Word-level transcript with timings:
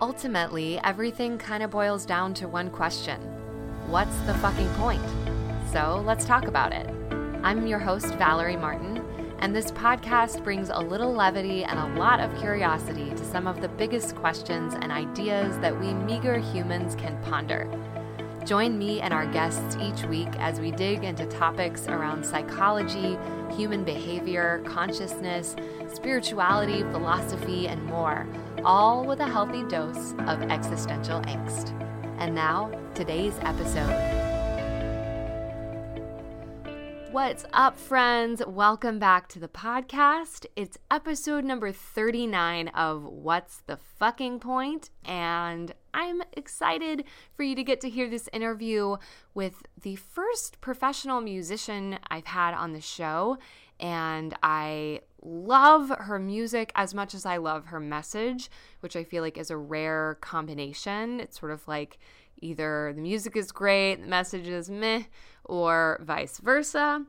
Ultimately, 0.00 0.80
everything 0.82 1.38
kind 1.38 1.62
of 1.62 1.70
boils 1.70 2.04
down 2.04 2.34
to 2.34 2.48
one 2.48 2.68
question 2.68 3.20
What's 3.86 4.16
the 4.22 4.34
fucking 4.34 4.68
point? 4.74 5.02
So 5.70 6.02
let's 6.04 6.24
talk 6.24 6.46
about 6.46 6.72
it. 6.72 6.88
I'm 7.44 7.66
your 7.66 7.78
host, 7.78 8.14
Valerie 8.14 8.56
Martin, 8.56 9.04
and 9.38 9.54
this 9.54 9.70
podcast 9.70 10.42
brings 10.42 10.70
a 10.70 10.78
little 10.78 11.12
levity 11.12 11.62
and 11.62 11.78
a 11.78 11.98
lot 11.98 12.18
of 12.18 12.36
curiosity 12.40 13.10
to 13.10 13.24
some 13.24 13.46
of 13.46 13.60
the 13.60 13.68
biggest 13.68 14.16
questions 14.16 14.74
and 14.74 14.90
ideas 14.90 15.58
that 15.58 15.78
we 15.78 15.94
meager 15.94 16.38
humans 16.38 16.96
can 16.96 17.16
ponder. 17.22 17.68
Join 18.44 18.76
me 18.76 19.00
and 19.00 19.14
our 19.14 19.26
guests 19.26 19.76
each 19.80 20.04
week 20.06 20.28
as 20.38 20.60
we 20.60 20.72
dig 20.72 21.04
into 21.04 21.24
topics 21.26 21.86
around 21.86 22.26
psychology, 22.26 23.16
human 23.56 23.84
behavior, 23.84 24.62
consciousness, 24.66 25.54
spirituality, 25.92 26.82
philosophy, 26.90 27.68
and 27.68 27.82
more, 27.84 28.26
all 28.64 29.04
with 29.04 29.20
a 29.20 29.28
healthy 29.28 29.62
dose 29.64 30.14
of 30.20 30.42
existential 30.44 31.20
angst. 31.22 31.78
And 32.18 32.34
now, 32.34 32.70
today's 32.94 33.38
episode. 33.42 34.22
What's 37.10 37.44
up, 37.52 37.78
friends? 37.78 38.42
Welcome 38.46 38.98
back 38.98 39.28
to 39.28 39.38
the 39.38 39.48
podcast. 39.48 40.46
It's 40.56 40.78
episode 40.90 41.44
number 41.44 41.70
39 41.72 42.68
of 42.68 43.04
What's 43.04 43.58
the 43.66 43.76
Fucking 43.76 44.40
Point? 44.40 44.90
And 45.04 45.74
I'm 45.92 46.22
excited 46.32 47.04
for 47.34 47.42
you 47.42 47.54
to 47.54 47.62
get 47.62 47.80
to 47.82 47.90
hear 47.90 48.08
this 48.08 48.28
interview 48.32 48.96
with 49.34 49.62
the 49.80 49.96
first 49.96 50.60
professional 50.60 51.20
musician 51.20 51.98
I've 52.10 52.26
had 52.26 52.54
on 52.54 52.72
the 52.72 52.80
show. 52.80 53.38
And 53.78 54.34
I 54.42 55.02
love 55.24 55.88
her 55.88 56.18
music 56.18 56.70
as 56.74 56.94
much 56.94 57.14
as 57.14 57.26
I 57.26 57.38
love 57.38 57.66
her 57.66 57.80
message, 57.80 58.50
which 58.80 58.94
I 58.94 59.04
feel 59.04 59.22
like 59.22 59.38
is 59.38 59.50
a 59.50 59.56
rare 59.56 60.18
combination. 60.20 61.20
It's 61.20 61.40
sort 61.40 61.52
of 61.52 61.66
like 61.66 61.98
either 62.40 62.92
the 62.94 63.02
music 63.02 63.36
is 63.36 63.50
great, 63.50 63.96
the 63.96 64.06
message 64.06 64.46
is 64.48 64.68
meh, 64.68 65.04
or 65.44 66.00
vice 66.02 66.38
versa. 66.38 67.04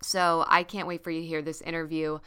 So 0.00 0.44
I 0.48 0.62
can't 0.62 0.88
wait 0.88 1.04
for 1.04 1.10
you 1.10 1.20
to 1.20 1.26
hear 1.26 1.42
this 1.42 1.60
interview 1.60 2.18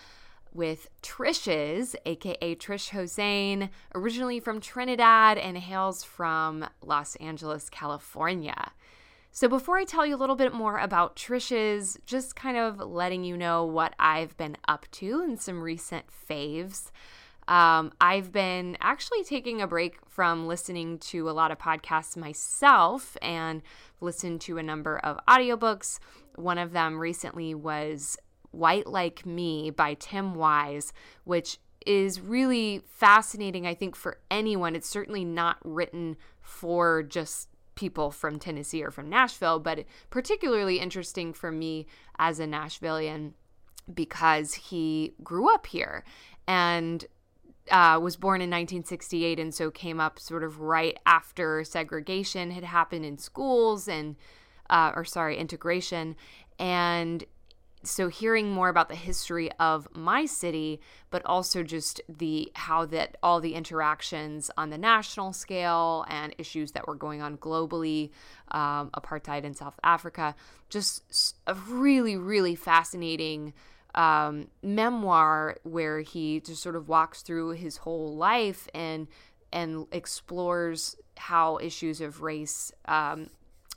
with 0.53 0.87
Trishes, 1.01 1.95
aka 2.05 2.55
Trish 2.55 2.91
Hosein, 2.91 3.69
originally 3.93 4.39
from 4.39 4.61
Trinidad 4.61 5.37
and 5.37 5.57
hails 5.57 6.03
from 6.03 6.65
Los 6.81 7.17
Angeles, 7.17 7.69
California. 7.69 8.71
So, 9.35 9.49
before 9.49 9.77
I 9.77 9.83
tell 9.83 10.05
you 10.05 10.15
a 10.15 10.23
little 10.23 10.37
bit 10.37 10.53
more 10.53 10.77
about 10.77 11.17
Trishes, 11.17 11.97
just 12.05 12.37
kind 12.37 12.55
of 12.55 12.79
letting 12.79 13.25
you 13.25 13.35
know 13.35 13.65
what 13.65 13.93
I've 13.99 14.37
been 14.37 14.55
up 14.65 14.85
to 14.91 15.19
and 15.19 15.37
some 15.37 15.61
recent 15.61 16.05
faves. 16.29 16.89
Um, 17.49 17.91
I've 17.99 18.31
been 18.31 18.77
actually 18.79 19.25
taking 19.25 19.61
a 19.61 19.67
break 19.67 19.97
from 20.07 20.47
listening 20.47 20.99
to 20.99 21.29
a 21.29 21.35
lot 21.35 21.51
of 21.51 21.59
podcasts 21.59 22.15
myself 22.15 23.17
and 23.21 23.61
listened 23.99 24.39
to 24.39 24.57
a 24.57 24.63
number 24.63 24.99
of 24.99 25.19
audiobooks. 25.27 25.99
One 26.35 26.57
of 26.57 26.71
them 26.71 26.97
recently 26.97 27.53
was 27.53 28.15
White 28.51 28.87
Like 28.87 29.25
Me 29.25 29.69
by 29.69 29.95
Tim 29.95 30.35
Wise, 30.35 30.93
which 31.25 31.57
is 31.85 32.21
really 32.21 32.83
fascinating, 32.87 33.67
I 33.67 33.73
think, 33.73 33.97
for 33.97 34.17
anyone. 34.31 34.77
It's 34.77 34.87
certainly 34.87 35.25
not 35.25 35.57
written 35.65 36.15
for 36.39 37.03
just 37.03 37.49
people 37.75 38.11
from 38.11 38.39
Tennessee 38.39 38.83
or 38.83 38.91
from 38.91 39.09
Nashville, 39.09 39.59
but 39.59 39.85
particularly 40.09 40.79
interesting 40.79 41.33
for 41.33 41.51
me 41.51 41.85
as 42.17 42.39
a 42.39 42.45
Nashvilleian 42.45 43.33
because 43.93 44.53
he 44.55 45.13
grew 45.23 45.53
up 45.53 45.67
here 45.67 46.03
and 46.47 47.05
uh, 47.71 47.99
was 48.01 48.15
born 48.15 48.41
in 48.41 48.49
1968 48.49 49.39
and 49.39 49.53
so 49.53 49.71
came 49.71 49.99
up 49.99 50.19
sort 50.19 50.43
of 50.43 50.59
right 50.59 50.97
after 51.05 51.63
segregation 51.63 52.51
had 52.51 52.63
happened 52.63 53.05
in 53.05 53.17
schools 53.17 53.87
and 53.87 54.15
uh, 54.69 54.91
or 54.95 55.05
sorry 55.05 55.37
integration. 55.37 56.15
And 56.59 57.23
so 57.85 58.07
hearing 58.07 58.51
more 58.51 58.69
about 58.69 58.89
the 58.89 58.95
history 58.95 59.51
of 59.59 59.87
my 59.93 60.25
city 60.25 60.79
but 61.09 61.25
also 61.25 61.63
just 61.63 62.01
the 62.09 62.51
how 62.55 62.85
that 62.85 63.15
all 63.21 63.39
the 63.39 63.53
interactions 63.53 64.51
on 64.57 64.69
the 64.69 64.77
national 64.77 65.33
scale 65.33 66.05
and 66.09 66.35
issues 66.37 66.71
that 66.71 66.87
were 66.87 66.95
going 66.95 67.21
on 67.21 67.37
globally 67.37 68.09
um, 68.51 68.89
apartheid 68.91 69.43
in 69.43 69.53
south 69.53 69.79
africa 69.83 70.35
just 70.69 71.35
a 71.47 71.53
really 71.53 72.17
really 72.17 72.55
fascinating 72.55 73.53
um, 73.95 74.47
memoir 74.61 75.57
where 75.63 76.01
he 76.01 76.41
just 76.41 76.61
sort 76.61 76.75
of 76.75 76.89
walks 76.89 77.21
through 77.21 77.51
his 77.51 77.77
whole 77.77 78.15
life 78.15 78.67
and 78.73 79.07
and 79.53 79.87
explores 79.91 80.97
how 81.17 81.57
issues 81.59 82.01
of 82.01 82.21
race 82.21 82.73
um, 82.89 83.29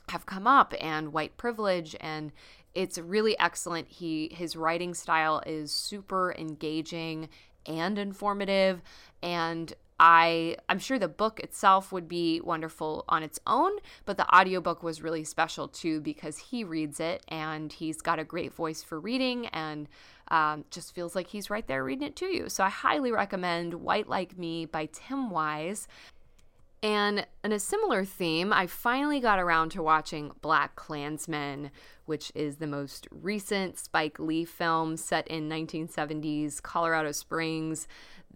have 0.09 0.25
come 0.25 0.45
up 0.45 0.73
and 0.81 1.13
white 1.13 1.37
privilege 1.37 1.95
and 2.01 2.31
it's 2.79 2.97
really 2.97 3.37
excellent 3.39 3.89
he 3.89 4.29
his 4.31 4.55
writing 4.55 4.93
style 4.93 5.43
is 5.45 5.69
super 5.69 6.33
engaging 6.37 7.27
and 7.65 7.99
informative 7.99 8.81
and 9.21 9.73
I 9.99 10.55
I'm 10.69 10.79
sure 10.79 10.97
the 10.97 11.09
book 11.09 11.41
itself 11.41 11.91
would 11.91 12.07
be 12.07 12.39
wonderful 12.39 13.03
on 13.09 13.21
its 13.21 13.37
own, 13.45 13.73
but 14.05 14.15
the 14.15 14.33
audiobook 14.33 14.81
was 14.81 15.01
really 15.01 15.25
special 15.25 15.67
too 15.67 15.99
because 15.99 16.37
he 16.37 16.63
reads 16.63 17.01
it 17.01 17.21
and 17.27 17.73
he's 17.73 17.99
got 17.99 18.17
a 18.17 18.23
great 18.23 18.53
voice 18.53 18.81
for 18.81 18.97
reading 18.97 19.47
and 19.47 19.89
um, 20.29 20.63
just 20.71 20.95
feels 20.95 21.15
like 21.15 21.27
he's 21.27 21.49
right 21.49 21.67
there 21.67 21.83
reading 21.83 22.07
it 22.07 22.15
to 22.15 22.27
you. 22.27 22.47
So 22.47 22.63
I 22.63 22.69
highly 22.69 23.11
recommend 23.11 23.73
White 23.73 24.07
Like 24.07 24.37
Me 24.37 24.65
by 24.65 24.87
Tim 24.93 25.29
Wise. 25.29 25.89
And 26.81 27.27
in 27.43 27.51
a 27.51 27.59
similar 27.59 28.05
theme, 28.05 28.53
I 28.53 28.65
finally 28.67 29.19
got 29.19 29.39
around 29.39 29.71
to 29.71 29.83
watching 29.83 30.31
Black 30.41 30.75
Klansman, 30.75 31.71
which 32.05 32.31
is 32.35 32.57
the 32.57 32.67
most 32.67 33.07
recent 33.11 33.77
Spike 33.77 34.17
Lee 34.17 34.45
film 34.45 34.95
set 34.95 35.27
in 35.27 35.49
1970s 35.49 36.61
Colorado 36.61 37.11
Springs 37.11 37.87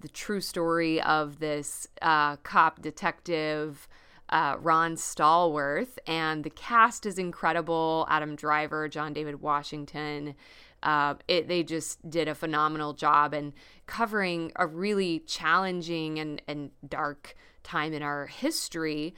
the 0.03 0.09
true 0.09 0.41
story 0.41 1.01
of 1.01 1.39
this 1.39 1.87
uh, 2.01 2.35
cop 2.37 2.81
detective. 2.81 3.87
Uh, 4.29 4.55
Ron 4.59 4.95
Stallworth, 4.95 5.99
and 6.07 6.43
the 6.43 6.49
cast 6.49 7.05
is 7.05 7.19
incredible. 7.19 8.07
Adam 8.09 8.35
Driver, 8.35 8.87
John 8.87 9.13
David 9.13 9.41
Washington. 9.41 10.33
Uh, 10.81 11.15
it, 11.27 11.47
they 11.47 11.61
just 11.61 12.09
did 12.09 12.27
a 12.27 12.33
phenomenal 12.33 12.93
job 12.93 13.33
and 13.33 13.53
covering 13.85 14.51
a 14.55 14.65
really 14.65 15.19
challenging 15.19 16.19
and, 16.19 16.41
and 16.47 16.71
dark 16.87 17.35
time 17.63 17.93
in 17.93 18.01
our 18.01 18.27
history, 18.27 19.13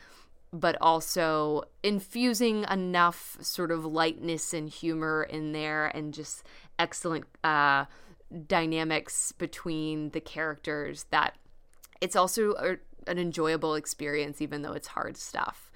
but 0.53 0.77
also 0.79 1.63
infusing 1.83 2.65
enough 2.69 3.37
sort 3.41 3.71
of 3.71 3.85
lightness 3.85 4.53
and 4.53 4.69
humor 4.69 5.23
in 5.23 5.51
there 5.51 5.87
and 5.87 6.13
just 6.13 6.43
excellent 6.79 7.25
uh, 7.43 7.85
dynamics 8.47 9.31
between 9.33 10.09
the 10.11 10.21
characters 10.21 11.05
that 11.11 11.35
it's 12.01 12.15
also 12.15 12.53
a, 12.53 12.77
an 13.07 13.17
enjoyable 13.17 13.75
experience, 13.75 14.41
even 14.41 14.61
though 14.61 14.73
it's 14.73 14.87
hard 14.87 15.17
stuff. 15.17 15.71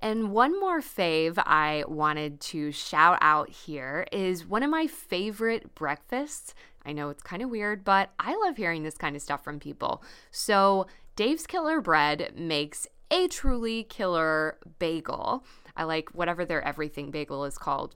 And 0.00 0.32
one 0.32 0.58
more 0.60 0.80
fave 0.80 1.38
I 1.38 1.84
wanted 1.88 2.40
to 2.40 2.72
shout 2.72 3.18
out 3.20 3.48
here 3.48 4.06
is 4.12 4.46
one 4.46 4.62
of 4.62 4.70
my 4.70 4.86
favorite 4.86 5.74
breakfasts. 5.74 6.54
I 6.84 6.92
know 6.92 7.08
it's 7.08 7.22
kind 7.22 7.42
of 7.42 7.48
weird, 7.48 7.84
but 7.84 8.10
I 8.18 8.36
love 8.44 8.58
hearing 8.58 8.82
this 8.82 8.98
kind 8.98 9.16
of 9.16 9.22
stuff 9.22 9.42
from 9.42 9.58
people. 9.58 10.02
So, 10.30 10.86
Dave's 11.16 11.46
Killer 11.46 11.80
Bread 11.80 12.32
makes 12.34 12.88
a 13.08 13.28
truly 13.28 13.84
killer 13.84 14.58
bagel. 14.80 15.44
I 15.76 15.84
like 15.84 16.10
whatever 16.10 16.44
their 16.44 16.62
everything 16.62 17.12
bagel 17.12 17.44
is 17.44 17.56
called. 17.56 17.94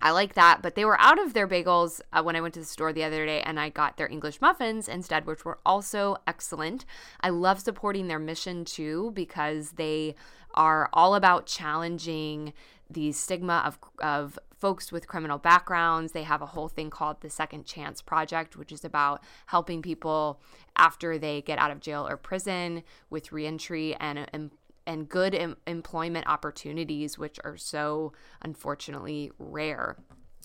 I 0.00 0.12
like 0.12 0.32
that, 0.34 0.62
but 0.62 0.74
they 0.74 0.86
were 0.86 1.00
out 1.00 1.18
of 1.18 1.34
their 1.34 1.46
bagels 1.46 2.00
uh, 2.12 2.22
when 2.22 2.36
I 2.36 2.40
went 2.40 2.54
to 2.54 2.60
the 2.60 2.66
store 2.66 2.92
the 2.92 3.04
other 3.04 3.26
day 3.26 3.42
and 3.42 3.60
I 3.60 3.68
got 3.68 3.98
their 3.98 4.10
English 4.10 4.40
muffins 4.40 4.88
instead, 4.88 5.26
which 5.26 5.44
were 5.44 5.58
also 5.66 6.16
excellent. 6.26 6.86
I 7.20 7.28
love 7.28 7.60
supporting 7.60 8.08
their 8.08 8.18
mission 8.18 8.64
too 8.64 9.12
because 9.14 9.72
they 9.72 10.14
are 10.54 10.88
all 10.94 11.14
about 11.14 11.46
challenging 11.46 12.54
the 12.90 13.12
stigma 13.12 13.62
of, 13.64 13.78
of 14.02 14.38
folks 14.56 14.92
with 14.92 15.08
criminal 15.08 15.38
backgrounds. 15.38 16.12
They 16.12 16.22
have 16.22 16.40
a 16.40 16.46
whole 16.46 16.68
thing 16.68 16.90
called 16.90 17.20
the 17.20 17.30
Second 17.30 17.66
Chance 17.66 18.02
Project, 18.02 18.56
which 18.56 18.72
is 18.72 18.84
about 18.84 19.22
helping 19.46 19.82
people 19.82 20.40
after 20.76 21.18
they 21.18 21.42
get 21.42 21.58
out 21.58 21.70
of 21.70 21.80
jail 21.80 22.06
or 22.08 22.16
prison 22.16 22.82
with 23.10 23.32
reentry 23.32 23.94
and, 23.96 24.50
and 24.86 25.08
good 25.08 25.34
em- 25.34 25.56
employment 25.66 26.26
opportunities, 26.26 27.18
which 27.18 27.38
are 27.44 27.56
so 27.56 28.12
unfortunately 28.42 29.30
rare. 29.38 29.96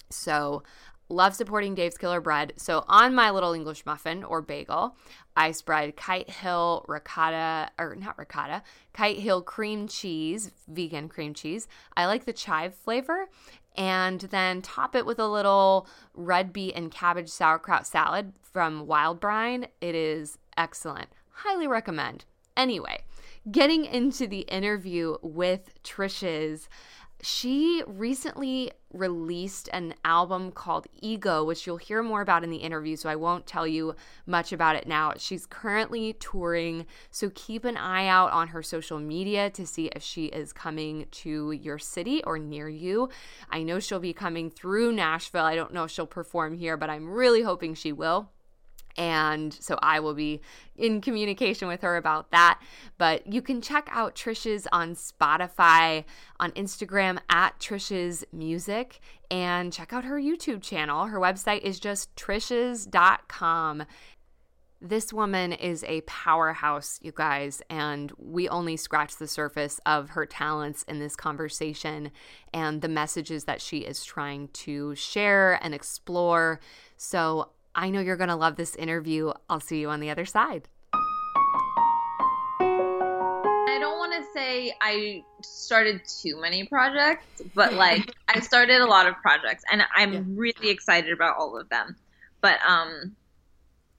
So, 0.10 0.64
love 1.10 1.36
supporting 1.36 1.76
Dave's 1.76 1.98
Killer 1.98 2.22
Bread. 2.22 2.54
So, 2.58 2.86
on 2.88 3.14
my 3.16 3.32
little 3.32 3.54
English 3.54 3.86
muffin 3.86 4.24
or 4.24 4.42
bagel, 4.42 4.96
I 5.36 5.52
spread 5.52 5.96
Kite 5.96 6.30
Hill 6.30 6.86
ricotta, 6.88 7.72
or 7.80 7.96
not 7.96 8.18
ricotta, 8.18 8.64
Kite 8.94 9.20
Hill 9.20 9.42
cream 9.42 9.88
cheese, 9.88 10.52
vegan 10.68 11.10
cream 11.10 11.34
cheese. 11.34 11.68
I 11.96 12.06
like 12.06 12.26
the 12.26 12.34
chive 12.34 12.76
flavor. 12.76 13.30
And 13.76 14.22
then 14.22 14.62
top 14.62 14.96
it 14.96 15.06
with 15.06 15.20
a 15.20 15.28
little 15.28 15.88
red 16.14 16.52
beet 16.52 16.76
and 16.76 16.92
cabbage 16.92 17.30
sauerkraut 17.30 17.88
salad 17.88 18.34
from 18.42 18.88
Wild 18.88 19.20
Brine. 19.20 19.68
It 19.80 19.96
is 19.96 20.38
excellent. 20.58 21.08
Highly 21.30 21.68
recommend. 21.68 22.26
Anyway, 22.58 23.04
getting 23.50 23.86
into 23.86 24.28
the 24.28 24.42
interview 24.42 25.16
with 25.22 25.82
Trishes, 25.84 26.68
she 27.22 27.84
recently 27.86 28.72
released 28.94 29.70
an 29.74 29.94
album 30.06 30.52
called 30.52 30.88
Ego, 31.02 31.44
which 31.44 31.68
you'll 31.68 31.78
hear 31.78 32.02
more 32.02 32.22
about 32.22 32.44
in 32.44 32.50
the 32.50 32.58
interview, 32.58 32.96
so 32.96 33.10
I 33.10 33.16
won't 33.16 33.46
tell 33.46 33.68
you 33.68 33.96
much 34.26 34.54
about 34.54 34.76
it 34.76 34.88
now. 34.88 35.14
She's 35.18 35.46
currently 35.46 36.14
touring, 36.14 36.86
so 37.12 37.30
keep 37.36 37.66
an 37.66 37.78
eye 37.78 38.08
out 38.08 38.32
on 38.32 38.50
her 38.50 38.64
social 38.64 39.00
media 39.00 39.50
to 39.52 39.68
see 39.68 39.88
if 39.88 40.02
she 40.02 40.26
is 40.26 40.54
coming 40.54 41.08
to 41.12 41.52
your 41.52 41.78
city 41.78 42.24
or 42.24 42.40
near 42.40 42.70
you. 42.70 43.10
I 43.50 43.64
know 43.64 43.80
she'll 43.80 44.00
be 44.00 44.14
coming 44.14 44.50
through 44.50 44.94
Nashville. 44.94 45.46
I 45.46 45.56
don't 45.56 45.74
know 45.74 45.84
if 45.84 45.92
she'll 45.92 46.08
perform 46.08 46.56
here, 46.56 46.78
but 46.78 46.90
I'm 46.90 47.10
really 47.10 47.42
hoping 47.42 47.74
she 47.74 47.92
will. 47.92 48.30
And 48.98 49.54
so 49.54 49.78
I 49.82 50.00
will 50.00 50.14
be 50.14 50.42
in 50.76 51.02
communication 51.02 51.68
with 51.68 51.82
her 51.82 51.98
about 51.98 52.32
that. 52.32 52.62
But 52.98 53.32
you 53.32 53.42
can 53.42 53.62
check 53.62 53.88
out 53.92 54.16
Trishes 54.16 54.68
on 54.72 54.96
Spotify, 54.96 56.06
on 56.40 56.52
Instagram 56.52 57.20
at 57.30 57.60
Trishes 57.60 58.24
Music, 58.32 59.00
and 59.32 59.72
check 59.72 59.94
out 59.94 60.06
her 60.06 60.20
YouTube 60.20 60.62
channel. 60.62 61.06
Her 61.06 61.20
website 61.20 61.62
is 61.62 61.80
just 61.80 62.16
trishes.com. 62.16 63.86
This 64.82 65.12
woman 65.12 65.52
is 65.52 65.84
a 65.84 66.00
powerhouse, 66.02 67.00
you 67.02 67.12
guys, 67.12 67.62
and 67.70 68.14
we 68.18 68.48
only 68.48 68.78
scratch 68.78 69.18
the 69.18 69.28
surface 69.28 69.82
of 69.86 70.12
her 70.12 70.26
talents 70.26 70.84
in 70.84 71.00
this 71.00 71.18
conversation 71.18 72.12
and 72.54 72.82
the 72.82 72.88
messages 72.88 73.44
that 73.44 73.62
she 73.62 73.80
is 73.80 74.06
trying 74.06 74.48
to 74.50 74.96
share 74.96 75.60
and 75.62 75.76
explore. 75.76 76.62
So 76.96 77.50
I 77.76 77.90
know 77.90 78.00
you're 78.00 78.18
going 78.18 78.30
to 78.30 78.36
love 78.36 78.56
this 78.56 78.76
interview. 78.76 79.32
I'll 79.50 79.60
see 79.60 79.80
you 79.80 79.90
on 79.90 80.00
the 80.00 80.10
other 80.10 80.26
side. 80.26 80.68
I 82.62 83.78
don't 83.80 84.00
want 84.00 84.14
to 84.14 84.24
say 84.34 84.74
I 84.82 85.24
started 85.42 86.02
too 86.22 86.42
many 86.42 86.66
projects, 86.66 87.42
but 87.54 87.74
like 87.74 88.14
I 88.28 88.40
started 88.40 88.82
a 88.82 88.86
lot 88.86 89.08
of 89.08 89.16
projects 89.22 89.64
and 89.72 89.84
I'm 89.96 90.14
yeah. 90.14 90.22
really 90.26 90.70
excited 90.70 91.14
about 91.14 91.38
all 91.38 91.58
of 91.58 91.70
them. 91.70 91.96
But 92.42 92.60
um 92.68 93.16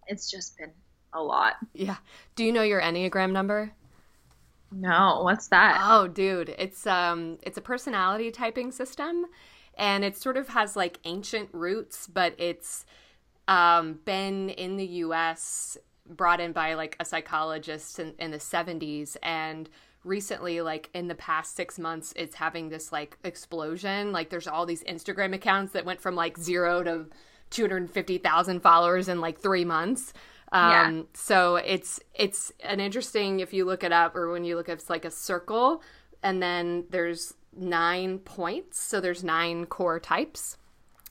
it's 0.06 0.30
just 0.30 0.58
been 0.58 0.72
a 1.12 1.22
lot. 1.22 1.54
Yeah. 1.72 1.96
Do 2.34 2.44
you 2.44 2.52
know 2.52 2.62
your 2.62 2.82
Enneagram 2.82 3.32
number? 3.32 3.72
No, 4.72 5.20
what's 5.22 5.48
that? 5.48 5.80
Oh, 5.84 6.08
dude, 6.08 6.54
it's 6.58 6.86
um 6.86 7.38
it's 7.42 7.56
a 7.56 7.62
personality 7.62 8.30
typing 8.30 8.72
system 8.72 9.26
and 9.78 10.04
it 10.04 10.16
sort 10.16 10.36
of 10.36 10.48
has 10.48 10.76
like 10.76 10.98
ancient 11.04 11.48
roots, 11.52 12.06
but 12.06 12.34
it's 12.38 12.84
um, 13.50 13.98
been 14.04 14.48
in 14.50 14.76
the 14.76 14.86
US, 14.86 15.76
brought 16.06 16.40
in 16.40 16.52
by 16.52 16.74
like 16.74 16.96
a 17.00 17.04
psychologist 17.04 17.98
in, 17.98 18.14
in 18.20 18.30
the 18.30 18.38
70s. 18.38 19.16
And 19.24 19.68
recently, 20.04 20.60
like 20.60 20.88
in 20.94 21.08
the 21.08 21.16
past 21.16 21.56
six 21.56 21.78
months, 21.78 22.14
it's 22.16 22.36
having 22.36 22.68
this 22.68 22.92
like 22.92 23.18
explosion. 23.24 24.12
Like 24.12 24.30
there's 24.30 24.46
all 24.46 24.66
these 24.66 24.84
Instagram 24.84 25.34
accounts 25.34 25.72
that 25.72 25.84
went 25.84 26.00
from 26.00 26.14
like 26.14 26.38
zero 26.38 26.84
to 26.84 27.06
250,000 27.50 28.60
followers 28.60 29.08
in 29.08 29.20
like 29.20 29.40
three 29.40 29.64
months. 29.64 30.12
Um, 30.52 30.96
yeah. 30.96 31.02
so 31.14 31.56
it's 31.56 32.00
it's 32.12 32.52
an 32.64 32.80
interesting 32.80 33.38
if 33.38 33.52
you 33.52 33.64
look 33.64 33.84
it 33.84 33.92
up 33.92 34.16
or 34.16 34.32
when 34.32 34.42
you 34.42 34.56
look 34.56 34.68
at 34.68 34.78
it's 34.78 34.90
like 34.90 35.04
a 35.04 35.10
circle 35.10 35.80
and 36.24 36.42
then 36.42 36.86
there's 36.90 37.34
nine 37.56 38.18
points. 38.18 38.80
So 38.80 39.00
there's 39.00 39.22
nine 39.24 39.66
core 39.66 40.00
types. 40.00 40.56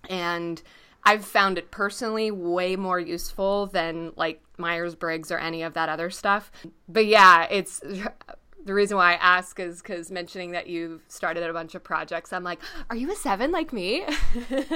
And 0.10 0.62
I've 1.04 1.26
found 1.26 1.58
it 1.58 1.72
personally 1.72 2.32
way 2.32 2.76
more 2.76 3.00
useful 3.00 3.68
than 3.68 4.14
like 4.16 4.42
Myers 4.58 4.96
Briggs 4.96 5.32
or 5.32 5.38
any 5.38 5.64
of 5.64 5.74
that 5.74 5.90
other 5.90 6.10
stuff. 6.10 6.52
But 6.88 7.06
yeah, 7.06 7.48
it's 7.50 7.80
the 8.66 8.74
reason 8.74 8.98
why 8.98 9.14
I 9.14 9.16
ask 9.16 9.60
is 9.60 9.82
because 9.82 10.12
mentioning 10.12 10.52
that 10.52 10.68
you've 10.68 11.02
started 11.08 11.44
a 11.44 11.54
bunch 11.54 11.76
of 11.76 11.84
projects, 11.84 12.34
I'm 12.34 12.44
like, 12.44 12.60
are 12.90 12.96
you 12.96 13.12
a 13.12 13.16
seven 13.16 13.52
like 13.52 13.74
me? 13.74 14.06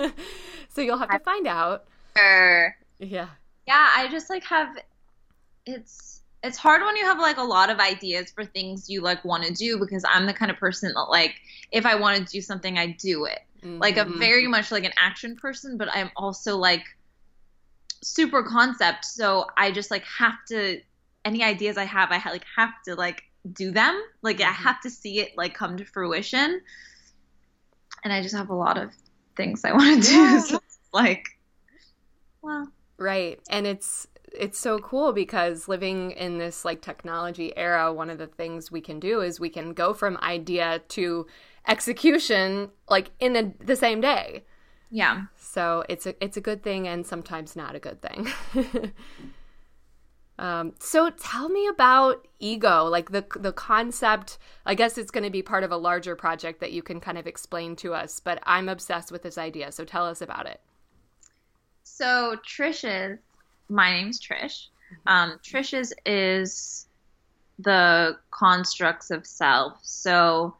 so 0.70 0.82
you'll 0.82 0.98
have 0.98 1.10
to 1.10 1.20
find 1.20 1.48
out. 1.48 1.86
Sure. 2.18 2.76
Yeah. 3.00 3.28
Yeah, 3.68 3.90
I 3.96 4.08
just 4.10 4.30
like 4.30 4.44
have 4.46 4.78
it's 5.66 6.22
it's 6.44 6.58
hard 6.58 6.82
when 6.82 6.98
you 6.98 7.06
have 7.06 7.20
like 7.20 7.38
a 7.38 7.44
lot 7.44 7.70
of 7.70 7.80
ideas 7.80 8.32
for 8.32 8.44
things 8.44 8.90
you 8.90 9.02
like 9.02 9.24
want 9.24 9.44
to 9.44 9.54
do 9.54 9.80
because 9.80 10.04
I'm 10.10 10.26
the 10.26 10.34
kind 10.34 10.52
of 10.52 10.58
person 10.58 10.92
that 10.94 11.02
like 11.04 11.36
if 11.72 11.86
I 11.86 11.96
want 11.96 12.18
to 12.18 12.32
do 12.32 12.42
something 12.42 12.78
I 12.78 12.88
do 13.00 13.26
it 13.26 13.40
mm-hmm. 13.64 13.80
like 13.80 13.98
a 13.98 14.06
mm-hmm. 14.06 14.20
very 14.20 14.48
much 14.48 14.72
like 14.72 14.84
an 14.84 14.94
action 14.98 15.36
person, 15.36 15.78
but 15.78 15.90
I'm 15.92 16.12
also 16.16 16.58
like 16.58 16.84
super 18.04 18.44
concept. 18.44 19.06
So 19.06 19.48
I 19.58 19.72
just 19.72 19.92
like 19.92 20.04
have 20.06 20.36
to 20.50 20.82
any 21.26 21.44
ideas 21.44 21.78
I 21.78 21.86
have, 21.86 22.12
I 22.12 22.18
ha- 22.18 22.32
like 22.32 22.46
have 22.58 22.74
to 22.86 22.96
like 22.96 23.24
do 23.52 23.72
them. 23.72 24.02
Like 24.22 24.38
mm-hmm. 24.38 24.50
I 24.50 24.54
have 24.54 24.82
to 24.82 24.90
see 24.90 25.20
it 25.20 25.32
like 25.38 25.54
come 25.54 25.78
to 25.78 25.86
fruition. 25.86 26.62
And 28.04 28.12
I 28.12 28.22
just 28.22 28.36
have 28.36 28.50
a 28.50 28.56
lot 28.56 28.78
of 28.78 28.92
things 29.36 29.64
I 29.64 29.72
want 29.74 30.04
to 30.04 30.10
do. 30.10 30.16
Yeah. 30.16 30.42
So 30.42 30.60
like, 30.94 31.26
well, 32.42 32.68
right. 32.98 33.40
And 33.50 33.66
it's 33.66 34.08
it's 34.32 34.60
so 34.60 34.80
cool 34.80 35.14
because 35.14 35.68
living 35.68 36.12
in 36.12 36.38
this 36.38 36.66
like 36.66 36.82
technology 36.82 37.56
era, 37.56 37.94
one 37.94 38.10
of 38.10 38.18
the 38.18 38.28
things 38.28 38.72
we 38.72 38.82
can 38.82 39.00
do 39.00 39.22
is 39.22 39.40
we 39.40 39.50
can 39.50 39.74
go 39.74 39.94
from 39.94 40.18
idea 40.18 40.82
to 40.90 41.28
execution 41.68 42.70
like 42.90 43.12
in 43.20 43.36
a, 43.36 43.54
the 43.64 43.76
same 43.76 44.02
day. 44.02 44.44
Yeah. 44.90 45.24
So 45.38 45.84
it's 45.90 46.06
a 46.06 46.24
it's 46.24 46.38
a 46.38 46.42
good 46.42 46.62
thing 46.62 46.88
and 46.88 47.06
sometimes 47.06 47.56
not 47.56 47.76
a 47.76 47.80
good 47.80 48.00
thing. 48.02 48.28
um, 50.40 50.74
so 50.80 51.10
tell 51.10 51.50
me 51.50 51.68
about 51.68 52.28
ego, 52.40 52.84
like 52.86 53.12
the 53.12 53.26
the 53.36 53.54
concept. 53.54 54.38
I 54.68 54.76
guess 54.76 55.00
it's 55.00 55.10
going 55.10 55.24
to 55.24 55.32
be 55.32 55.42
part 55.42 55.64
of 55.64 55.72
a 55.72 55.78
larger 55.78 56.16
project 56.16 56.60
that 56.60 56.74
you 56.74 56.84
can 56.84 57.00
kind 57.00 57.18
of 57.18 57.26
explain 57.26 57.76
to 57.78 57.96
us. 57.96 58.20
But 58.20 58.42
I'm 58.44 58.70
obsessed 58.70 59.12
with 59.12 59.24
this 59.24 59.38
idea, 59.38 59.72
so 59.72 59.84
tell 59.84 60.06
us 60.06 60.22
about 60.22 60.46
it. 60.46 60.62
So 61.84 62.38
Trishes, 62.46 63.18
my 63.70 63.92
name's 63.92 64.20
Trish. 64.20 64.68
Mm-hmm. 65.08 65.08
Um, 65.08 65.40
Trishes 65.44 65.92
is 66.06 66.88
the 67.58 68.18
constructs 68.32 69.10
of 69.12 69.26
self. 69.26 69.80
So 69.82 70.56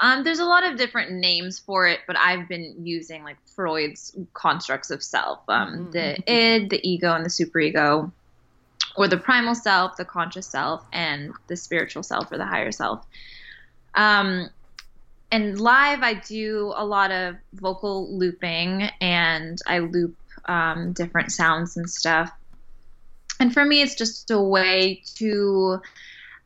um, 0.00 0.24
there's 0.24 0.38
a 0.38 0.44
lot 0.44 0.64
of 0.64 0.76
different 0.76 1.12
names 1.12 1.58
for 1.58 1.86
it, 1.86 2.00
but 2.06 2.16
I've 2.16 2.48
been 2.48 2.74
using 2.84 3.24
like 3.24 3.36
Freud's 3.54 4.16
constructs 4.34 4.90
of 4.90 5.02
self, 5.02 5.40
um, 5.48 5.72
mm-hmm. 5.72 5.90
the 5.90 6.32
id, 6.32 6.70
the 6.70 6.88
ego, 6.88 7.14
and 7.14 7.24
the 7.24 7.30
superego, 7.30 8.10
or 8.96 9.08
the 9.08 9.16
primal 9.16 9.54
self, 9.54 9.96
the 9.96 10.04
conscious 10.04 10.46
self, 10.46 10.84
and 10.92 11.32
the 11.48 11.56
spiritual 11.56 12.02
self 12.02 12.30
or 12.30 12.38
the 12.38 12.46
higher 12.46 12.72
self. 12.72 13.04
Um, 13.94 14.50
and 15.30 15.60
live, 15.60 16.02
I 16.02 16.14
do 16.14 16.72
a 16.76 16.84
lot 16.84 17.10
of 17.10 17.36
vocal 17.54 18.16
looping, 18.16 18.88
and 19.00 19.58
I 19.66 19.80
loop 19.80 20.16
um, 20.46 20.92
different 20.92 21.32
sounds 21.32 21.76
and 21.76 21.88
stuff. 21.88 22.30
And 23.40 23.52
for 23.52 23.64
me, 23.64 23.82
it's 23.82 23.94
just 23.94 24.30
a 24.30 24.40
way 24.40 25.02
to 25.16 25.80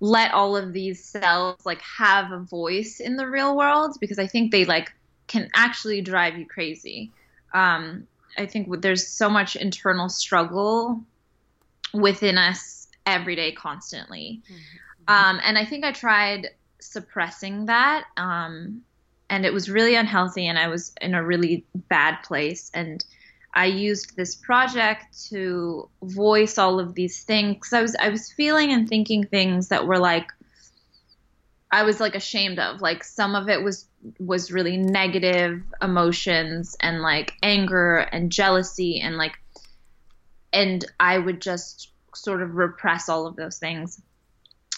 let 0.02 0.34
all 0.34 0.56
of 0.56 0.72
these 0.72 1.02
cells 1.04 1.64
like 1.64 1.80
have 1.82 2.32
a 2.32 2.40
voice 2.40 2.98
in 2.98 3.14
the 3.14 3.26
real 3.26 3.56
world 3.56 3.96
because 4.00 4.18
I 4.18 4.26
think 4.26 4.50
they 4.50 4.64
like 4.64 4.92
can 5.28 5.48
actually 5.54 6.00
drive 6.00 6.36
you 6.36 6.44
crazy. 6.44 7.12
Um, 7.54 8.08
I 8.36 8.46
think 8.46 8.82
there's 8.82 9.06
so 9.06 9.30
much 9.30 9.54
internal 9.54 10.08
struggle 10.08 11.00
within 11.94 12.36
us 12.36 12.88
every 13.06 13.36
day, 13.36 13.52
constantly. 13.52 14.42
Mm-hmm. 14.50 15.14
Um, 15.14 15.40
and 15.44 15.56
I 15.56 15.64
think 15.64 15.84
I 15.84 15.92
tried 15.92 16.48
suppressing 16.80 17.66
that. 17.66 18.04
Um, 18.16 18.82
and 19.30 19.46
it 19.46 19.52
was 19.52 19.70
really 19.70 19.94
unhealthy, 19.94 20.48
and 20.48 20.58
I 20.58 20.66
was 20.66 20.92
in 21.00 21.14
a 21.14 21.24
really 21.24 21.64
bad 21.88 22.16
place. 22.24 22.72
And 22.74 23.04
I 23.54 23.66
used 23.66 24.16
this 24.16 24.34
project 24.34 25.28
to 25.28 25.88
voice 26.02 26.56
all 26.56 26.80
of 26.80 26.94
these 26.94 27.22
things 27.24 27.56
because 27.56 27.72
I 27.72 27.82
was 27.82 27.96
I 27.96 28.08
was 28.08 28.32
feeling 28.32 28.72
and 28.72 28.88
thinking 28.88 29.24
things 29.24 29.68
that 29.68 29.86
were 29.86 29.98
like 29.98 30.28
I 31.70 31.82
was 31.84 32.00
like 32.00 32.14
ashamed 32.14 32.58
of. 32.58 32.80
Like 32.80 33.04
some 33.04 33.34
of 33.34 33.48
it 33.48 33.62
was 33.62 33.86
was 34.18 34.52
really 34.52 34.76
negative 34.76 35.62
emotions 35.82 36.76
and 36.80 37.02
like 37.02 37.34
anger 37.42 37.96
and 37.98 38.32
jealousy 38.32 39.00
and 39.00 39.16
like 39.16 39.38
and 40.52 40.84
I 40.98 41.18
would 41.18 41.40
just 41.40 41.92
sort 42.14 42.42
of 42.42 42.54
repress 42.54 43.08
all 43.08 43.26
of 43.26 43.36
those 43.36 43.58
things. 43.58 44.00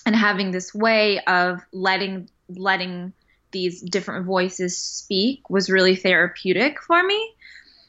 And 0.07 0.15
having 0.15 0.51
this 0.51 0.75
way 0.75 1.21
of 1.21 1.61
letting 1.73 2.29
letting 2.49 3.13
these 3.53 3.81
different 3.81 4.27
voices 4.27 4.77
speak 4.77 5.49
was 5.49 5.71
really 5.71 5.95
therapeutic 5.95 6.83
for 6.83 7.01
me 7.01 7.35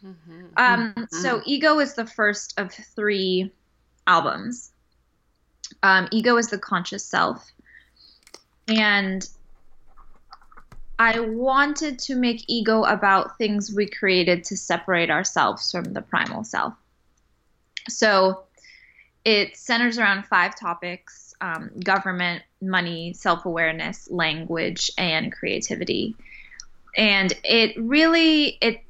Mm-hmm. 0.05 0.41
Um, 0.57 0.93
mm-hmm. 0.93 1.03
So, 1.21 1.41
Ego 1.45 1.79
is 1.79 1.95
the 1.95 2.05
first 2.05 2.59
of 2.59 2.71
three 2.71 3.51
albums. 4.05 4.71
Um, 5.81 6.07
Ego 6.11 6.37
is 6.37 6.49
the 6.49 6.59
conscious 6.59 7.03
self. 7.03 7.51
And 8.67 9.27
I 10.97 11.19
wanted 11.19 11.99
to 11.99 12.15
make 12.15 12.43
Ego 12.47 12.83
about 12.83 13.37
things 13.37 13.73
we 13.75 13.87
created 13.87 14.43
to 14.45 14.57
separate 14.57 15.09
ourselves 15.09 15.71
from 15.71 15.93
the 15.93 16.01
primal 16.01 16.43
self. 16.43 16.73
So, 17.89 18.43
it 19.23 19.57
centers 19.57 19.97
around 19.97 20.25
five 20.27 20.57
topics 20.57 21.25
um, 21.41 21.71
government, 21.83 22.43
money, 22.61 23.13
self 23.13 23.45
awareness, 23.45 24.09
language, 24.11 24.91
and 24.97 25.31
creativity. 25.31 26.15
And 26.97 27.33
it 27.43 27.75
really 27.77 28.57
it 28.61 28.83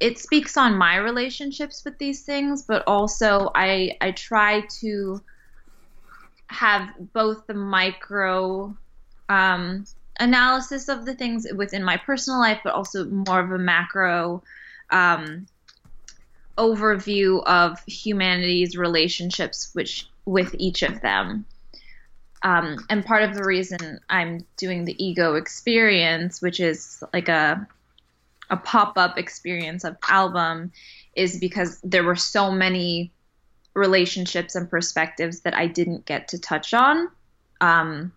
it 0.00 0.18
speaks 0.18 0.56
on 0.56 0.76
my 0.76 0.96
relationships 0.96 1.84
with 1.84 1.98
these 1.98 2.22
things, 2.22 2.62
but 2.62 2.84
also 2.86 3.50
I 3.54 3.96
I 4.00 4.10
try 4.12 4.62
to 4.80 5.22
have 6.48 6.90
both 7.12 7.46
the 7.46 7.54
micro 7.54 8.76
um, 9.28 9.86
analysis 10.20 10.88
of 10.88 11.04
the 11.04 11.14
things 11.14 11.46
within 11.54 11.82
my 11.82 11.96
personal 11.96 12.38
life, 12.38 12.60
but 12.64 12.74
also 12.74 13.04
more 13.06 13.40
of 13.40 13.50
a 13.50 13.58
macro 13.58 14.42
um, 14.90 15.46
overview 16.58 17.42
of 17.44 17.82
humanity's 17.86 18.76
relationships 18.76 19.70
which 19.72 20.06
with 20.24 20.54
each 20.58 20.82
of 20.82 21.00
them. 21.00 21.44
Um, 22.42 22.84
and 22.90 23.04
part 23.04 23.22
of 23.22 23.34
the 23.34 23.44
reason 23.44 24.00
I'm 24.10 24.44
doing 24.58 24.84
the 24.84 25.02
ego 25.02 25.34
experience, 25.34 26.42
which 26.42 26.60
is 26.60 27.02
like 27.12 27.28
a 27.28 27.66
a 28.54 28.56
pop 28.56 28.96
up 28.96 29.18
experience 29.18 29.84
of 29.84 29.96
album, 30.08 30.72
is 31.14 31.38
because 31.38 31.80
there 31.82 32.04
were 32.04 32.16
so 32.16 32.50
many 32.50 33.12
relationships 33.74 34.54
and 34.54 34.70
perspectives 34.70 35.40
that 35.40 35.54
I 35.54 35.66
didn't 35.66 36.06
get 36.06 36.28
to 36.28 36.38
touch 36.38 36.72
on. 36.72 37.08
Um, 37.60 38.12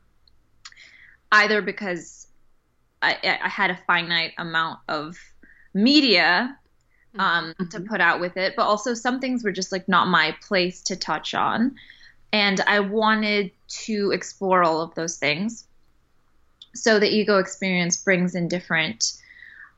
either 1.31 1.61
because 1.61 2.27
I, 3.01 3.39
I, 3.43 3.49
had 3.49 3.71
a 3.71 3.79
finite 3.87 4.33
amount 4.37 4.79
of 4.87 5.17
media 5.73 6.57
um, 7.17 7.53
mm-hmm. 7.53 7.69
to 7.69 7.79
put 7.81 8.01
out 8.01 8.19
with 8.19 8.37
it, 8.37 8.53
but 8.55 8.63
also 8.63 8.93
some 8.93 9.19
things 9.19 9.43
were 9.43 9.51
just 9.51 9.71
like 9.71 9.87
not 9.87 10.07
my 10.07 10.35
place 10.41 10.81
to 10.83 10.95
touch 10.95 11.33
on. 11.33 11.75
And 12.33 12.61
I 12.61 12.79
wanted 12.79 13.51
to 13.85 14.11
explore 14.11 14.63
all 14.63 14.81
of 14.81 14.93
those 14.95 15.17
things. 15.17 15.65
So 16.73 16.99
the 16.99 17.09
ego 17.09 17.39
experience 17.39 17.97
brings 17.97 18.35
in 18.35 18.47
different 18.47 19.13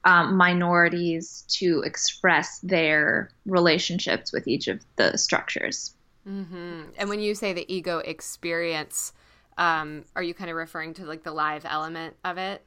um, 0.05 0.37
minorities 0.37 1.43
to 1.49 1.81
express 1.81 2.59
their 2.59 3.29
relationships 3.45 4.31
with 4.31 4.47
each 4.47 4.67
of 4.67 4.83
the 4.95 5.17
structures. 5.17 5.93
Mm-hmm. 6.27 6.81
And 6.97 7.09
when 7.09 7.19
you 7.19 7.35
say 7.35 7.53
the 7.53 7.71
ego 7.73 7.99
experience, 7.99 9.13
um, 9.57 10.05
are 10.15 10.23
you 10.23 10.33
kind 10.33 10.49
of 10.49 10.55
referring 10.55 10.93
to 10.95 11.05
like 11.05 11.23
the 11.23 11.31
live 11.31 11.65
element 11.65 12.15
of 12.23 12.37
it? 12.37 12.63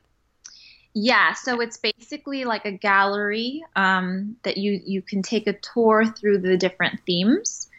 Yeah, 0.94 1.32
so 1.32 1.60
it's 1.60 1.78
basically 1.78 2.44
like 2.44 2.66
a 2.66 2.72
gallery 2.72 3.64
um, 3.76 4.36
that 4.42 4.58
you 4.58 4.78
you 4.84 5.00
can 5.00 5.22
take 5.22 5.46
a 5.46 5.54
tour 5.54 6.04
through 6.04 6.38
the 6.38 6.58
different 6.58 7.00
themes, 7.06 7.70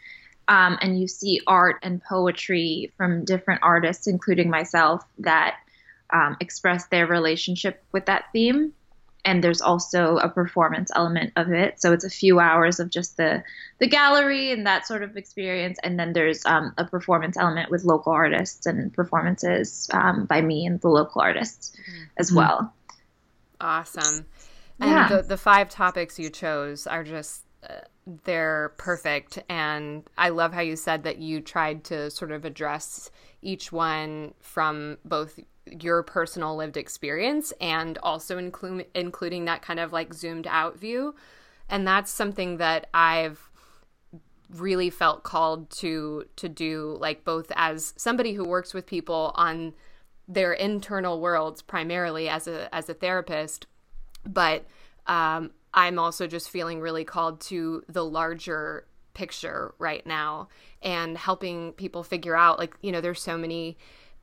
um, 0.48 0.78
and 0.80 1.00
you 1.00 1.06
see 1.06 1.40
art 1.46 1.76
and 1.84 2.02
poetry 2.02 2.92
from 2.96 3.24
different 3.24 3.60
artists, 3.62 4.08
including 4.08 4.50
myself, 4.50 5.04
that 5.20 5.58
um, 6.10 6.36
express 6.40 6.86
their 6.86 7.06
relationship 7.06 7.84
with 7.92 8.06
that 8.06 8.24
theme 8.32 8.72
and 9.24 9.42
there's 9.42 9.60
also 9.60 10.18
a 10.18 10.28
performance 10.28 10.90
element 10.94 11.32
of 11.36 11.50
it. 11.50 11.80
So 11.80 11.92
it's 11.92 12.04
a 12.04 12.10
few 12.10 12.40
hours 12.40 12.78
of 12.78 12.90
just 12.90 13.16
the 13.16 13.42
the 13.78 13.86
gallery 13.86 14.52
and 14.52 14.66
that 14.66 14.86
sort 14.86 15.02
of 15.02 15.16
experience, 15.16 15.78
and 15.82 15.98
then 15.98 16.12
there's 16.12 16.44
um, 16.46 16.74
a 16.78 16.84
performance 16.84 17.36
element 17.36 17.70
with 17.70 17.84
local 17.84 18.12
artists 18.12 18.66
and 18.66 18.92
performances 18.92 19.88
um, 19.92 20.26
by 20.26 20.40
me 20.40 20.66
and 20.66 20.80
the 20.80 20.88
local 20.88 21.20
artists 21.20 21.72
mm-hmm. 21.72 22.04
as 22.18 22.32
well. 22.32 22.72
Awesome. 23.60 24.26
And 24.80 24.90
yeah. 24.90 25.08
the 25.08 25.22
the 25.22 25.36
five 25.36 25.68
topics 25.68 26.18
you 26.18 26.30
chose 26.30 26.86
are 26.86 27.04
just 27.04 27.44
uh, 27.68 27.80
they're 28.24 28.74
perfect 28.76 29.38
and 29.48 30.04
I 30.18 30.28
love 30.28 30.52
how 30.52 30.60
you 30.60 30.76
said 30.76 31.04
that 31.04 31.18
you 31.18 31.40
tried 31.40 31.84
to 31.84 32.10
sort 32.10 32.32
of 32.32 32.44
address 32.44 33.10
each 33.40 33.72
one 33.72 34.34
from 34.40 34.98
both 35.04 35.38
your 35.66 36.02
personal 36.02 36.56
lived 36.56 36.76
experience 36.76 37.52
and 37.60 37.98
also 38.02 38.38
include 38.38 38.86
including 38.94 39.46
that 39.46 39.62
kind 39.62 39.80
of 39.80 39.92
like 39.92 40.12
zoomed 40.14 40.46
out 40.46 40.78
view. 40.78 41.14
And 41.68 41.86
that's 41.86 42.10
something 42.10 42.58
that 42.58 42.88
I've 42.92 43.50
really 44.50 44.90
felt 44.90 45.22
called 45.22 45.70
to 45.70 46.24
to 46.36 46.48
do 46.48 46.96
like 47.00 47.24
both 47.24 47.50
as 47.56 47.94
somebody 47.96 48.34
who 48.34 48.44
works 48.44 48.74
with 48.74 48.86
people 48.86 49.32
on 49.34 49.72
their 50.28 50.52
internal 50.52 51.20
worlds 51.20 51.62
primarily 51.62 52.28
as 52.28 52.46
a 52.46 52.72
as 52.72 52.88
a 52.88 52.94
therapist 52.94 53.66
but 54.26 54.64
um, 55.06 55.50
I'm 55.72 55.98
also 55.98 56.26
just 56.26 56.50
feeling 56.50 56.80
really 56.80 57.04
called 57.04 57.40
to 57.42 57.82
the 57.88 58.04
larger 58.04 58.86
picture 59.12 59.74
right 59.78 60.04
now 60.06 60.48
and 60.82 61.16
helping 61.16 61.72
people 61.72 62.02
figure 62.02 62.36
out 62.36 62.58
like 62.58 62.74
you 62.80 62.92
know 62.92 63.00
there's 63.00 63.22
so 63.22 63.36
many 63.36 63.76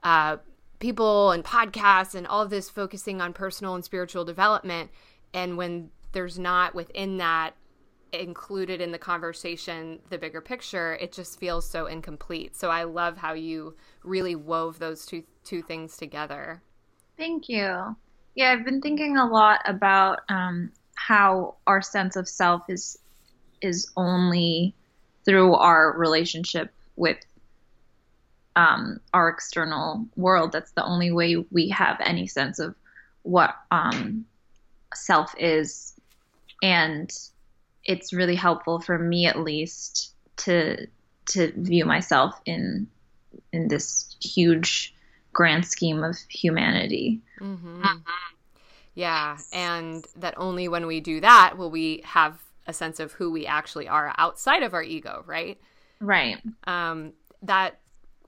uh, 0.03 0.37
people 0.81 1.31
and 1.31 1.45
podcasts 1.45 2.15
and 2.15 2.27
all 2.27 2.41
of 2.41 2.49
this 2.49 2.69
focusing 2.69 3.21
on 3.21 3.31
personal 3.31 3.75
and 3.75 3.85
spiritual 3.85 4.25
development. 4.25 4.91
And 5.33 5.55
when 5.55 5.91
there's 6.11 6.37
not 6.37 6.75
within 6.75 7.17
that 7.17 7.53
included 8.11 8.81
in 8.81 8.91
the 8.91 8.97
conversation 8.97 9.99
the 10.09 10.17
bigger 10.17 10.41
picture, 10.41 10.95
it 10.95 11.13
just 11.13 11.39
feels 11.39 11.69
so 11.69 11.85
incomplete. 11.85 12.57
So 12.57 12.69
I 12.69 12.83
love 12.83 13.15
how 13.15 13.33
you 13.33 13.75
really 14.03 14.35
wove 14.35 14.79
those 14.79 15.05
two 15.05 15.23
two 15.45 15.61
things 15.61 15.95
together. 15.95 16.61
Thank 17.17 17.47
you. 17.47 17.95
Yeah, 18.35 18.51
I've 18.51 18.65
been 18.65 18.81
thinking 18.81 19.17
a 19.17 19.25
lot 19.25 19.61
about 19.65 20.19
um, 20.29 20.71
how 20.95 21.55
our 21.67 21.81
sense 21.81 22.15
of 22.15 22.27
self 22.27 22.63
is 22.67 22.97
is 23.61 23.91
only 23.95 24.75
through 25.25 25.53
our 25.53 25.97
relationship 25.97 26.73
with 26.95 27.17
um, 28.55 28.99
our 29.13 29.29
external 29.29 30.05
world. 30.15 30.51
That's 30.51 30.71
the 30.71 30.83
only 30.83 31.11
way 31.11 31.37
we 31.51 31.69
have 31.69 31.97
any 32.01 32.27
sense 32.27 32.59
of 32.59 32.75
what 33.23 33.55
um, 33.71 34.25
self 34.93 35.33
is, 35.37 35.93
and 36.61 37.11
it's 37.83 38.13
really 38.13 38.35
helpful 38.35 38.79
for 38.79 38.97
me, 38.97 39.25
at 39.27 39.39
least, 39.39 40.13
to 40.37 40.87
to 41.27 41.51
view 41.55 41.85
myself 41.85 42.39
in 42.45 42.87
in 43.53 43.67
this 43.67 44.15
huge 44.21 44.93
grand 45.33 45.65
scheme 45.65 46.03
of 46.03 46.17
humanity. 46.29 47.21
Mm-hmm. 47.39 47.83
Yeah, 48.93 49.37
and 49.53 50.05
that 50.17 50.33
only 50.37 50.67
when 50.67 50.85
we 50.85 50.99
do 50.99 51.21
that 51.21 51.57
will 51.57 51.71
we 51.71 52.01
have 52.03 52.39
a 52.67 52.73
sense 52.73 52.99
of 52.99 53.13
who 53.13 53.31
we 53.31 53.45
actually 53.45 53.87
are 53.87 54.13
outside 54.17 54.63
of 54.63 54.73
our 54.73 54.83
ego, 54.83 55.23
right? 55.25 55.59
Right. 55.99 56.37
Um, 56.65 57.13
that 57.43 57.79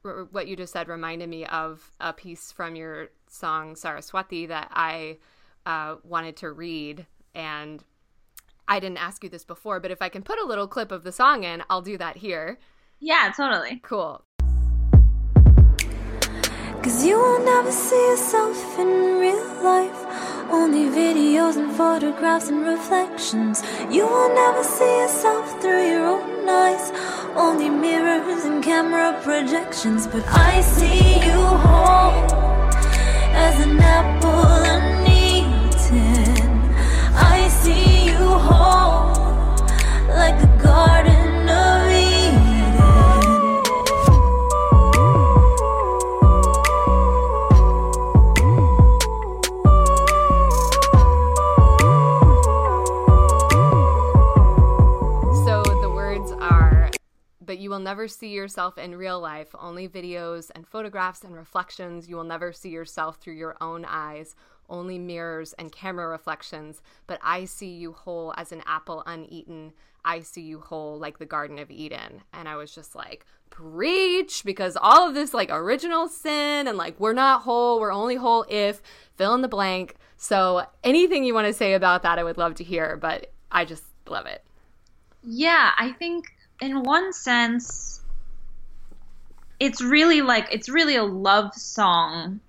what 0.04 0.48
you 0.48 0.56
just 0.56 0.74
said 0.74 0.88
reminded 0.88 1.30
me 1.30 1.46
of 1.46 1.92
a 2.00 2.14
piece 2.14 2.52
from 2.52 2.76
your 2.76 3.10
song 3.28 3.76
Saraswati 3.76 4.46
that 4.48 4.70
I 4.72 5.18
uh, 5.66 5.96
wanted 6.04 6.38
to 6.38 6.52
read. 6.52 7.06
And 7.34 7.84
I 8.68 8.80
didn't 8.80 8.98
ask 8.98 9.24
you 9.24 9.30
this 9.30 9.46
before, 9.46 9.80
but 9.80 9.92
if 9.92 10.02
I 10.02 10.10
can 10.10 10.24
put 10.24 10.40
a 10.40 10.46
little 10.46 10.68
clip 10.68 10.92
of 10.92 11.04
the 11.04 11.12
song 11.12 11.44
in, 11.44 11.64
I'll 11.70 11.82
do 11.82 11.98
that 11.98 12.18
here. 12.18 12.60
Yeah, 13.00 13.32
totally. 13.36 13.80
Cool. 13.84 14.24
Cause 16.84 17.06
you 17.06 17.18
will 17.18 17.46
never 17.46 17.72
see 17.72 18.10
yourself 18.10 18.78
in 18.78 19.18
real 19.18 19.64
life. 19.64 20.06
Only 20.52 20.92
videos 20.92 21.56
and 21.56 21.74
photographs 21.74 22.50
and 22.50 22.66
reflections. 22.66 23.64
You 23.90 24.06
will 24.06 24.36
never 24.36 24.64
see 24.66 24.98
yourself 25.00 25.62
through 25.62 25.88
your 25.88 26.06
own 26.06 26.50
eyes. 26.50 26.92
Only 27.36 27.70
mirrors 27.70 28.46
and 28.46 28.64
camera 28.64 29.20
projections. 29.24 30.06
But 30.08 30.24
I 30.28 30.62
see 30.62 31.16
you 31.26 31.42
whole 31.66 32.26
as 33.34 33.60
an 33.66 33.80
apple 33.80 34.93
you 57.60 57.70
will 57.70 57.80
never 57.80 58.08
see 58.08 58.30
yourself 58.30 58.78
in 58.78 58.96
real 58.96 59.20
life, 59.20 59.56
only 59.60 59.88
videos 59.88 60.52
and 60.54 60.68
photographs 60.68 61.24
and 61.24 61.36
reflections. 61.36 62.08
You 62.08 62.16
will 62.16 62.24
never 62.24 62.52
see 62.54 62.70
yourself 62.70 63.18
through 63.18 63.34
your 63.34 63.56
own 63.62 63.86
eyes, 63.88 64.36
only 64.70 64.98
mirrors 64.98 65.54
and 65.54 65.72
camera 65.72 66.08
reflections. 66.08 66.82
But 67.08 67.20
I 67.24 67.46
see 67.46 67.70
you 67.70 67.94
whole 67.94 68.34
as 68.38 68.52
an 68.52 68.64
apple 68.66 69.04
uneaten. 69.06 69.74
I 70.06 70.22
see 70.22 70.42
you 70.42 70.60
whole 70.60 70.98
like 70.98 71.20
the 71.20 71.26
Garden 71.26 71.60
of 71.60 71.72
Eden. 71.72 72.22
And 72.34 72.48
I 72.48 72.56
was 72.56 72.74
just 72.74 72.96
like, 72.96 73.26
preach, 73.50 74.44
because 74.44 74.76
all 74.82 75.08
of 75.08 75.14
this 75.14 75.34
like 75.34 75.50
original 75.52 76.08
sin 76.08 76.68
and 76.68 76.78
like 76.78 77.00
we're 77.00 77.14
not 77.14 77.44
whole, 77.44 77.80
we're 77.80 77.94
only 77.94 78.16
whole 78.16 78.46
if 78.50 78.82
fill 79.16 79.36
in 79.36 79.42
the 79.42 79.48
blank. 79.48 79.96
So 80.18 80.66
anything 80.84 81.24
you 81.24 81.34
want 81.34 81.48
to 81.48 81.54
say 81.54 81.74
about 81.74 82.04
that, 82.04 82.18
I 82.18 82.24
would 82.24 82.38
love 82.38 82.56
to 82.56 82.64
hear, 82.64 82.98
but 82.98 83.32
I 83.52 83.66
just 83.66 83.84
love 84.08 84.26
it. 84.26 84.44
Yeah, 85.24 85.72
I 85.78 85.92
think 85.92 86.26
in 86.64 86.84
one 86.84 87.12
sense, 87.14 88.02
it's 89.60 89.82
really 89.82 90.22
like 90.22 90.48
it's 90.52 90.70
really 90.70 90.96
a 90.96 91.04
love 91.04 91.54
song 91.54 92.40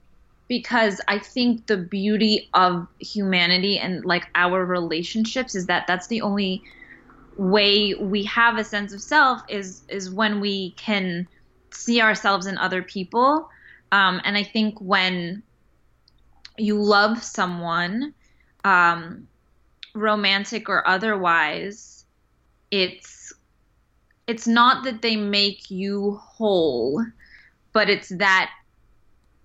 because 0.48 1.00
I 1.08 1.18
think 1.18 1.66
the 1.66 1.76
beauty 1.76 2.48
of 2.54 2.86
humanity 2.98 3.78
and 3.78 4.04
like 4.04 4.26
our 4.34 4.64
relationships 4.64 5.54
is 5.54 5.66
that 5.66 5.86
that's 5.86 6.06
the 6.06 6.22
only 6.22 6.62
way 7.36 7.94
we 7.94 8.24
have 8.24 8.56
a 8.58 8.64
sense 8.64 8.92
of 8.92 9.02
self 9.02 9.40
is 9.48 9.82
is 9.88 10.10
when 10.10 10.40
we 10.40 10.72
can 10.72 11.26
see 11.72 12.00
ourselves 12.00 12.46
in 12.46 12.56
other 12.58 12.82
people. 12.82 13.48
Um, 13.90 14.20
and 14.24 14.36
I 14.36 14.44
think 14.44 14.80
when 14.80 15.42
you 16.56 16.80
love 16.80 17.22
someone 17.22 18.14
um, 18.64 19.26
romantic 19.94 20.68
or 20.68 20.86
otherwise 20.86 22.04
it's 22.70 23.13
it's 24.26 24.46
not 24.46 24.84
that 24.84 25.02
they 25.02 25.16
make 25.16 25.70
you 25.70 26.20
whole 26.22 27.04
but 27.74 27.90
it's 27.90 28.08
that 28.08 28.50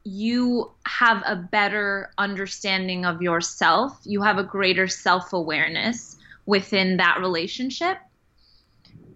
you 0.03 0.71
have 0.86 1.21
a 1.25 1.36
better 1.36 2.12
understanding 2.17 3.05
of 3.05 3.21
yourself. 3.21 4.00
You 4.05 4.21
have 4.21 4.38
a 4.38 4.43
greater 4.43 4.88
self-awareness 4.88 6.15
within 6.45 6.98
that 6.98 7.19
relationship. 7.19 7.98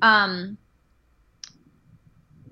Um 0.02 0.58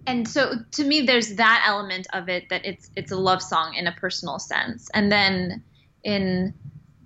and 0.08 0.28
so 0.28 0.54
to 0.72 0.84
me 0.84 1.02
there's 1.02 1.36
that 1.36 1.64
element 1.68 2.08
of 2.14 2.30
it 2.30 2.50
that 2.50 2.66
it's 2.66 2.90
it's 2.96 3.12
a 3.12 3.18
love 3.18 3.42
song 3.42 3.74
in 3.76 3.88
a 3.88 3.92
personal 3.92 4.40
sense. 4.40 4.90
And 4.94 5.12
then 5.12 5.64
in 6.04 6.54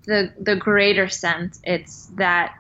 the 0.06 0.34
the 0.40 0.56
greater 0.56 1.10
sense 1.10 1.60
it's 1.64 2.06
that 2.18 2.56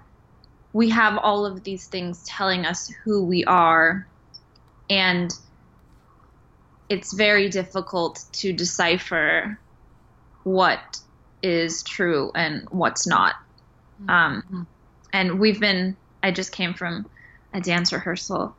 we 0.75 0.89
have 0.89 1.17
all 1.17 1.46
of 1.46 1.63
these 1.63 1.88
things 1.88 2.22
telling 2.25 2.65
us 2.65 2.91
who 3.05 3.24
we 3.24 3.46
are 3.46 4.05
and 4.89 5.32
it's 6.89 7.13
very 7.13 7.48
difficult 7.48 8.25
to 8.34 8.51
decipher 8.51 9.58
what 10.44 11.00
is 11.41 11.82
true 11.82 12.29
and 12.36 12.67
what's 12.72 13.08
not. 13.08 13.36
Um, 14.10 14.67
and 15.13 15.39
we've 15.39 15.62
been 15.62 15.96
i 16.22 16.29
just 16.29 16.51
came 16.51 16.74
from 16.74 17.10
a 17.53 17.62
dance 17.62 17.94
rehearsal 17.94 18.53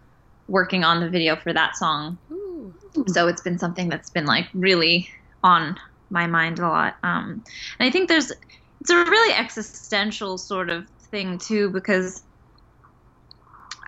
working 0.48 0.84
on 0.84 1.00
the 1.00 1.10
video 1.10 1.36
for 1.36 1.52
that 1.52 1.76
song. 1.76 2.16
Ooh. 2.32 2.72
so 3.08 3.28
it's 3.28 3.42
been 3.42 3.58
something 3.58 3.90
that's 3.90 4.08
been 4.08 4.24
like 4.24 4.48
really 4.54 5.10
on 5.44 5.78
my 6.08 6.26
mind 6.26 6.60
a 6.60 6.62
lot. 6.62 6.96
Um, 7.02 7.44
and 7.78 7.86
i 7.86 7.90
think 7.90 8.08
there's 8.08 8.32
it's 8.80 8.90
a 8.90 9.04
really 9.04 9.34
existential 9.34 10.38
sort 10.38 10.70
of 10.70 10.86
thing 11.10 11.38
too 11.38 11.70
because 11.70 12.22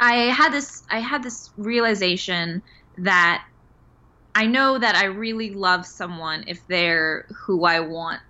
i 0.01 0.15
had 0.15 0.53
this 0.53 0.83
i 0.91 0.99
had 1.01 1.23
this 1.23 1.51
realization 1.57 2.63
that 2.99 3.45
i 4.35 4.47
know 4.47 4.79
that 4.79 4.95
i 4.97 5.05
really 5.05 5.51
love 5.55 5.85
someone 5.87 6.45
if 6.47 6.65
they're 6.69 7.27
who 7.47 7.65
i 7.65 7.81
want 7.81 8.21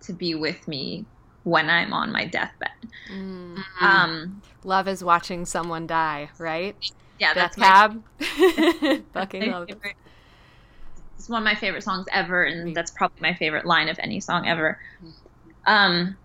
to 0.00 0.12
be 0.12 0.34
with 0.34 0.66
me 0.68 1.06
when 1.44 1.68
i'm 1.70 1.92
on 1.92 2.12
my 2.12 2.26
deathbed 2.26 2.68
Mm. 3.10 3.62
um 3.80 4.42
Love 4.64 4.86
is 4.86 5.02
watching 5.02 5.44
someone 5.44 5.86
die, 5.88 6.30
right? 6.38 6.76
yeah 7.18 7.34
Death 7.34 7.52
that's 7.56 7.56
Cab. 7.56 8.02
That's 8.20 9.02
Fucking 9.12 9.50
love 9.50 9.66
favorite- 9.66 9.96
It's 11.18 11.28
one 11.28 11.42
of 11.42 11.44
my 11.44 11.56
favorite 11.56 11.82
songs 11.82 12.06
ever, 12.12 12.44
and 12.44 12.74
that's 12.76 12.92
probably 12.92 13.18
my 13.20 13.34
favorite 13.34 13.66
line 13.66 13.88
of 13.88 13.98
any 14.00 14.20
song 14.20 14.46
ever. 14.46 14.78
Um, 15.66 16.16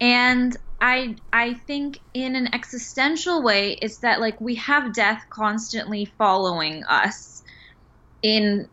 and 0.00 0.56
I 0.80 1.16
I 1.32 1.54
think 1.54 2.00
in 2.14 2.36
an 2.36 2.54
existential 2.54 3.42
way, 3.42 3.78
it's 3.82 3.98
that 3.98 4.20
like 4.20 4.40
we 4.40 4.54
have 4.56 4.94
death 4.94 5.22
constantly 5.30 6.06
following 6.06 6.84
us 6.84 7.42
in 8.22 8.68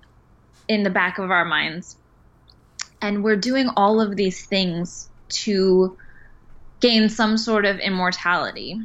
in 0.67 0.84
the 0.84 0.89
back 0.89 1.17
of 1.17 1.31
our 1.31 1.46
minds, 1.46 1.98
and 3.02 3.23
we're 3.23 3.36
doing 3.36 3.69
all 3.75 3.99
of 4.02 4.15
these 4.15 4.45
things 4.45 5.10
to 5.30 5.97
gain 6.80 7.10
some 7.10 7.38
sort 7.38 7.65
of 7.65 7.80
immortality. 7.80 8.80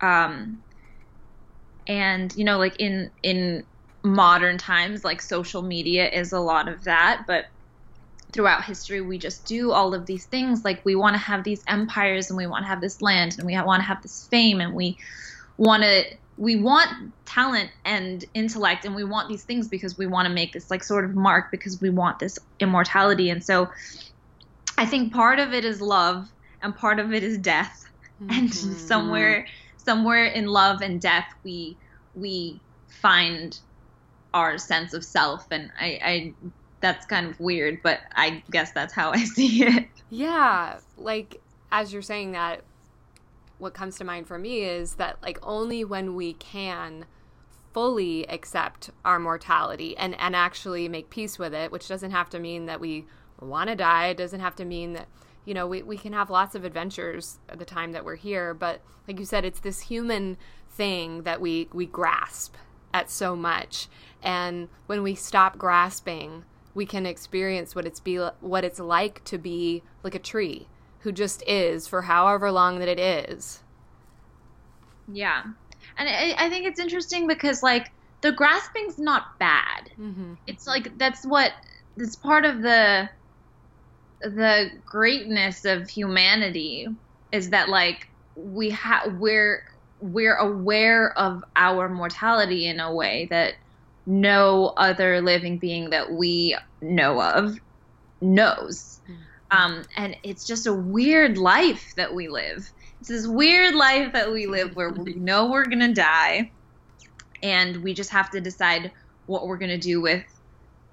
Um, 0.00 0.62
and 1.86 2.34
you 2.36 2.44
know 2.44 2.58
like 2.58 2.76
in 2.78 3.10
in 3.22 3.64
modern 4.04 4.58
times 4.58 5.04
like 5.04 5.20
social 5.20 5.62
media 5.62 6.08
is 6.08 6.32
a 6.32 6.40
lot 6.40 6.68
of 6.68 6.84
that 6.84 7.24
but 7.26 7.46
throughout 8.32 8.64
history 8.64 9.00
we 9.00 9.18
just 9.18 9.46
do 9.46 9.72
all 9.72 9.94
of 9.94 10.06
these 10.06 10.26
things. 10.26 10.64
Like 10.64 10.82
we 10.84 10.94
want 10.94 11.14
to 11.14 11.18
have 11.18 11.44
these 11.44 11.62
empires 11.68 12.30
and 12.30 12.36
we 12.36 12.46
want 12.46 12.64
to 12.64 12.68
have 12.68 12.80
this 12.80 13.02
land 13.02 13.36
and 13.38 13.46
we 13.46 13.54
want 13.60 13.80
to 13.80 13.86
have 13.86 14.02
this 14.02 14.26
fame 14.30 14.60
and 14.60 14.74
we 14.74 14.98
want 15.58 15.82
to 15.82 16.04
we 16.36 16.56
want 16.56 16.88
talent 17.26 17.70
and 17.84 18.24
intellect 18.34 18.84
and 18.84 18.94
we 18.94 19.04
want 19.04 19.28
these 19.28 19.44
things 19.44 19.68
because 19.68 19.98
we 19.98 20.06
want 20.06 20.26
to 20.26 20.32
make 20.34 20.52
this 20.52 20.70
like 20.70 20.82
sort 20.82 21.04
of 21.04 21.14
mark 21.14 21.46
because 21.52 21.80
we 21.80 21.90
want 21.90 22.18
this 22.18 22.38
immortality. 22.60 23.30
And 23.30 23.44
so 23.44 23.68
i 24.78 24.86
think 24.86 25.12
part 25.12 25.38
of 25.38 25.52
it 25.52 25.64
is 25.64 25.80
love 25.80 26.26
and 26.62 26.74
part 26.74 26.98
of 26.98 27.12
it 27.12 27.22
is 27.22 27.38
death. 27.38 27.78
And 28.30 28.48
Mhm. 28.50 28.76
somewhere 28.78 29.46
somewhere 29.76 30.24
in 30.26 30.46
love 30.46 30.80
and 30.80 31.00
death 31.00 31.26
we 31.44 31.78
we 32.14 32.62
find 32.88 33.58
our 34.34 34.58
sense 34.58 34.94
of 34.94 35.04
self. 35.04 35.46
And 35.50 35.70
I, 35.78 36.00
I 36.02 36.34
that's 36.82 37.06
kind 37.06 37.26
of 37.26 37.38
weird 37.40 37.80
but 37.82 38.00
i 38.16 38.42
guess 38.50 38.72
that's 38.72 38.92
how 38.92 39.10
i 39.12 39.24
see 39.24 39.62
it 39.62 39.86
Yeah, 40.10 40.78
like 40.98 41.40
as 41.70 41.90
you're 41.90 42.02
saying 42.02 42.32
that, 42.32 42.60
what 43.56 43.72
comes 43.72 43.96
to 43.96 44.04
mind 44.04 44.26
for 44.26 44.38
me 44.38 44.60
is 44.62 44.96
that 44.96 45.16
like 45.22 45.38
only 45.42 45.84
when 45.86 46.14
we 46.14 46.34
can 46.34 47.06
fully 47.72 48.28
accept 48.28 48.90
our 49.06 49.18
mortality 49.18 49.96
and 49.96 50.14
and 50.20 50.36
actually 50.36 50.86
make 50.86 51.08
peace 51.08 51.38
with 51.38 51.54
it, 51.54 51.72
which 51.72 51.88
doesn't 51.88 52.10
have 52.10 52.28
to 52.28 52.38
mean 52.38 52.66
that 52.66 52.78
we 52.78 53.06
want 53.40 53.70
to 53.70 53.74
die. 53.76 54.08
It 54.08 54.18
doesn't 54.18 54.40
have 54.40 54.54
to 54.56 54.66
mean 54.66 54.92
that 54.92 55.08
you 55.46 55.54
know 55.54 55.66
we 55.66 55.82
we 55.82 55.96
can 55.96 56.12
have 56.12 56.28
lots 56.28 56.54
of 56.54 56.64
adventures 56.64 57.38
at 57.48 57.58
the 57.58 57.64
time 57.64 57.92
that 57.92 58.04
we're 58.04 58.16
here. 58.16 58.52
But 58.52 58.82
like 59.08 59.18
you 59.18 59.24
said, 59.24 59.46
it's 59.46 59.60
this 59.60 59.80
human 59.80 60.36
thing 60.68 61.22
that 61.22 61.40
we 61.40 61.68
we 61.72 61.86
grasp 61.86 62.54
at 62.92 63.10
so 63.10 63.34
much, 63.34 63.88
and 64.22 64.68
when 64.86 65.02
we 65.02 65.14
stop 65.14 65.56
grasping 65.56 66.44
we 66.74 66.86
can 66.86 67.06
experience 67.06 67.74
what 67.74 67.86
it's 67.86 68.00
be 68.00 68.16
what 68.40 68.64
it's 68.64 68.78
like 68.80 69.22
to 69.24 69.38
be 69.38 69.82
like 70.02 70.14
a 70.14 70.18
tree 70.18 70.66
who 71.00 71.12
just 71.12 71.42
is 71.48 71.86
for 71.86 72.02
however 72.02 72.50
long 72.52 72.78
that 72.78 72.88
it 72.88 72.98
is. 72.98 73.62
yeah 75.12 75.42
and 75.98 76.08
I, 76.08 76.34
I 76.38 76.48
think 76.48 76.66
it's 76.66 76.78
interesting 76.80 77.26
because 77.26 77.62
like 77.62 77.90
the 78.20 78.32
grasping's 78.32 78.98
not 78.98 79.38
bad 79.38 79.90
Mm-hmm. 80.00 80.34
it's 80.46 80.66
like 80.66 80.96
that's 80.98 81.24
what 81.26 81.52
it's 81.96 82.16
part 82.16 82.44
of 82.44 82.62
the 82.62 83.08
the 84.22 84.70
greatness 84.86 85.64
of 85.64 85.88
humanity 85.88 86.86
is 87.32 87.50
that 87.50 87.68
like 87.68 88.08
we 88.36 88.70
have 88.70 89.14
we're 89.18 89.64
we're 90.00 90.36
aware 90.36 91.16
of 91.18 91.44
our 91.56 91.88
mortality 91.88 92.66
in 92.66 92.80
a 92.80 92.92
way 92.94 93.26
that 93.30 93.54
no 94.06 94.72
other 94.76 95.20
living 95.20 95.58
being 95.58 95.90
that 95.90 96.12
we 96.12 96.56
know 96.80 97.20
of 97.20 97.56
knows. 98.20 99.00
Um, 99.50 99.84
and 99.96 100.16
it's 100.22 100.46
just 100.46 100.66
a 100.66 100.72
weird 100.72 101.38
life 101.38 101.92
that 101.96 102.14
we 102.14 102.28
live. 102.28 102.68
It's 103.00 103.08
this 103.08 103.26
weird 103.26 103.74
life 103.74 104.12
that 104.12 104.32
we 104.32 104.46
live 104.46 104.74
where 104.74 104.90
we 104.90 105.14
know 105.16 105.50
we're 105.50 105.66
gonna 105.66 105.94
die 105.94 106.52
and 107.42 107.82
we 107.82 107.94
just 107.94 108.10
have 108.10 108.30
to 108.30 108.40
decide 108.40 108.92
what 109.26 109.46
we're 109.46 109.58
gonna 109.58 109.78
do 109.78 110.00
with 110.00 110.24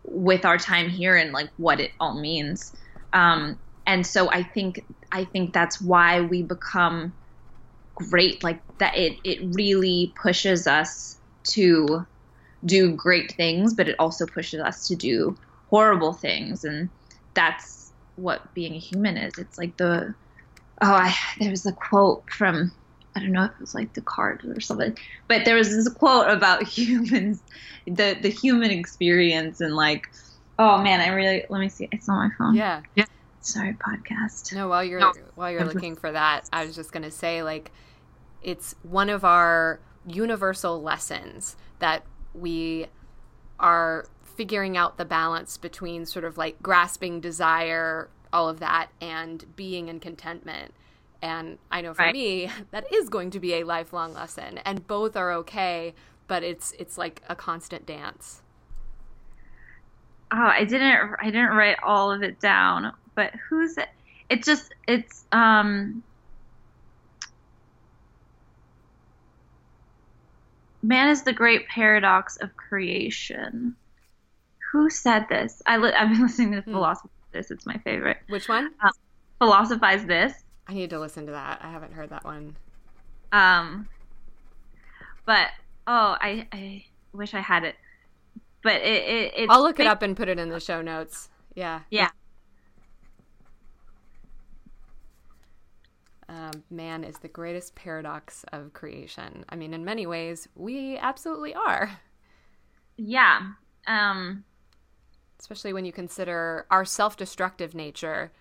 with 0.04 0.46
our 0.46 0.58
time 0.58 0.90
here 0.90 1.16
and 1.16 1.32
like 1.32 1.50
what 1.58 1.80
it 1.80 1.92
all 2.00 2.20
means. 2.20 2.74
Um, 3.14 3.60
and 3.86 4.06
so 4.06 4.30
i 4.30 4.44
think 4.44 4.86
i 5.12 5.24
think 5.24 5.52
that's 5.52 5.82
why 5.82 6.22
we 6.22 6.44
become 6.44 7.12
great. 8.00 8.44
Like 8.44 8.62
that 8.80 8.98
it 8.98 9.18
it 9.24 9.40
really 9.56 10.14
pushes 10.22 10.68
us 10.68 11.18
to 11.52 12.06
do 12.66 12.92
great 12.92 13.32
things 13.34 13.74
but 13.74 13.88
it 13.88 13.96
also 14.00 14.26
pushes 14.26 14.60
us 14.60 14.88
to 14.88 14.96
do 14.96 15.36
horrible 15.70 16.14
things 16.14 16.64
and 16.64 16.90
that's 17.34 17.92
what 18.16 18.54
being 18.54 18.74
a 18.74 18.80
human 18.80 19.18
is 19.18 19.38
it's 19.38 19.58
like 19.58 19.78
the 19.78 20.14
oh 20.82 20.94
i 20.94 21.14
there 21.40 21.50
was 21.50 21.66
a 21.66 21.72
quote 21.72 22.24
from 22.30 22.72
i 23.16 23.20
don't 23.20 23.32
know 23.32 23.46
if 23.46 23.52
it 23.52 23.60
was 23.60 23.74
like 23.74 23.94
Descartes 23.94 24.46
or 24.46 24.60
something 24.60 24.98
but 25.28 25.46
there 25.46 25.56
was 25.56 25.70
this 25.70 25.88
quote 25.88 26.30
about 26.30 26.64
humans 26.68 27.42
the 27.86 28.18
the 28.22 28.30
human 28.30 28.72
experience 28.72 29.62
and 29.62 29.76
like 29.76 30.08
oh 30.58 30.82
man 30.82 31.00
i 31.00 31.08
really 31.08 31.46
let 31.50 31.60
me 31.60 31.70
see 31.70 31.88
it's 31.92 32.10
on 32.10 32.18
my 32.18 32.30
phone 32.38 32.56
Yeah. 32.56 32.82
Yeah. 32.96 33.06
Sorry 33.42 33.74
podcast 33.74 34.54
No, 34.54 34.68
while 34.68 34.84
you're 34.84 35.00
No. 35.00 35.14
while 35.36 35.50
you're 35.50 35.66
looking 35.66 35.96
for 35.96 36.12
that, 36.12 36.50
I 36.52 36.66
was 36.66 36.76
just 36.76 36.92
gonna 36.92 37.10
say 37.10 37.42
like 37.42 37.72
it's 38.42 38.76
one 38.84 39.10
of 39.10 39.24
our 39.24 39.80
universal 40.06 40.82
lessons 40.82 41.56
that 41.80 42.04
we 42.34 42.88
are 43.60 44.08
figuring 44.24 44.78
out 44.78 44.98
the 44.98 45.06
balance 45.06 45.58
between 45.58 46.06
sort 46.06 46.26
of 46.26 46.38
like 46.38 46.62
grasping 46.62 47.20
desire, 47.20 48.10
all 48.32 48.50
of 48.50 48.60
that, 48.60 48.90
and 49.02 49.46
being 49.56 49.90
in 49.90 50.00
contentment. 50.00 50.74
And 51.22 51.60
I 51.72 51.82
know 51.82 51.94
for 51.94 52.08
Right. 52.08 52.10
me, 52.10 52.50
that 52.72 52.92
is 52.94 53.10
going 53.10 53.32
to 53.32 53.40
be 53.40 53.56
a 53.56 53.64
lifelong 53.66 54.14
lesson, 54.14 54.60
and 54.60 54.88
both 54.88 55.16
are 55.18 55.32
okay. 55.34 55.94
but 56.28 56.44
it's 56.44 56.74
it's 56.80 56.98
like 56.98 57.22
a 57.30 57.36
constant 57.36 57.86
dance. 57.86 58.42
Oh, 60.32 60.38
I 60.38 60.64
didn't 60.66 61.16
I 61.22 61.26
didn't 61.26 61.50
write 61.56 61.78
all 61.84 62.12
of 62.12 62.22
it 62.24 62.40
down, 62.40 62.92
but 63.16 63.34
who's 63.50 63.78
it? 63.78 63.88
It 64.30 64.44
just 64.44 64.74
it's 64.88 65.26
um 65.32 66.04
Man 70.82 71.10
is 71.10 71.24
the 71.24 71.34
great 71.34 71.68
paradox 71.68 72.38
of 72.38 72.56
creation. 72.56 73.76
Who 74.72 74.90
said 74.90 75.28
this? 75.30 75.62
I 75.66 75.78
li- 75.78 75.94
I've 75.94 76.10
been 76.10 76.22
listening 76.24 76.52
to 76.54 76.62
Hmm. 76.62 76.72
Philosophy 76.72 77.10
This. 77.32 77.52
It's 77.52 77.66
my 77.66 77.78
favorite. 77.80 78.18
Which 78.28 78.48
one? 78.48 78.72
Philosophize 79.40 80.06
This. 80.06 80.34
I 80.68 80.74
need 80.74 80.92
to 80.92 81.00
listen 81.00 81.26
to 81.26 81.32
that. 81.32 81.60
I 81.64 81.72
haven't 81.72 81.94
heard 81.94 82.10
that 82.12 82.24
one. 82.24 82.56
Um, 83.32 83.88
but 85.26 85.48
oh, 85.88 86.16
I 86.22 86.48
I 86.52 86.86
wish 87.14 87.34
I 87.34 87.40
had 87.40 87.64
it. 87.64 87.76
But 88.64 88.76
it, 88.82 89.04
it 89.04 89.34
it's 89.36 89.52
I'll 89.52 89.64
look 89.64 89.80
it 89.80 89.88
up 89.88 90.02
and 90.02 90.16
put 90.16 90.28
it 90.30 90.38
in 90.40 90.50
the 90.50 90.60
show 90.60 90.82
notes. 90.82 91.30
Yeah. 91.56 91.82
Yeah. 91.90 92.10
Um, 96.30 96.64
man 96.70 97.04
is 97.04 97.20
the 97.20 97.28
greatest 97.28 97.76
paradox 97.76 98.46
of 98.54 98.74
creation. 98.74 99.46
I 99.50 99.56
mean, 99.58 99.74
in 99.74 99.84
many 99.86 100.08
ways, 100.08 100.48
we 100.56 100.98
absolutely 100.98 101.56
are, 101.56 102.00
Yeah. 102.98 103.54
Um. 103.88 104.46
especially 105.40 105.74
when 105.74 105.86
you 105.86 105.92
consider 105.94 106.66
our 106.70 106.86
self 106.86 107.18
destructive 107.18 107.74
nature 107.76 108.32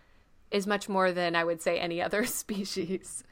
is 0.50 0.66
much 0.66 0.88
more 0.88 1.12
than 1.12 1.36
I 1.36 1.44
would 1.44 1.62
say 1.62 1.78
any 1.78 2.02
other 2.02 2.24
species. 2.26 3.24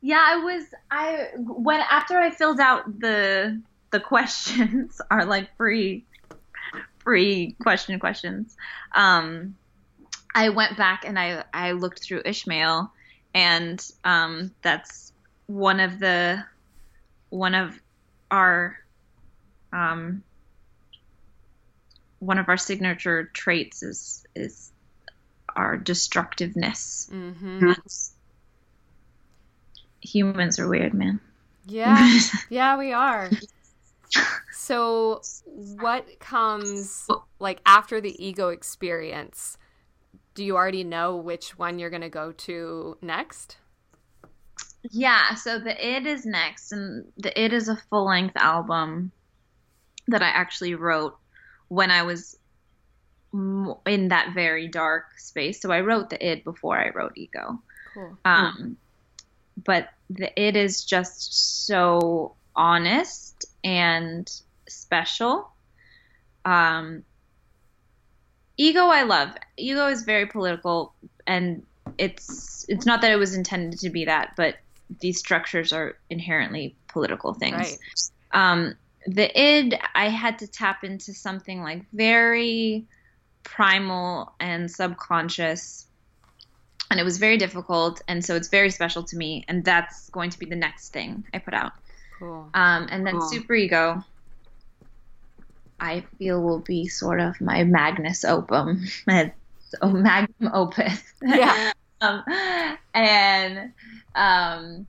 Yeah, 0.00 0.22
I 0.24 0.36
was 0.36 0.64
I 0.90 1.28
when 1.36 1.80
after 1.80 2.18
I 2.18 2.30
filled 2.30 2.60
out 2.60 3.00
the 3.00 3.60
the 3.90 4.00
questions 4.00 5.00
are 5.10 5.24
like 5.24 5.56
free 5.56 6.06
free 7.00 7.56
question 7.62 7.98
questions. 7.98 8.56
Um 8.94 9.56
I 10.34 10.50
went 10.50 10.76
back 10.76 11.04
and 11.06 11.18
I 11.18 11.44
I 11.54 11.72
looked 11.72 12.02
through 12.04 12.22
Ishmael 12.24 12.92
and 13.34 13.84
um 14.04 14.54
that's 14.62 15.12
one 15.46 15.80
of 15.80 15.98
the 15.98 16.42
one 17.30 17.54
of 17.54 17.78
our 18.30 18.76
um 19.72 20.22
one 22.20 22.38
of 22.38 22.48
our 22.48 22.56
signature 22.56 23.30
traits 23.32 23.82
is 23.82 24.24
is 24.34 24.72
our 25.56 25.76
destructiveness. 25.76 27.08
hmm 27.10 27.72
Humans 30.02 30.58
are 30.58 30.68
weird, 30.68 30.94
man. 30.94 31.20
Yeah. 31.66 32.18
Yeah, 32.50 32.78
we 32.78 32.92
are. 32.92 33.30
So, 34.50 35.20
what 35.44 36.18
comes 36.20 37.08
like 37.38 37.60
after 37.66 38.00
the 38.00 38.14
ego 38.24 38.48
experience? 38.48 39.58
Do 40.38 40.44
you 40.44 40.54
already 40.54 40.84
know 40.84 41.16
which 41.16 41.58
one 41.58 41.80
you're 41.80 41.90
going 41.90 42.02
to 42.02 42.08
go 42.08 42.30
to 42.30 42.96
next? 43.02 43.56
Yeah, 44.88 45.34
so 45.34 45.58
the 45.58 45.74
Id 45.84 46.06
is 46.06 46.24
next, 46.24 46.70
and 46.70 47.06
the 47.16 47.36
Id 47.36 47.52
is 47.52 47.68
a 47.68 47.74
full 47.90 48.06
length 48.06 48.36
album 48.36 49.10
that 50.06 50.22
I 50.22 50.28
actually 50.28 50.76
wrote 50.76 51.16
when 51.66 51.90
I 51.90 52.04
was 52.04 52.38
in 53.32 54.08
that 54.10 54.32
very 54.32 54.68
dark 54.68 55.18
space. 55.18 55.60
So 55.60 55.72
I 55.72 55.80
wrote 55.80 56.08
the 56.08 56.24
Id 56.24 56.44
before 56.44 56.78
I 56.78 56.90
wrote 56.90 57.14
Ego. 57.16 57.60
Cool. 57.92 58.16
Um, 58.24 58.76
but 59.64 59.88
the 60.08 60.30
Id 60.40 60.56
is 60.56 60.84
just 60.84 61.66
so 61.66 62.36
honest 62.54 63.44
and 63.64 64.30
special. 64.68 65.50
Um, 66.44 67.02
Ego, 68.58 68.86
I 68.86 69.04
love. 69.04 69.30
Ego 69.56 69.86
is 69.86 70.02
very 70.02 70.26
political, 70.26 70.92
and 71.26 71.64
it's 71.96 72.66
it's 72.68 72.84
not 72.84 73.00
that 73.02 73.12
it 73.12 73.16
was 73.16 73.34
intended 73.34 73.80
to 73.80 73.90
be 73.90 74.04
that, 74.04 74.34
but 74.36 74.56
these 75.00 75.18
structures 75.18 75.72
are 75.72 75.96
inherently 76.10 76.76
political 76.88 77.34
things. 77.34 77.56
Right. 77.56 77.78
Um, 78.32 78.74
the 79.06 79.40
id, 79.40 79.78
I 79.94 80.08
had 80.08 80.40
to 80.40 80.46
tap 80.46 80.84
into 80.84 81.14
something 81.14 81.62
like 81.62 81.84
very 81.92 82.84
primal 83.44 84.32
and 84.40 84.70
subconscious, 84.70 85.86
and 86.90 86.98
it 86.98 87.04
was 87.04 87.18
very 87.18 87.36
difficult, 87.36 88.02
and 88.08 88.24
so 88.24 88.34
it's 88.34 88.48
very 88.48 88.70
special 88.70 89.02
to 89.04 89.16
me, 89.16 89.44
and 89.48 89.64
that's 89.64 90.10
going 90.10 90.30
to 90.30 90.38
be 90.38 90.46
the 90.46 90.56
next 90.56 90.92
thing 90.92 91.24
I 91.32 91.38
put 91.38 91.54
out. 91.54 91.72
Cool. 92.18 92.50
Um, 92.54 92.88
and 92.90 93.06
then 93.06 93.18
Cool. 93.18 93.28
super 93.28 93.54
ego, 93.54 94.02
I 95.80 96.04
feel 96.18 96.42
will 96.42 96.60
be 96.60 96.88
sort 96.88 97.20
of 97.20 97.40
my 97.40 97.64
magnus 97.64 98.24
opum, 98.24 98.84
my 99.06 99.32
oh, 99.82 99.90
magnum 99.90 100.52
opus. 100.52 101.02
Yeah. 101.22 101.72
um, 102.00 102.24
and 102.94 103.72
um, 104.14 104.86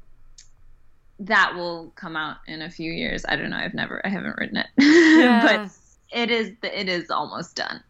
that 1.19 1.55
will 1.55 1.91
come 1.95 2.15
out 2.15 2.37
in 2.47 2.61
a 2.61 2.69
few 2.69 2.91
years. 2.91 3.25
I 3.27 3.35
don't 3.35 3.49
know. 3.49 3.57
I've 3.57 3.73
never, 3.73 4.05
I 4.05 4.09
haven't 4.09 4.37
written 4.37 4.57
it, 4.57 4.67
Yeah. 4.77 5.41
but 5.41 5.71
it 6.17 6.31
is, 6.31 6.53
it 6.63 6.89
is 6.89 7.09
almost 7.09 7.55
done. 7.55 7.83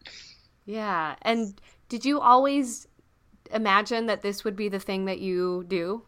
Yeah. 0.65 1.15
And 1.21 1.59
did 1.87 2.05
you 2.05 2.19
always 2.19 2.87
imagine 3.51 4.05
that 4.07 4.21
this 4.21 4.43
would 4.43 4.55
be 4.55 4.69
the 4.69 4.79
thing 4.79 5.05
that 5.05 5.19
you 5.19 5.65
do? 5.67 6.03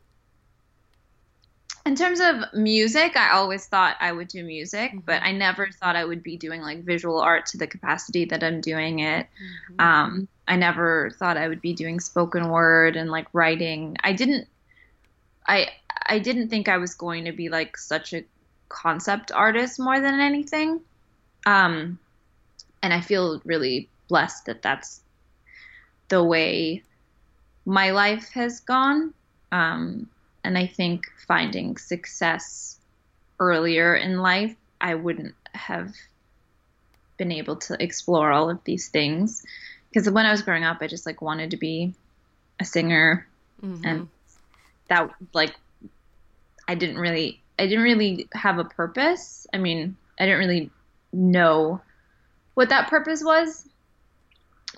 In 1.85 1.95
terms 1.95 2.19
of 2.19 2.53
music, 2.53 3.17
I 3.17 3.31
always 3.31 3.65
thought 3.65 3.97
I 3.99 4.11
would 4.11 4.27
do 4.27 4.43
music, 4.43 4.91
Mhm. 4.93 5.05
but 5.05 5.23
I 5.23 5.31
never 5.31 5.71
thought 5.71 5.95
I 5.95 6.05
would 6.05 6.21
be 6.21 6.37
doing 6.37 6.61
like 6.61 6.83
visual 6.83 7.19
art 7.19 7.47
to 7.47 7.57
the 7.57 7.65
capacity 7.67 8.25
that 8.25 8.43
I'm 8.43 8.61
doing 8.61 8.99
it. 8.99 9.27
Mm-hmm. 9.71 9.81
Um, 9.81 10.27
I 10.47 10.57
never 10.57 11.09
thought 11.11 11.37
I 11.37 11.47
would 11.47 11.61
be 11.61 11.73
doing 11.73 11.99
spoken 11.99 12.49
word 12.49 12.95
and 12.95 13.09
like 13.09 13.27
writing. 13.33 13.97
I 14.03 14.13
didn't. 14.13 14.47
I 15.47 15.69
I 16.05 16.19
didn't 16.19 16.49
think 16.49 16.67
I 16.67 16.77
was 16.77 16.93
going 16.93 17.25
to 17.25 17.31
be 17.31 17.49
like 17.49 17.77
such 17.77 18.13
a 18.13 18.25
concept 18.69 19.31
artist 19.31 19.79
more 19.79 19.99
than 19.99 20.19
anything. 20.19 20.81
Um, 21.45 21.99
and 22.83 22.93
I 22.93 23.01
feel 23.01 23.41
really 23.43 23.89
blessed 24.07 24.45
that 24.45 24.61
that's 24.61 25.01
the 26.09 26.23
way 26.23 26.83
my 27.65 27.91
life 27.91 28.29
has 28.33 28.59
gone. 28.59 29.13
Um, 29.51 30.09
and 30.43 30.57
I 30.57 30.67
think 30.67 31.05
finding 31.27 31.77
success 31.77 32.79
earlier 33.39 33.95
in 33.95 34.19
life, 34.19 34.55
I 34.79 34.95
wouldn't 34.95 35.35
have 35.53 35.93
been 37.17 37.31
able 37.31 37.57
to 37.57 37.81
explore 37.81 38.31
all 38.31 38.49
of 38.49 38.63
these 38.63 38.89
things 38.89 39.43
because 39.89 40.09
when 40.09 40.25
I 40.25 40.31
was 40.31 40.41
growing 40.41 40.63
up, 40.63 40.77
I 40.81 40.87
just 40.87 41.05
like 41.05 41.21
wanted 41.21 41.51
to 41.51 41.57
be 41.57 41.93
a 42.59 42.65
singer, 42.65 43.27
Mhm. 43.61 43.81
and 43.85 44.07
that 44.87 45.11
like 45.33 45.55
I 46.67 46.75
didn't 46.75 46.97
really 46.97 47.41
I 47.59 47.67
didn't 47.67 47.83
really 47.83 48.27
have 48.33 48.57
a 48.57 48.63
purpose. 48.63 49.45
I 49.53 49.57
mean, 49.57 49.97
I 50.19 50.25
didn't 50.25 50.39
really 50.39 50.71
know 51.13 51.81
what 52.53 52.69
that 52.69 52.89
purpose 52.89 53.23
was. 53.23 53.67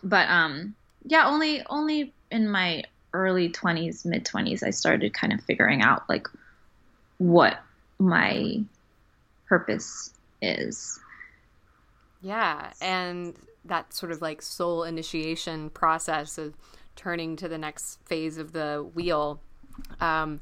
But 0.03 0.27
um 0.29 0.75
yeah, 1.05 1.27
only 1.27 1.63
only 1.67 2.13
in 2.31 2.49
my 2.49 2.83
early 3.13 3.49
20s, 3.49 4.05
mid 4.05 4.25
20s 4.25 4.63
I 4.63 4.71
started 4.71 5.13
kind 5.13 5.33
of 5.33 5.41
figuring 5.41 5.81
out 5.81 6.07
like 6.09 6.27
what 7.17 7.59
my 7.99 8.61
purpose 9.47 10.13
is. 10.41 10.99
Yeah, 12.21 12.71
and 12.81 13.35
that 13.65 13.93
sort 13.93 14.11
of 14.11 14.21
like 14.21 14.41
soul 14.41 14.83
initiation 14.83 15.69
process 15.69 16.37
of 16.37 16.55
turning 16.95 17.35
to 17.37 17.47
the 17.47 17.57
next 17.57 17.99
phase 18.05 18.37
of 18.37 18.51
the 18.51 18.87
wheel. 18.93 19.39
Um, 19.99 20.41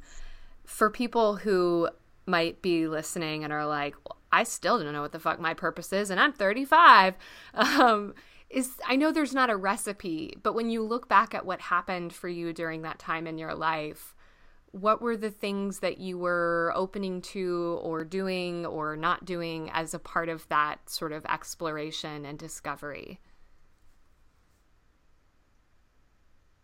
for 0.65 0.89
people 0.89 1.37
who 1.37 1.89
might 2.25 2.61
be 2.61 2.87
listening 2.87 3.43
and 3.43 3.51
are 3.51 3.65
like, 3.65 3.95
I 4.31 4.43
still 4.43 4.79
don't 4.79 4.93
know 4.93 5.01
what 5.01 5.11
the 5.11 5.19
fuck 5.19 5.39
my 5.39 5.53
purpose 5.53 5.91
is, 5.91 6.09
and 6.09 6.19
I'm 6.19 6.33
35. 6.33 7.15
Um, 7.53 8.13
is 8.51 8.71
I 8.85 8.95
know 8.95 9.11
there's 9.11 9.33
not 9.33 9.49
a 9.49 9.55
recipe, 9.55 10.37
but 10.41 10.53
when 10.53 10.69
you 10.69 10.83
look 10.83 11.07
back 11.07 11.33
at 11.33 11.45
what 11.45 11.61
happened 11.61 12.13
for 12.13 12.27
you 12.27 12.53
during 12.53 12.81
that 12.83 12.99
time 12.99 13.27
in 13.27 13.37
your 13.37 13.55
life, 13.55 14.15
what 14.71 15.01
were 15.01 15.17
the 15.17 15.31
things 15.31 15.79
that 15.79 15.99
you 15.99 16.17
were 16.17 16.71
opening 16.75 17.21
to 17.21 17.79
or 17.81 18.03
doing 18.03 18.65
or 18.65 18.95
not 18.95 19.25
doing 19.25 19.69
as 19.71 19.93
a 19.93 19.99
part 19.99 20.29
of 20.29 20.47
that 20.49 20.89
sort 20.89 21.11
of 21.11 21.25
exploration 21.25 22.25
and 22.25 22.39
discovery? 22.39 23.19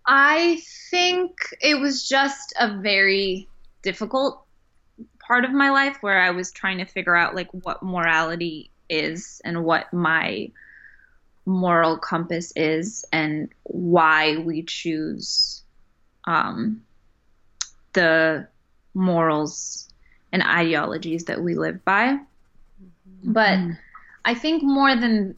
I 0.05 0.61
think 0.89 1.31
it 1.61 1.79
was 1.79 2.07
just 2.07 2.53
a 2.57 2.79
very 2.79 3.49
difficult 3.81 4.45
part 5.19 5.43
of 5.43 5.51
my 5.51 5.69
life 5.69 5.97
where 5.99 6.21
I 6.21 6.31
was 6.31 6.51
trying 6.51 6.77
to 6.77 6.85
figure 6.85 7.15
out 7.15 7.35
like 7.35 7.49
what 7.51 7.83
morality 7.83 8.71
is 8.89 9.41
and 9.43 9.65
what 9.65 9.91
my 9.91 10.49
moral 11.47 11.97
compass 11.97 12.51
is 12.55 13.05
and 13.11 13.49
why 13.63 14.37
we 14.37 14.63
choose 14.63 15.63
um, 16.25 16.83
the 17.93 18.47
morals 18.93 19.89
and 20.31 20.43
ideologies 20.43 21.25
that 21.25 21.41
we 21.41 21.55
live 21.55 21.83
by. 21.85 22.19
But 23.23 23.59
I 24.25 24.33
think 24.35 24.61
more 24.61 24.95
than 24.95 25.35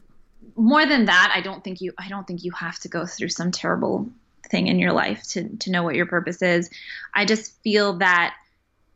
more 0.56 0.84
than 0.84 1.06
that, 1.06 1.32
I 1.34 1.40
don't 1.40 1.62
think 1.62 1.80
you 1.80 1.92
I 1.96 2.08
don't 2.08 2.26
think 2.26 2.44
you 2.44 2.50
have 2.52 2.78
to 2.80 2.88
go 2.88 3.06
through 3.06 3.28
some 3.28 3.52
terrible 3.52 4.10
thing 4.48 4.66
in 4.66 4.78
your 4.78 4.92
life 4.92 5.22
to 5.30 5.48
to 5.58 5.70
know 5.70 5.84
what 5.84 5.94
your 5.94 6.06
purpose 6.06 6.42
is. 6.42 6.68
I 7.14 7.24
just 7.24 7.62
feel 7.62 7.94
that 7.98 8.34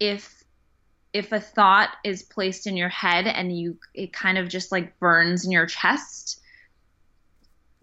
if 0.00 0.42
if 1.12 1.30
a 1.30 1.40
thought 1.40 1.90
is 2.02 2.24
placed 2.24 2.66
in 2.66 2.76
your 2.76 2.88
head 2.88 3.28
and 3.28 3.56
you 3.56 3.78
it 3.94 4.12
kind 4.12 4.36
of 4.36 4.48
just 4.48 4.72
like 4.72 4.98
burns 4.98 5.44
in 5.44 5.52
your 5.52 5.66
chest, 5.66 6.40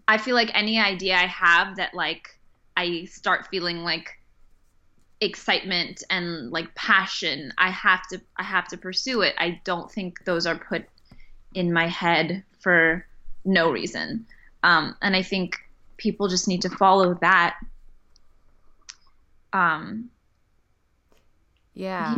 I 0.07 0.17
feel 0.17 0.35
like 0.35 0.51
any 0.53 0.79
idea 0.79 1.15
I 1.15 1.27
have 1.27 1.77
that 1.77 1.93
like 1.93 2.37
I 2.75 3.05
start 3.05 3.47
feeling 3.47 3.83
like 3.83 4.17
excitement 5.21 6.03
and 6.09 6.51
like 6.51 6.73
passion, 6.75 7.53
I 7.57 7.69
have 7.69 8.07
to 8.09 8.21
I 8.37 8.43
have 8.43 8.67
to 8.69 8.77
pursue 8.77 9.21
it. 9.21 9.35
I 9.37 9.61
don't 9.63 9.91
think 9.91 10.25
those 10.25 10.45
are 10.45 10.57
put 10.57 10.85
in 11.53 11.71
my 11.71 11.87
head 11.87 12.43
for 12.59 13.05
no 13.45 13.71
reason. 13.71 14.25
Um, 14.63 14.95
and 15.01 15.15
I 15.15 15.21
think 15.21 15.57
people 15.97 16.27
just 16.27 16.47
need 16.47 16.61
to 16.63 16.69
follow 16.69 17.13
that. 17.21 17.57
Um, 19.53 20.09
yeah. 21.73 22.17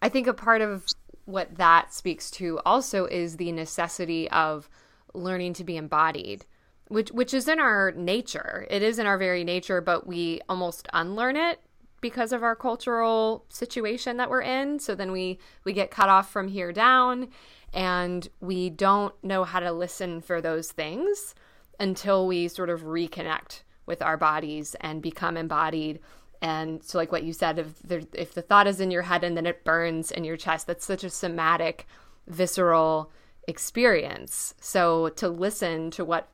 I 0.00 0.08
think 0.08 0.26
a 0.26 0.34
part 0.34 0.60
of 0.60 0.86
what 1.24 1.56
that 1.56 1.94
speaks 1.94 2.30
to 2.32 2.58
also 2.66 3.06
is 3.06 3.36
the 3.36 3.52
necessity 3.52 4.28
of 4.30 4.68
learning 5.14 5.54
to 5.54 5.64
be 5.64 5.76
embodied 5.76 6.44
which 6.92 7.10
which 7.10 7.32
is 7.32 7.48
in 7.48 7.58
our 7.58 7.92
nature. 7.92 8.66
It 8.70 8.82
is 8.82 8.98
in 8.98 9.06
our 9.06 9.16
very 9.16 9.44
nature, 9.44 9.80
but 9.80 10.06
we 10.06 10.40
almost 10.48 10.88
unlearn 10.92 11.36
it 11.36 11.60
because 12.02 12.32
of 12.32 12.42
our 12.42 12.54
cultural 12.54 13.46
situation 13.48 14.18
that 14.18 14.28
we're 14.28 14.42
in. 14.42 14.78
So 14.78 14.94
then 14.94 15.10
we 15.10 15.38
we 15.64 15.72
get 15.72 15.90
cut 15.90 16.10
off 16.10 16.30
from 16.30 16.48
here 16.48 16.70
down 16.70 17.28
and 17.72 18.28
we 18.40 18.68
don't 18.68 19.14
know 19.24 19.44
how 19.44 19.60
to 19.60 19.72
listen 19.72 20.20
for 20.20 20.42
those 20.42 20.70
things 20.70 21.34
until 21.80 22.26
we 22.26 22.46
sort 22.48 22.68
of 22.68 22.82
reconnect 22.82 23.62
with 23.86 24.02
our 24.02 24.18
bodies 24.18 24.76
and 24.80 25.00
become 25.02 25.36
embodied 25.36 25.98
and 26.42 26.84
so 26.84 26.98
like 26.98 27.10
what 27.10 27.24
you 27.24 27.32
said 27.32 27.58
if 27.58 27.78
there, 27.80 28.02
if 28.12 28.34
the 28.34 28.42
thought 28.42 28.66
is 28.66 28.80
in 28.80 28.90
your 28.90 29.02
head 29.02 29.24
and 29.24 29.36
then 29.36 29.46
it 29.46 29.64
burns 29.64 30.10
in 30.10 30.22
your 30.22 30.36
chest 30.36 30.66
that's 30.66 30.84
such 30.84 31.02
a 31.02 31.10
somatic 31.10 31.86
visceral 32.28 33.10
experience 33.48 34.54
so 34.60 35.08
to 35.10 35.28
listen 35.28 35.90
to 35.90 36.04
what 36.04 36.28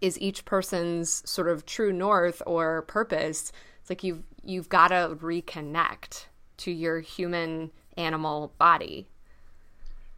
is 0.00 0.20
each 0.20 0.44
person's 0.44 1.28
sort 1.28 1.48
of 1.48 1.66
true 1.66 1.92
north 1.92 2.42
or 2.46 2.82
purpose 2.82 3.52
it's 3.88 3.90
like 3.90 4.04
you've 4.04 4.22
you've 4.44 4.68
got 4.68 4.88
to 4.88 5.16
reconnect 5.18 6.26
to 6.58 6.70
your 6.70 7.00
human 7.00 7.70
animal 7.96 8.52
body. 8.58 9.08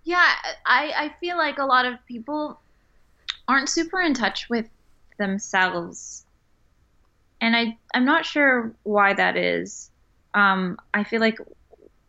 Yeah 0.03 0.27
i 0.67 0.93
i 0.97 1.15
feel 1.21 1.37
like 1.37 1.59
a 1.59 1.65
lot 1.65 1.87
of 1.87 2.05
people 2.07 2.59
aren't 3.47 3.69
super 3.69 4.01
in 4.01 4.13
touch 4.13 4.49
with 4.51 4.69
themselves. 5.19 6.27
And 7.41 7.55
i 7.55 7.79
i'm 7.95 8.05
not 8.05 8.27
sure 8.27 8.73
why 8.83 9.15
that 9.15 9.37
is. 9.37 9.93
Um 10.35 10.77
i 10.93 11.05
feel 11.05 11.21
like 11.21 11.39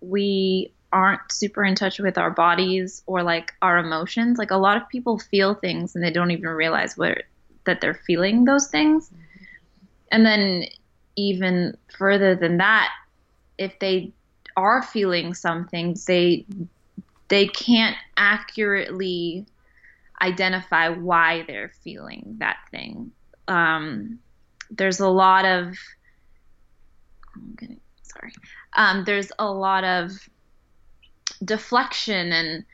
we 0.02 0.74
aren't 0.92 1.32
super 1.32 1.64
in 1.64 1.76
touch 1.76 2.00
with 2.00 2.18
our 2.18 2.32
bodies 2.32 3.04
or 3.06 3.22
like 3.22 3.54
our 3.62 3.78
emotions. 3.78 4.40
Like 4.40 4.50
a 4.50 4.58
lot 4.58 4.78
of 4.78 4.90
people 4.90 5.20
feel 5.20 5.54
things 5.54 5.94
and 5.94 6.04
they 6.04 6.12
don't 6.12 6.32
even 6.32 6.50
realize 6.50 6.98
where 6.98 7.22
that 7.65 7.82
they're 7.82 8.02
feeling 8.08 8.45
those 8.45 8.67
things. 8.67 9.10
Mm-hmm. 9.10 9.21
And 10.12 10.26
then 10.26 10.65
even 11.15 11.78
further 11.97 12.36
than 12.36 12.58
that, 12.58 12.89
if 13.58 13.78
they 13.80 14.12
are 14.58 14.82
feeling 14.82 15.34
something, 15.34 15.95
they 16.08 16.45
they 17.30 17.47
can't 17.47 17.95
accurately 18.17 19.45
identify 20.21 20.89
why 20.89 21.43
they're 21.47 21.71
feeling 21.82 22.36
that 22.39 22.58
thing. 22.71 23.12
Um, 23.47 24.19
there's 24.69 25.00
a 25.00 25.08
lot 25.08 25.45
of 25.45 25.76
I'm 27.34 27.54
gonna, 27.56 27.76
sorry. 28.02 28.34
Um, 28.74 29.04
there's 29.06 29.32
a 29.39 29.50
lot 29.50 29.84
of 29.84 30.12
deflection 31.43 32.32
and 32.32 32.65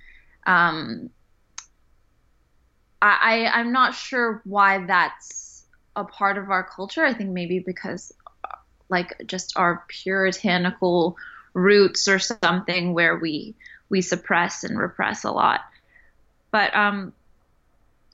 um, 0.45 1.09
I, 3.07 3.45
I 3.45 3.59
I'm 3.59 3.71
not 3.71 3.95
sure 3.95 4.41
why 4.43 4.85
that's 4.85 5.63
a 5.95 6.03
part 6.03 6.37
of 6.37 6.49
our 6.49 6.63
culture. 6.63 7.05
I 7.05 7.13
think 7.13 7.31
maybe 7.31 7.59
because 7.59 8.13
like 8.89 9.13
just 9.25 9.57
our 9.57 9.83
puritanical 9.87 11.17
roots 11.53 12.07
or 12.07 12.19
something 12.19 12.93
where 12.93 13.17
we 13.17 13.55
we 13.89 14.01
suppress 14.01 14.63
and 14.63 14.77
repress 14.77 15.23
a 15.23 15.31
lot. 15.31 15.61
But 16.51 16.75
um 16.75 17.13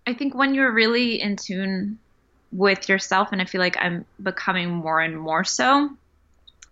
I 0.06 0.14
think 0.14 0.36
when 0.36 0.54
you're 0.54 0.72
really 0.72 1.22
in 1.22 1.38
tune 1.38 1.98
with 2.52 2.88
yourself 2.90 3.30
and 3.32 3.42
I 3.42 3.46
feel 3.46 3.62
like 3.62 3.78
I'm 3.80 4.06
becoming 4.22 4.70
more 4.70 5.00
and 5.00 5.20
more 5.20 5.44
so 5.44 5.90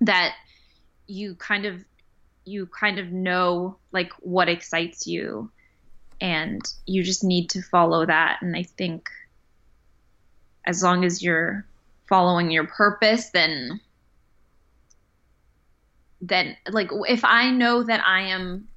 that 0.01 0.33
you 1.07 1.35
kind 1.35 1.65
of 1.65 1.83
you 2.45 2.67
kind 2.67 2.99
of 2.99 3.11
know 3.11 3.77
like 3.91 4.11
what 4.19 4.49
excites 4.49 5.07
you 5.07 5.51
and 6.21 6.61
you 6.85 7.03
just 7.03 7.23
need 7.23 7.49
to 7.49 7.61
follow 7.61 8.05
that. 8.05 8.41
And 8.41 8.55
i 8.55 8.63
think 8.63 9.09
as 10.65 10.83
long 10.83 11.03
as 11.03 11.21
you're 11.21 11.65
following 12.07 12.51
your 12.51 12.67
purpose 12.67 13.29
then 13.31 13.79
then 16.21 16.55
like 16.69 16.89
if 17.07 17.25
i 17.25 17.49
know 17.49 17.83
that 17.83 18.05
i 18.05 18.21
am 18.21 18.67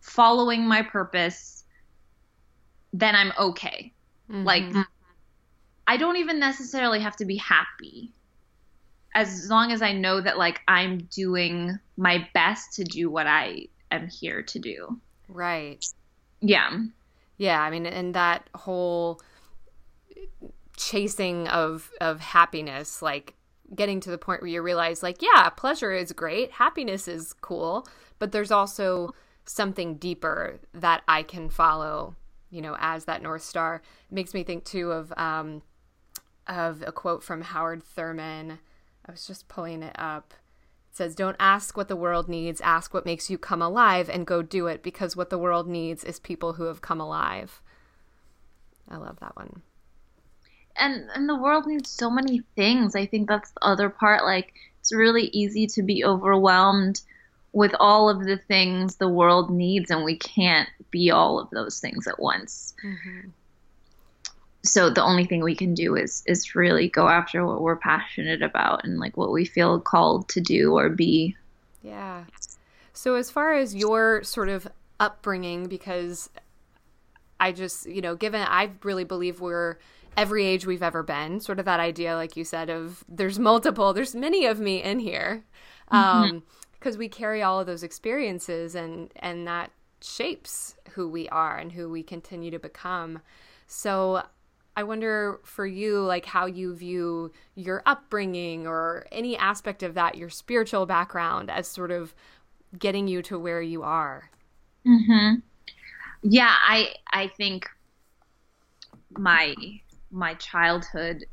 following 0.00 0.66
my 0.66 0.82
purpose 0.82 1.64
then 2.92 3.14
i'm 3.14 3.32
okay. 3.38 3.92
Mm-hmm. 4.30 4.44
like 4.44 4.86
i 5.86 5.96
don't 5.96 6.16
even 6.16 6.38
necessarily 6.38 7.00
have 7.00 7.16
to 7.16 7.24
be 7.24 7.36
happy. 7.36 8.12
As 9.14 9.48
long 9.48 9.72
as 9.72 9.80
i 9.80 9.92
know 9.92 10.20
that 10.20 10.38
like 10.38 10.60
i'm 10.66 10.98
doing 11.14 11.78
my 11.96 12.28
best 12.34 12.74
to 12.74 12.84
do 12.84 13.10
what 13.10 13.26
i 13.26 13.68
am 13.90 14.08
here 14.08 14.42
to 14.42 14.58
do. 14.58 14.98
Right 15.28 15.84
yeah. 16.40 16.78
Yeah, 17.36 17.60
I 17.60 17.70
mean 17.70 17.86
and 17.86 18.14
that 18.14 18.48
whole 18.54 19.20
chasing 20.76 21.48
of 21.48 21.90
of 22.00 22.20
happiness 22.20 23.02
like 23.02 23.34
getting 23.74 24.00
to 24.00 24.10
the 24.10 24.18
point 24.18 24.40
where 24.40 24.48
you 24.48 24.62
realize 24.62 25.02
like 25.02 25.22
yeah, 25.22 25.48
pleasure 25.50 25.92
is 25.92 26.12
great, 26.12 26.52
happiness 26.52 27.08
is 27.08 27.32
cool, 27.32 27.86
but 28.18 28.32
there's 28.32 28.50
also 28.50 29.14
something 29.44 29.96
deeper 29.96 30.58
that 30.74 31.02
I 31.08 31.22
can 31.22 31.48
follow, 31.48 32.16
you 32.50 32.60
know, 32.60 32.76
as 32.78 33.04
that 33.06 33.22
north 33.22 33.42
star. 33.42 33.82
It 34.10 34.14
makes 34.14 34.34
me 34.34 34.42
think 34.42 34.64
too 34.64 34.92
of 34.92 35.12
um 35.16 35.62
of 36.46 36.82
a 36.86 36.92
quote 36.92 37.22
from 37.22 37.42
Howard 37.42 37.82
Thurman. 37.82 38.58
I 39.06 39.10
was 39.12 39.26
just 39.26 39.48
pulling 39.48 39.82
it 39.82 39.94
up 39.98 40.34
says, 40.98 41.14
Don't 41.14 41.36
ask 41.40 41.76
what 41.76 41.88
the 41.88 41.96
world 41.96 42.28
needs, 42.28 42.60
ask 42.60 42.92
what 42.92 43.06
makes 43.06 43.30
you 43.30 43.38
come 43.38 43.62
alive 43.62 44.10
and 44.10 44.26
go 44.26 44.42
do 44.42 44.66
it 44.66 44.82
because 44.82 45.16
what 45.16 45.30
the 45.30 45.38
world 45.38 45.66
needs 45.66 46.04
is 46.04 46.18
people 46.18 46.54
who 46.54 46.64
have 46.64 46.82
come 46.82 47.00
alive. 47.00 47.62
I 48.90 48.96
love 48.96 49.18
that 49.20 49.34
one. 49.36 49.62
And 50.76 51.08
and 51.14 51.28
the 51.28 51.36
world 51.36 51.66
needs 51.66 51.90
so 51.90 52.10
many 52.10 52.42
things. 52.54 52.94
I 52.94 53.06
think 53.06 53.28
that's 53.28 53.50
the 53.52 53.64
other 53.64 53.88
part. 53.88 54.24
Like 54.24 54.52
it's 54.80 54.92
really 54.92 55.28
easy 55.32 55.66
to 55.68 55.82
be 55.82 56.04
overwhelmed 56.04 57.00
with 57.52 57.74
all 57.80 58.10
of 58.10 58.24
the 58.24 58.36
things 58.36 58.96
the 58.96 59.08
world 59.08 59.50
needs, 59.50 59.90
and 59.90 60.04
we 60.04 60.16
can't 60.16 60.68
be 60.90 61.10
all 61.10 61.40
of 61.40 61.48
those 61.50 61.80
things 61.80 62.06
at 62.06 62.20
once. 62.20 62.74
Mm-hmm 62.84 63.30
so 64.62 64.90
the 64.90 65.02
only 65.02 65.24
thing 65.24 65.42
we 65.42 65.54
can 65.54 65.74
do 65.74 65.94
is 65.94 66.22
is 66.26 66.54
really 66.54 66.88
go 66.88 67.08
after 67.08 67.46
what 67.46 67.60
we're 67.60 67.76
passionate 67.76 68.42
about 68.42 68.84
and 68.84 68.98
like 68.98 69.16
what 69.16 69.32
we 69.32 69.44
feel 69.44 69.80
called 69.80 70.28
to 70.30 70.40
do 70.40 70.76
or 70.76 70.88
be. 70.88 71.36
Yeah. 71.82 72.24
So 72.92 73.14
as 73.14 73.30
far 73.30 73.54
as 73.54 73.74
your 73.74 74.22
sort 74.24 74.48
of 74.48 74.66
upbringing 75.00 75.68
because 75.68 76.28
i 77.38 77.52
just 77.52 77.88
you 77.88 78.00
know 78.00 78.16
given 78.16 78.44
i 78.48 78.68
really 78.82 79.04
believe 79.04 79.40
we're 79.40 79.78
every 80.16 80.44
age 80.44 80.66
we've 80.66 80.82
ever 80.82 81.04
been 81.04 81.38
sort 81.38 81.60
of 81.60 81.64
that 81.64 81.78
idea 81.78 82.16
like 82.16 82.36
you 82.36 82.42
said 82.42 82.68
of 82.68 83.04
there's 83.08 83.38
multiple 83.38 83.92
there's 83.92 84.12
many 84.12 84.44
of 84.44 84.58
me 84.58 84.82
in 84.82 84.98
here 84.98 85.44
mm-hmm. 85.92 85.96
um 85.96 86.42
because 86.72 86.98
we 86.98 87.08
carry 87.08 87.44
all 87.44 87.60
of 87.60 87.66
those 87.68 87.84
experiences 87.84 88.74
and 88.74 89.12
and 89.14 89.46
that 89.46 89.70
shapes 90.00 90.76
who 90.92 91.08
we 91.08 91.28
are 91.28 91.56
and 91.56 91.72
who 91.72 91.88
we 91.88 92.02
continue 92.02 92.50
to 92.50 92.58
become. 92.58 93.20
So 93.66 94.22
I 94.78 94.84
wonder 94.84 95.40
for 95.42 95.66
you, 95.66 96.06
like 96.14 96.26
how 96.26 96.46
you 96.46 96.74
view 96.74 97.32
your 97.56 97.82
upbringing 97.84 98.66
or 98.66 99.06
any 99.10 99.36
aspect 99.36 99.82
of 99.82 99.94
that, 99.94 100.16
your 100.16 100.30
spiritual 100.30 100.86
background, 100.86 101.50
as 101.50 101.66
sort 101.66 101.90
of 101.90 102.14
getting 102.78 103.08
you 103.08 103.22
to 103.22 103.38
where 103.38 103.60
you 103.60 103.82
are. 103.82 104.30
Hmm. 104.84 105.40
Yeah, 106.22 106.54
I 106.74 106.94
I 107.12 107.28
think 107.28 107.68
my 109.16 109.54
my 110.10 110.34
childhood 110.34 111.24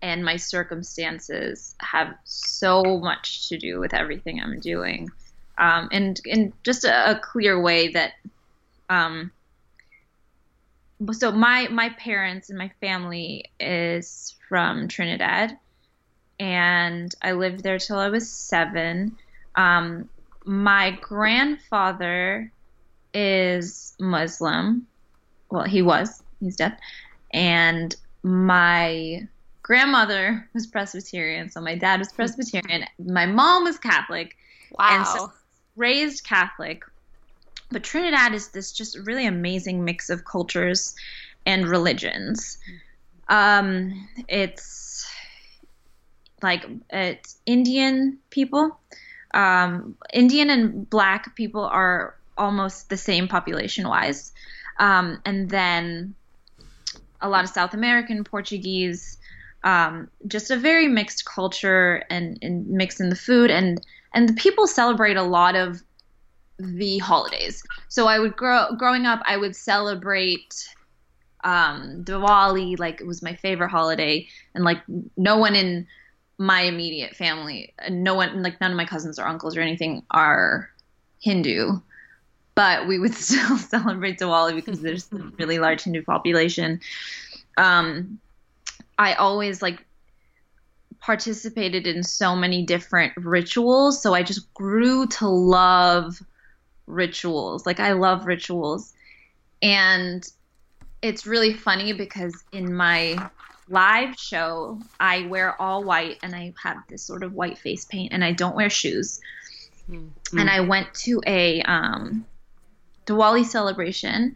and 0.00 0.24
my 0.24 0.36
circumstances 0.36 1.74
have 1.80 2.14
so 2.24 3.00
much 3.00 3.48
to 3.48 3.58
do 3.58 3.80
with 3.80 3.94
everything 3.94 4.40
I'm 4.40 4.60
doing, 4.60 5.10
um, 5.58 5.88
and 5.90 6.20
in 6.24 6.52
just 6.62 6.84
a, 6.84 7.10
a 7.10 7.18
clear 7.18 7.60
way 7.60 7.88
that 7.88 8.12
Um, 8.88 9.32
so 11.10 11.32
my 11.32 11.68
my 11.68 11.90
parents 11.90 12.48
and 12.48 12.58
my 12.58 12.70
family 12.80 13.50
is 13.58 14.34
from 14.48 14.88
Trinidad, 14.88 15.58
and 16.38 17.14
I 17.22 17.32
lived 17.32 17.62
there 17.62 17.78
till 17.78 17.98
I 17.98 18.08
was 18.08 18.30
seven. 18.30 19.16
Um, 19.56 20.08
my 20.44 20.92
grandfather 21.00 22.52
is 23.14 23.94
Muslim. 23.98 24.86
Well, 25.50 25.64
he 25.64 25.82
was. 25.82 26.22
He's 26.40 26.56
dead. 26.56 26.76
And 27.32 27.94
my 28.22 29.26
grandmother 29.62 30.48
was 30.54 30.66
Presbyterian, 30.66 31.50
so 31.50 31.60
my 31.60 31.76
dad 31.76 31.98
was 32.00 32.12
Presbyterian. 32.12 32.84
My 32.98 33.26
mom 33.26 33.64
was 33.64 33.78
Catholic. 33.78 34.36
Wow. 34.78 34.88
And 34.90 35.06
so 35.06 35.32
raised 35.76 36.24
Catholic. 36.24 36.84
But 37.72 37.82
Trinidad 37.82 38.34
is 38.34 38.48
this 38.48 38.72
just 38.72 38.98
really 38.98 39.26
amazing 39.26 39.84
mix 39.84 40.10
of 40.10 40.24
cultures 40.24 40.94
and 41.46 41.66
religions. 41.66 42.58
Um, 43.28 44.08
it's 44.28 45.10
like 46.42 46.66
it's 46.90 47.38
Indian 47.46 48.18
people. 48.30 48.78
Um, 49.34 49.96
Indian 50.12 50.50
and 50.50 50.90
black 50.90 51.34
people 51.36 51.64
are 51.64 52.16
almost 52.36 52.88
the 52.90 52.96
same 52.96 53.28
population 53.28 53.88
wise. 53.88 54.32
Um, 54.78 55.20
and 55.24 55.48
then 55.48 56.14
a 57.20 57.28
lot 57.28 57.44
of 57.44 57.50
South 57.50 57.72
American, 57.72 58.24
Portuguese, 58.24 59.18
um, 59.64 60.08
just 60.26 60.50
a 60.50 60.56
very 60.56 60.88
mixed 60.88 61.24
culture 61.24 62.04
and, 62.10 62.38
and 62.42 62.66
mix 62.68 63.00
in 63.00 63.08
the 63.10 63.16
food 63.16 63.50
and 63.50 63.80
and 64.14 64.28
the 64.28 64.34
people 64.34 64.66
celebrate 64.66 65.16
a 65.16 65.22
lot 65.22 65.56
of 65.56 65.82
the 66.62 66.98
holidays. 66.98 67.62
So 67.88 68.06
I 68.06 68.18
would 68.18 68.36
grow 68.36 68.74
growing 68.76 69.06
up, 69.06 69.22
I 69.26 69.36
would 69.36 69.56
celebrate 69.56 70.54
um, 71.44 72.04
Diwali 72.04 72.78
like 72.78 73.00
it 73.00 73.06
was 73.06 73.22
my 73.22 73.34
favorite 73.34 73.70
holiday, 73.70 74.28
and 74.54 74.64
like 74.64 74.82
no 75.16 75.38
one 75.38 75.54
in 75.54 75.86
my 76.38 76.62
immediate 76.62 77.14
family, 77.14 77.74
no 77.90 78.14
one 78.14 78.42
like 78.42 78.60
none 78.60 78.70
of 78.70 78.76
my 78.76 78.84
cousins 78.84 79.18
or 79.18 79.26
uncles 79.26 79.56
or 79.56 79.60
anything 79.60 80.02
are 80.10 80.70
Hindu, 81.20 81.80
but 82.54 82.86
we 82.86 82.98
would 82.98 83.14
still 83.28 83.58
celebrate 83.58 84.18
Diwali 84.18 84.54
because 84.54 84.80
there's 84.80 85.10
a 85.12 85.16
really 85.38 85.58
large 85.58 85.82
Hindu 85.82 86.02
population. 86.02 86.80
Um, 87.56 88.18
I 88.98 89.14
always 89.14 89.62
like 89.62 89.84
participated 91.00 91.86
in 91.86 92.02
so 92.04 92.36
many 92.36 92.64
different 92.64 93.12
rituals, 93.16 94.00
so 94.00 94.14
I 94.14 94.22
just 94.22 94.52
grew 94.54 95.06
to 95.08 95.28
love 95.28 96.22
rituals. 96.86 97.66
Like 97.66 97.80
I 97.80 97.92
love 97.92 98.26
rituals. 98.26 98.92
And 99.60 100.26
it's 101.00 101.26
really 101.26 101.54
funny 101.54 101.92
because 101.92 102.34
in 102.52 102.74
my 102.74 103.30
live 103.68 104.16
show, 104.18 104.80
I 105.00 105.26
wear 105.26 105.60
all 105.60 105.84
white 105.84 106.18
and 106.22 106.34
I 106.34 106.52
have 106.62 106.78
this 106.88 107.02
sort 107.02 107.22
of 107.22 107.32
white 107.32 107.58
face 107.58 107.84
paint 107.84 108.12
and 108.12 108.24
I 108.24 108.32
don't 108.32 108.56
wear 108.56 108.70
shoes. 108.70 109.20
Mm-hmm. 109.90 110.38
And 110.38 110.50
I 110.50 110.60
went 110.60 110.94
to 110.94 111.20
a 111.26 111.62
um, 111.62 112.26
Diwali 113.06 113.44
celebration 113.44 114.34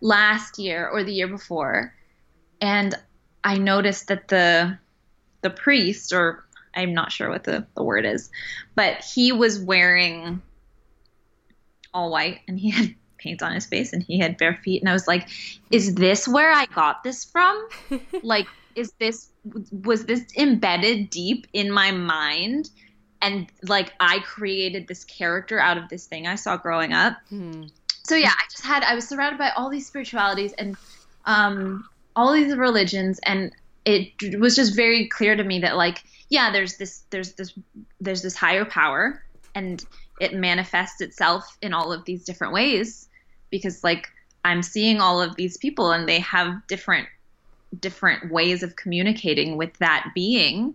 last 0.00 0.58
year 0.58 0.88
or 0.88 1.04
the 1.04 1.12
year 1.12 1.28
before, 1.28 1.94
and 2.60 2.94
I 3.44 3.58
noticed 3.58 4.08
that 4.08 4.28
the 4.28 4.78
the 5.42 5.50
priest, 5.50 6.12
or 6.12 6.44
I'm 6.74 6.92
not 6.92 7.12
sure 7.12 7.30
what 7.30 7.44
the, 7.44 7.66
the 7.74 7.82
word 7.82 8.04
is, 8.04 8.30
but 8.74 9.02
he 9.02 9.32
was 9.32 9.58
wearing 9.58 10.42
all 11.92 12.10
white 12.10 12.40
and 12.48 12.58
he 12.58 12.70
had 12.70 12.94
paint 13.18 13.42
on 13.42 13.52
his 13.52 13.66
face 13.66 13.92
and 13.92 14.02
he 14.02 14.18
had 14.18 14.38
bare 14.38 14.58
feet 14.64 14.82
and 14.82 14.88
I 14.88 14.92
was 14.92 15.06
like, 15.06 15.28
is 15.70 15.94
this 15.94 16.26
where 16.26 16.50
I 16.52 16.66
got 16.66 17.02
this 17.04 17.24
from? 17.24 17.68
like 18.22 18.46
is 18.74 18.92
this 18.98 19.28
was 19.72 20.04
this 20.06 20.24
embedded 20.36 21.10
deep 21.10 21.46
in 21.52 21.70
my 21.70 21.90
mind 21.90 22.70
and 23.20 23.46
like 23.62 23.92
I 24.00 24.20
created 24.20 24.88
this 24.88 25.04
character 25.04 25.58
out 25.58 25.76
of 25.76 25.88
this 25.88 26.06
thing 26.06 26.26
I 26.26 26.36
saw 26.36 26.56
growing 26.56 26.92
up. 26.92 27.18
Hmm. 27.28 27.64
So 28.04 28.14
yeah, 28.14 28.30
I 28.30 28.44
just 28.50 28.64
had 28.64 28.82
I 28.82 28.94
was 28.94 29.06
surrounded 29.06 29.38
by 29.38 29.50
all 29.50 29.68
these 29.70 29.86
spiritualities 29.86 30.52
and 30.54 30.76
um 31.26 31.88
all 32.16 32.32
these 32.32 32.56
religions 32.56 33.20
and 33.24 33.52
it 33.84 34.38
was 34.38 34.56
just 34.56 34.74
very 34.74 35.08
clear 35.08 35.36
to 35.36 35.44
me 35.44 35.60
that 35.60 35.76
like 35.76 36.02
yeah, 36.28 36.52
there's 36.52 36.76
this 36.76 37.02
there's 37.10 37.32
this 37.32 37.52
there's 38.00 38.22
this 38.22 38.36
higher 38.36 38.64
power 38.64 39.22
and 39.54 39.84
it 40.20 40.34
manifests 40.34 41.00
itself 41.00 41.56
in 41.62 41.72
all 41.72 41.92
of 41.92 42.04
these 42.04 42.24
different 42.24 42.52
ways 42.52 43.08
because 43.50 43.82
like 43.82 44.08
I'm 44.44 44.62
seeing 44.62 45.00
all 45.00 45.20
of 45.20 45.34
these 45.34 45.56
people 45.56 45.90
and 45.90 46.08
they 46.08 46.20
have 46.20 46.66
different 46.68 47.08
different 47.78 48.30
ways 48.30 48.62
of 48.62 48.76
communicating 48.76 49.56
with 49.56 49.76
that 49.78 50.10
being. 50.14 50.74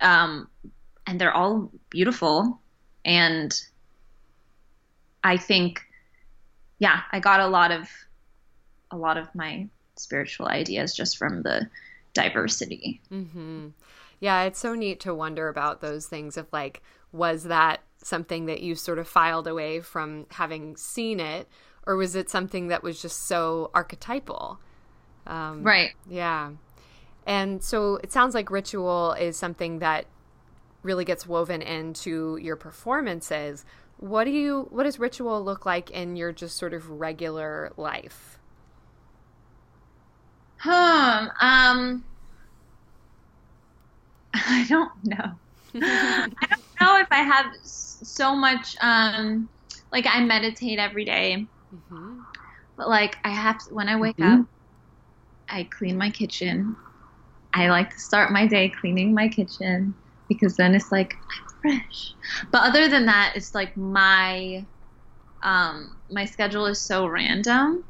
Um, 0.00 0.48
and 1.06 1.20
they're 1.20 1.34
all 1.34 1.70
beautiful. 1.90 2.60
And 3.04 3.54
I 5.22 5.36
think 5.36 5.82
yeah 6.78 7.02
I 7.12 7.20
got 7.20 7.40
a 7.40 7.46
lot 7.46 7.70
of 7.70 7.88
a 8.90 8.96
lot 8.96 9.16
of 9.16 9.32
my 9.34 9.68
spiritual 9.96 10.48
ideas 10.48 10.94
just 10.94 11.16
from 11.18 11.42
the 11.42 11.68
diversity. 12.14 13.00
Mm-hmm. 13.12 13.68
yeah 14.20 14.42
it's 14.42 14.58
so 14.58 14.74
neat 14.74 15.00
to 15.00 15.14
wonder 15.14 15.48
about 15.48 15.80
those 15.80 16.06
things 16.06 16.36
of 16.36 16.46
like 16.52 16.82
was 17.12 17.44
that 17.44 17.80
something 18.06 18.46
that 18.46 18.60
you 18.60 18.74
sort 18.74 18.98
of 18.98 19.08
filed 19.08 19.46
away 19.46 19.80
from 19.80 20.26
having 20.30 20.76
seen 20.76 21.20
it, 21.20 21.48
or 21.86 21.96
was 21.96 22.14
it 22.14 22.30
something 22.30 22.68
that 22.68 22.82
was 22.82 23.00
just 23.00 23.26
so 23.26 23.70
archetypal? 23.74 24.58
Um, 25.26 25.62
right. 25.62 25.90
Yeah. 26.08 26.50
And 27.26 27.62
so 27.62 27.96
it 28.02 28.12
sounds 28.12 28.34
like 28.34 28.50
ritual 28.50 29.12
is 29.12 29.36
something 29.36 29.78
that 29.78 30.06
really 30.82 31.04
gets 31.04 31.26
woven 31.26 31.62
into 31.62 32.38
your 32.40 32.56
performances. 32.56 33.64
What 33.96 34.24
do 34.24 34.30
you 34.30 34.66
what 34.70 34.82
does 34.84 34.98
ritual 34.98 35.42
look 35.42 35.64
like 35.64 35.90
in 35.90 36.16
your 36.16 36.32
just 36.32 36.56
sort 36.56 36.74
of 36.74 36.90
regular 36.90 37.72
life? 37.76 38.38
Hmm. 40.58 41.28
Um 41.40 42.04
I 44.34 44.66
don't 44.68 44.92
know. 45.04 45.32
I 45.74 46.28
don't 46.50 46.80
know 46.80 46.98
if 46.98 47.08
I 47.10 47.22
have 47.22 47.46
so 48.04 48.34
much. 48.34 48.76
Um, 48.80 49.48
like 49.92 50.06
I 50.08 50.20
meditate 50.24 50.78
every 50.78 51.04
day, 51.04 51.46
mm-hmm. 51.74 52.20
but 52.76 52.88
like 52.88 53.16
I 53.24 53.30
have 53.30 53.64
to, 53.66 53.74
when 53.74 53.88
I 53.88 53.96
wake 53.96 54.16
mm-hmm. 54.16 54.42
up, 54.42 54.46
I 55.48 55.64
clean 55.64 55.96
my 55.96 56.10
kitchen. 56.10 56.76
I 57.52 57.68
like 57.68 57.90
to 57.90 58.00
start 58.00 58.32
my 58.32 58.46
day 58.46 58.68
cleaning 58.68 59.14
my 59.14 59.28
kitchen 59.28 59.94
because 60.28 60.56
then 60.56 60.74
it's 60.74 60.90
like 60.90 61.14
I'm 61.30 61.48
fresh. 61.62 62.14
But 62.50 62.62
other 62.64 62.88
than 62.88 63.06
that, 63.06 63.34
it's 63.36 63.54
like 63.54 63.76
my 63.76 64.64
um, 65.42 65.96
my 66.10 66.24
schedule 66.24 66.66
is 66.66 66.80
so 66.80 67.06
random 67.06 67.84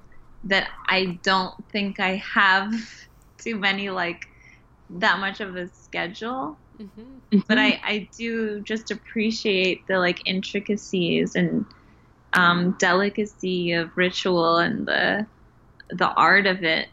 that 0.44 0.68
I 0.88 1.18
don't 1.22 1.54
think 1.70 2.00
I 2.00 2.16
have 2.16 2.74
too 3.38 3.56
many 3.56 3.88
like 3.90 4.28
that 4.90 5.18
much 5.18 5.40
of 5.40 5.56
a 5.56 5.68
schedule. 5.68 6.58
Mm-hmm. 6.80 7.38
But 7.46 7.58
I, 7.58 7.80
I 7.84 8.08
do 8.16 8.60
just 8.60 8.90
appreciate 8.90 9.86
the 9.86 9.98
like 9.98 10.26
intricacies 10.26 11.36
and 11.36 11.64
um, 12.34 12.72
delicacy 12.78 13.72
of 13.72 13.96
ritual 13.96 14.58
and 14.58 14.86
the 14.86 15.26
the 15.90 16.08
art 16.08 16.46
of 16.46 16.64
it. 16.64 16.88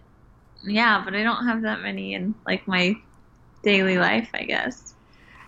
Yeah, 0.63 1.01
but 1.03 1.15
I 1.15 1.23
don't 1.23 1.45
have 1.47 1.63
that 1.63 1.81
many 1.81 2.13
in 2.13 2.35
like 2.45 2.67
my 2.67 2.95
daily 3.63 3.97
life, 3.97 4.29
I 4.33 4.43
guess. 4.43 4.93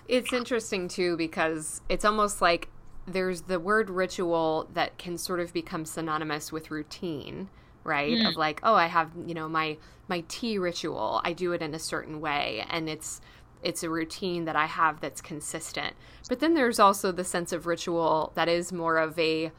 It's 0.07 0.33
interesting 0.33 0.88
too 0.88 1.15
because 1.17 1.81
it's 1.89 2.05
almost 2.05 2.41
like 2.41 2.69
there's 3.05 3.43
the 3.43 3.59
word 3.59 3.89
ritual 3.89 4.69
that 4.73 4.97
can 4.97 5.17
sort 5.17 5.39
of 5.39 5.53
become 5.53 5.86
synonymous 5.86 6.51
with 6.51 6.71
routine, 6.71 7.49
right? 7.84 8.13
Mm. 8.13 8.29
Of 8.29 8.36
like, 8.36 8.59
oh, 8.63 8.75
I 8.75 8.88
have, 8.88 9.11
you 9.25 9.34
know, 9.34 9.47
my 9.47 9.77
my 10.07 10.23
tea 10.27 10.57
ritual. 10.57 11.21
I 11.23 11.34
do 11.34 11.51
it 11.53 11.61
in 11.61 11.73
a 11.73 11.79
certain 11.79 12.19
way 12.19 12.65
and 12.69 12.89
it's 12.89 13.21
it's 13.64 13.84
a 13.84 13.89
routine 13.89 14.45
that 14.45 14.55
I 14.55 14.66
have 14.66 14.99
that's 14.99 15.22
consistent. 15.22 15.95
But 16.30 16.39
then 16.39 16.53
there's 16.53 16.80
also 16.80 17.11
the 17.11 17.24
sense 17.24 17.51
of 17.51 17.66
ritual 17.66 18.32
that 18.36 18.47
is 18.47 18.72
more 18.72 18.97
of 18.97 19.18
a 19.18 19.51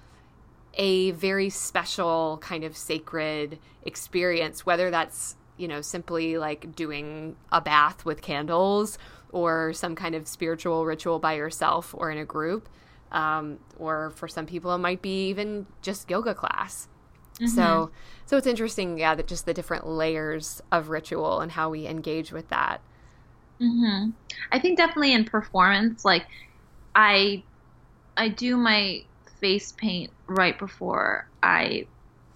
a 0.77 1.13
very 1.13 1.51
special 1.51 2.39
kind 2.43 2.65
of 2.65 2.77
sacred 2.77 3.59
experience 3.85 4.67
whether 4.67 4.91
that's 4.91 5.37
you 5.57 5.69
know 5.69 5.81
simply 5.81 6.37
like 6.37 6.75
doing 6.75 7.37
a 7.53 7.61
bath 7.61 8.05
with 8.05 8.21
candles 8.21 8.99
or 9.31 9.73
some 9.73 9.95
kind 9.95 10.15
of 10.15 10.27
spiritual 10.27 10.85
ritual 10.85 11.19
by 11.19 11.35
yourself 11.35 11.95
or 11.97 12.11
in 12.11 12.19
a 12.19 12.25
group 12.25 12.69
um, 13.13 13.59
or 13.79 14.11
for 14.11 14.27
some 14.27 14.47
people 14.47 14.75
it 14.75 14.79
might 14.79 15.03
be 15.03 15.29
even 15.29 15.67
just 15.81 16.11
yoga 16.11 16.35
class 16.35 16.89
mm-hmm. 17.35 17.47
so 17.47 17.91
so 18.27 18.37
it's 18.37 18.47
interesting 18.47 18.99
yeah 18.99 19.15
that 19.15 19.29
just 19.29 19.47
the 19.47 19.55
different 19.55 19.87
layers 19.87 20.61
of 20.73 20.89
ritual 20.89 21.41
and 21.41 21.53
how 21.53 21.71
we 21.71 21.87
engage 21.87 22.33
with 22.33 22.49
that 22.49 22.81
Mm-hmm. 23.61 24.11
I 24.53 24.59
think 24.59 24.79
definitely 24.79 25.13
in 25.13 25.25
performance, 25.25 26.05
like 26.05 26.27
I, 26.95 27.43
I 28.17 28.29
do 28.29 28.57
my 28.57 29.05
face 29.41 29.73
paint 29.73 30.11
right 30.27 30.59
before 30.59 31.29
I 31.43 31.87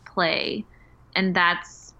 play 0.07 0.65
and 1.19 1.35
that's 1.35 1.95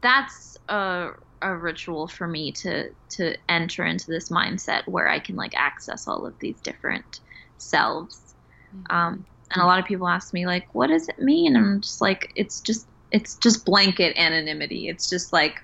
that's 0.00 0.58
a 0.68 1.10
a 1.42 1.56
ritual 1.56 2.06
for 2.06 2.26
me 2.26 2.52
to 2.52 2.90
to 3.10 3.36
enter 3.48 3.84
into 3.84 4.10
this 4.10 4.28
mindset 4.28 4.86
where 4.86 5.08
I 5.08 5.18
can 5.18 5.36
like 5.36 5.54
access 5.56 6.08
all 6.08 6.26
of 6.26 6.38
these 6.38 6.60
different 6.60 7.20
selves. 7.58 8.34
Mm-hmm. 8.74 8.96
Um, 8.96 9.26
and 9.50 9.62
a 9.62 9.66
lot 9.66 9.78
of 9.78 9.86
people 9.86 10.08
ask 10.08 10.32
me 10.32 10.46
like, 10.46 10.72
"What 10.74 10.88
does 10.88 11.08
it 11.08 11.18
mean?" 11.18 11.56
And 11.56 11.64
I'm 11.64 11.80
just 11.80 12.00
like, 12.00 12.32
"It's 12.36 12.60
just 12.60 12.86
it's 13.10 13.36
just 13.36 13.64
blanket 13.64 14.16
anonymity. 14.16 14.88
It's 14.88 15.08
just 15.08 15.32
like 15.32 15.60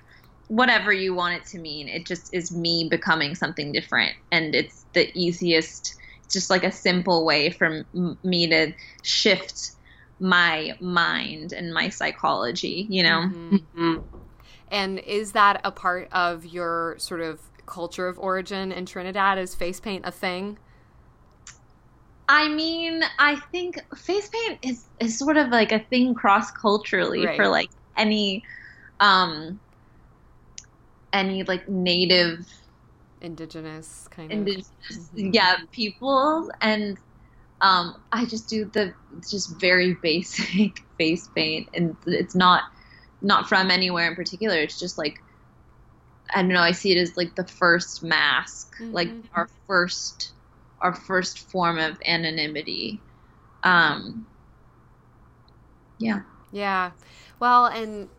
whatever 0.47 0.91
you 0.91 1.13
want 1.13 1.35
it 1.35 1.45
to 1.47 1.59
mean. 1.59 1.87
It 1.87 2.05
just 2.05 2.33
is 2.33 2.51
me 2.51 2.87
becoming 2.89 3.35
something 3.35 3.71
different, 3.71 4.13
and 4.31 4.55
it's 4.55 4.85
the 4.93 5.09
easiest. 5.17 5.95
Just 6.27 6.49
like 6.49 6.63
a 6.63 6.71
simple 6.71 7.23
way 7.23 7.51
for 7.51 7.85
m- 7.93 8.17
me 8.23 8.47
to 8.47 8.73
shift 9.03 9.71
my 10.19 10.75
mind 10.81 11.53
and 11.53 11.73
my 11.73 11.89
psychology. 11.89 12.87
You 12.89 13.03
know." 13.03 13.19
Mm-hmm. 13.19 13.55
Mm-hmm. 13.55 14.17
And 14.71 14.99
is 14.99 15.33
that 15.33 15.61
a 15.63 15.71
part 15.71 16.09
of 16.11 16.45
your 16.45 16.95
sort 16.97 17.21
of 17.21 17.39
culture 17.65 18.07
of 18.07 18.17
origin 18.19 18.71
in 18.71 18.85
Trinidad? 18.85 19.37
Is 19.37 19.53
face 19.55 19.79
paint 19.79 20.05
a 20.05 20.11
thing? 20.11 20.57
I 22.27 22.47
mean, 22.49 23.03
I 23.19 23.35
think 23.51 23.79
face 23.95 24.29
paint 24.29 24.59
is, 24.63 24.85
is 24.99 25.19
sort 25.19 25.37
of 25.37 25.49
like 25.49 25.71
a 25.71 25.79
thing 25.79 26.15
cross 26.15 26.49
culturally 26.51 27.25
right. 27.25 27.37
for 27.37 27.47
like 27.47 27.69
any 27.97 28.43
um 28.99 29.59
any 31.15 31.43
like 31.43 31.67
native 31.69 32.45
indigenous 33.21 34.07
kind 34.11 34.31
indigenous, 34.31 34.69
of 34.89 34.95
indigenous 35.15 35.35
yeah 35.35 35.55
people 35.71 36.51
and 36.61 36.97
um 37.61 37.99
I 38.11 38.25
just 38.25 38.47
do 38.49 38.65
the 38.65 38.93
just 39.29 39.59
very 39.59 39.93
basic 40.01 40.83
face 40.97 41.27
paint 41.35 41.69
and 41.73 41.95
it's 42.05 42.35
not 42.35 42.63
not 43.21 43.49
from 43.49 43.71
anywhere 43.71 44.07
in 44.07 44.15
particular. 44.15 44.57
It's 44.57 44.79
just 44.79 44.97
like 44.97 45.21
I 46.33 46.41
don't 46.41 46.49
know. 46.49 46.61
I 46.61 46.71
see 46.71 46.91
it 46.91 46.97
as 46.97 47.17
like 47.17 47.35
the 47.35 47.45
first 47.45 48.03
mask, 48.03 48.75
mm-hmm. 48.75 48.93
like 48.93 49.09
our 49.33 49.49
first 49.67 50.31
our 50.79 50.93
first 50.93 51.39
form 51.51 51.77
of 51.79 51.97
anonymity. 52.05 53.01
Um, 53.63 54.27
yeah. 55.97 56.21
Yeah. 56.51 56.91
Well, 57.39 57.65
and 57.65 58.09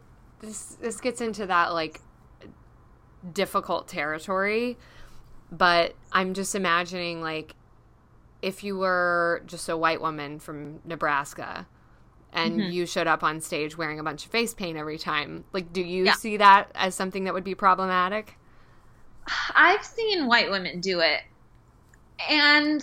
this 0.41 0.77
this 0.81 1.01
gets 1.01 1.21
into 1.21 1.47
that 1.47 1.73
like 1.73 2.01
difficult 3.33 3.89
territory, 3.89 4.77
but 5.51 5.95
I'm 6.13 6.35
just 6.35 6.55
imagining 6.55 7.21
like 7.21 7.55
if 8.43 8.63
you 8.63 8.79
were 8.79 9.43
just 9.47 9.69
a 9.69 9.77
white 9.77 10.01
woman 10.01 10.39
from 10.39 10.81
Nebraska 10.85 11.67
and 12.33 12.61
mm-hmm. 12.61 12.71
you 12.71 12.87
showed 12.87 13.07
up 13.07 13.23
on 13.23 13.41
stage 13.41 13.79
wearing 13.79 13.99
a 13.99 14.03
bunch 14.03 14.27
of 14.27 14.31
face 14.31 14.55
paint 14.55 14.77
every 14.77 14.99
time. 14.99 15.45
Like, 15.53 15.73
do 15.73 15.83
you 15.83 16.05
yeah. 16.05 16.15
see 16.15 16.37
that 16.37 16.71
as 16.75 16.95
something 16.95 17.25
that 17.25 17.35
would 17.35 17.45
be 17.45 17.55
problematic? 17.55 18.37
I've 19.55 19.85
seen 19.85 20.27
white 20.27 20.51
women 20.51 20.81
do 20.81 21.01
it. 21.01 21.23
And 22.29 22.83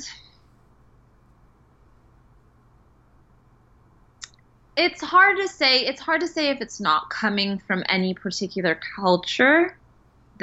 it's 4.76 5.02
hard 5.02 5.38
to 5.38 5.48
say 5.48 5.86
it's 5.86 6.02
hard 6.02 6.22
to 6.22 6.28
say 6.28 6.50
if 6.50 6.60
it's 6.62 6.80
not 6.80 7.10
coming 7.10 7.60
from 7.60 7.84
any 7.88 8.14
particular 8.14 8.80
culture 8.96 9.78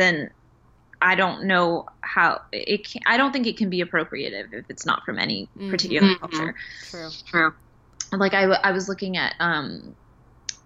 then 0.00 0.30
I 1.02 1.14
don't 1.14 1.44
know 1.44 1.86
how 2.00 2.42
it 2.52 2.88
can, 2.88 3.02
I 3.06 3.16
don't 3.16 3.32
think 3.32 3.46
it 3.46 3.56
can 3.56 3.70
be 3.70 3.82
appropriative 3.82 4.52
if 4.52 4.64
it's 4.68 4.86
not 4.86 5.04
from 5.04 5.18
any 5.18 5.48
mm-hmm. 5.56 5.70
particular 5.70 6.08
mm-hmm. 6.08 6.20
culture. 6.20 6.54
True. 6.90 7.10
True 7.26 7.52
like 8.18 8.34
I, 8.34 8.44
I 8.44 8.72
was 8.72 8.88
looking 8.88 9.16
at 9.16 9.34
um, 9.38 9.94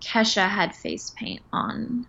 Kesha 0.01 0.49
had 0.49 0.74
face 0.74 1.12
paint 1.16 1.43
on 1.53 2.07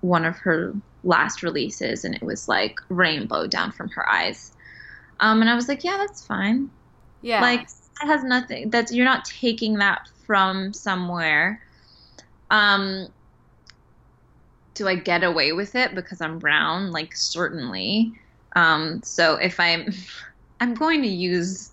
one 0.00 0.24
of 0.24 0.36
her 0.38 0.74
last 1.04 1.42
releases, 1.42 2.04
and 2.04 2.14
it 2.14 2.22
was 2.22 2.48
like 2.48 2.80
rainbow 2.88 3.46
down 3.46 3.72
from 3.72 3.88
her 3.90 4.08
eyes. 4.08 4.52
Um, 5.20 5.40
and 5.40 5.50
I 5.50 5.54
was 5.54 5.68
like, 5.68 5.84
yeah, 5.84 5.96
that's 5.98 6.26
fine. 6.26 6.70
Yeah, 7.22 7.40
like 7.40 7.68
that 8.00 8.06
has 8.06 8.24
nothing. 8.24 8.70
That's 8.70 8.92
you're 8.92 9.04
not 9.04 9.24
taking 9.24 9.78
that 9.78 10.08
from 10.26 10.72
somewhere. 10.72 11.62
Um, 12.50 13.08
do 14.76 14.86
I 14.86 14.94
get 14.94 15.24
away 15.24 15.52
with 15.52 15.74
it 15.74 15.94
because 15.94 16.20
I'm 16.20 16.38
brown? 16.38 16.92
Like 16.92 17.16
certainly. 17.16 18.12
Um, 18.54 19.02
so 19.02 19.36
if 19.36 19.58
I'm, 19.58 19.92
I'm 20.60 20.74
going 20.74 21.02
to 21.02 21.08
use 21.08 21.70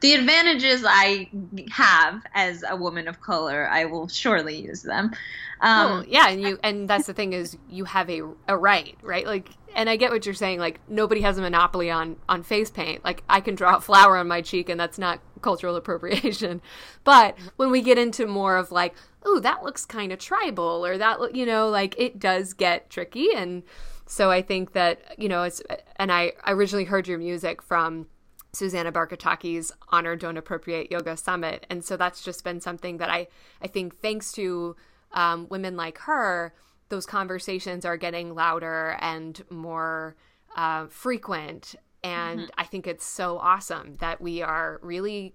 the 0.00 0.14
advantages 0.14 0.84
I 0.86 1.28
have 1.72 2.22
as 2.34 2.62
a 2.68 2.76
woman 2.76 3.08
of 3.08 3.20
color, 3.20 3.68
I 3.68 3.84
will 3.86 4.08
surely 4.08 4.56
use 4.56 4.82
them. 4.82 5.12
Um, 5.60 5.90
well, 5.90 6.04
yeah, 6.06 6.28
and 6.28 6.40
you 6.40 6.58
and 6.62 6.88
that's 6.88 7.06
the 7.06 7.12
thing 7.12 7.32
is 7.32 7.56
you 7.68 7.84
have 7.84 8.08
a 8.08 8.22
a 8.48 8.56
right, 8.56 8.96
right? 9.02 9.26
Like, 9.26 9.50
and 9.74 9.90
I 9.90 9.96
get 9.96 10.10
what 10.10 10.24
you're 10.24 10.34
saying. 10.34 10.58
Like, 10.58 10.80
nobody 10.88 11.20
has 11.22 11.36
a 11.36 11.42
monopoly 11.42 11.90
on 11.90 12.16
on 12.28 12.42
face 12.42 12.70
paint. 12.70 13.04
Like, 13.04 13.22
I 13.28 13.40
can 13.40 13.56
draw 13.56 13.76
a 13.76 13.80
flower 13.80 14.16
on 14.16 14.28
my 14.28 14.40
cheek, 14.40 14.68
and 14.68 14.80
that's 14.80 14.98
not 14.98 15.20
cultural 15.42 15.76
appropriation. 15.82 16.60
But 17.04 17.36
when 17.56 17.70
we 17.70 17.82
get 17.82 17.98
into 17.98 18.26
more 18.26 18.56
of 18.56 18.70
like, 18.70 18.94
oh, 19.24 19.40
that 19.40 19.62
looks 19.62 19.84
kind 19.84 20.12
of 20.12 20.18
tribal, 20.18 20.84
or 20.84 20.98
that 20.98 21.34
you 21.34 21.46
know, 21.46 21.68
like 21.68 21.94
it 21.98 22.18
does 22.18 22.52
get 22.52 22.90
tricky, 22.90 23.28
and 23.34 23.62
so 24.06 24.30
I 24.30 24.42
think 24.42 24.72
that 24.72 25.18
you 25.18 25.28
know, 25.28 25.42
it's 25.42 25.62
and 25.96 26.10
I 26.10 26.32
originally 26.46 26.84
heard 26.84 27.06
your 27.06 27.18
music 27.18 27.62
from 27.62 28.06
Susanna 28.52 28.90
Barkataki's 28.90 29.72
Honor 29.90 30.16
Don't 30.16 30.36
Appropriate 30.36 30.90
Yoga 30.90 31.16
Summit. 31.16 31.66
And 31.70 31.84
so 31.84 31.96
that's 31.96 32.22
just 32.22 32.44
been 32.44 32.60
something 32.60 32.98
that 32.98 33.10
I, 33.10 33.28
I 33.62 33.68
think 33.68 34.00
thanks 34.00 34.32
to 34.32 34.76
um, 35.12 35.46
women 35.48 35.76
like 35.76 35.98
her, 35.98 36.52
those 36.88 37.06
conversations 37.06 37.84
are 37.84 37.96
getting 37.96 38.34
louder 38.34 38.96
and 39.00 39.42
more 39.50 40.16
uh, 40.56 40.86
frequent. 40.86 41.76
And 42.02 42.40
mm-hmm. 42.40 42.50
I 42.56 42.64
think 42.64 42.86
it's 42.86 43.04
so 43.04 43.38
awesome 43.38 43.96
that 44.00 44.20
we 44.20 44.42
are 44.42 44.80
really 44.82 45.34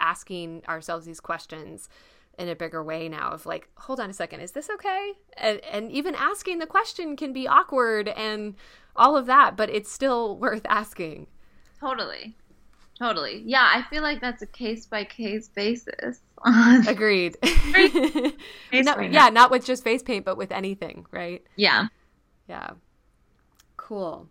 asking 0.00 0.62
ourselves 0.68 1.04
these 1.04 1.20
questions 1.20 1.88
in 2.38 2.48
a 2.48 2.54
bigger 2.54 2.82
way 2.82 3.08
now 3.08 3.30
of 3.30 3.46
like 3.46 3.68
hold 3.76 3.98
on 3.98 4.10
a 4.10 4.12
second 4.12 4.40
is 4.40 4.52
this 4.52 4.68
okay 4.68 5.12
and, 5.38 5.58
and 5.64 5.90
even 5.90 6.14
asking 6.14 6.58
the 6.58 6.66
question 6.66 7.16
can 7.16 7.32
be 7.32 7.48
awkward 7.48 8.08
and 8.08 8.54
all 8.94 9.16
of 9.16 9.24
that 9.24 9.56
but 9.56 9.70
it's 9.70 9.90
still 9.90 10.36
worth 10.38 10.66
asking 10.66 11.26
totally 11.80 12.36
Totally. 12.98 13.42
Yeah, 13.44 13.68
I 13.70 13.82
feel 13.90 14.02
like 14.02 14.20
that's 14.20 14.42
a 14.42 14.46
case 14.46 14.86
by 14.86 15.04
case 15.04 15.48
basis. 15.48 16.20
Agreed. 16.88 17.36
not, 18.72 19.12
yeah, 19.12 19.28
not 19.28 19.50
with 19.50 19.66
just 19.66 19.84
face 19.84 20.02
paint, 20.02 20.24
but 20.24 20.36
with 20.36 20.50
anything, 20.50 21.06
right? 21.10 21.42
Yeah. 21.56 21.88
Yeah. 22.48 22.70
Cool. 23.76 24.28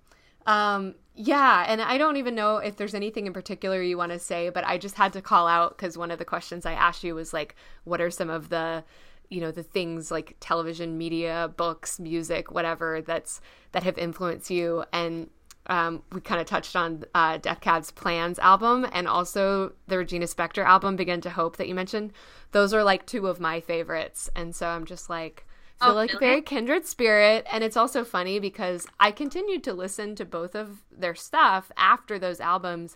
Um, 0.48 0.96
yeah, 1.16 1.66
and 1.68 1.82
I 1.82 1.98
don't 1.98 2.18
even 2.18 2.36
know 2.36 2.58
if 2.58 2.76
there's 2.76 2.94
anything 2.94 3.26
in 3.26 3.34
particular 3.34 3.82
you 3.82 3.98
want 3.98 4.12
to 4.12 4.20
say, 4.20 4.50
but 4.50 4.66
I 4.66 4.78
just 4.78 4.96
had 4.96 5.14
to 5.14 5.22
call 5.22 5.48
out 5.48 5.78
because 5.78 5.98
one 5.98 6.12
of 6.12 6.20
the 6.20 6.26
questions 6.26 6.66
I 6.66 6.74
asked 6.74 7.04
you 7.04 7.16
was 7.16 7.34
like, 7.34 7.56
what 7.86 8.02
are 8.02 8.12
some 8.12 8.30
of 8.30 8.50
the 8.50 8.84
you 9.30 9.42
know 9.42 9.52
the 9.52 9.64
things 9.64 10.12
like 10.12 10.36
television 10.40 11.00
media 11.00 11.52
books 11.58 12.00
music 12.00 12.52
whatever 12.52 13.02
that's 13.02 13.42
that 13.72 13.82
have 13.82 13.98
influenced 13.98 14.52
you 14.52 14.84
and 14.94 15.32
um, 15.68 16.04
we 16.12 16.22
kind 16.22 16.40
of 16.40 16.48
touched 16.48 16.76
on 16.76 17.06
uh, 17.16 17.38
Death 17.38 17.62
Cab's 17.62 17.92
Plans 17.92 18.38
album 18.40 18.86
and 18.92 19.08
also 19.08 19.74
the 19.88 19.98
Regina 19.98 20.26
Spektor 20.26 20.64
album, 20.64 20.96
Begin 20.96 21.22
to 21.22 21.30
Hope, 21.32 21.58
that 21.58 21.68
you 21.68 21.74
mentioned. 21.74 22.14
Those 22.52 22.74
are 22.74 22.84
like 22.84 23.06
two 23.06 23.28
of 23.28 23.40
my 23.40 23.60
favorites. 23.62 24.30
And 24.36 24.56
so 24.56 24.68
I'm 24.68 24.86
just 24.86 25.10
like, 25.10 25.45
feel 25.82 25.92
oh, 25.92 25.96
like 25.96 26.14
really? 26.14 26.26
very 26.26 26.42
kindred 26.42 26.86
spirit. 26.86 27.46
And 27.52 27.64
it's 27.64 27.78
also 27.78 28.04
funny 28.04 28.40
because 28.40 28.88
I 29.00 29.12
continued 29.12 29.64
to 29.66 29.74
listen 29.74 30.16
to 30.16 30.26
both 30.26 30.56
of 30.56 30.84
their 30.92 31.16
stuff 31.16 31.72
after 31.78 32.18
those 32.18 32.40
albums. 32.40 32.96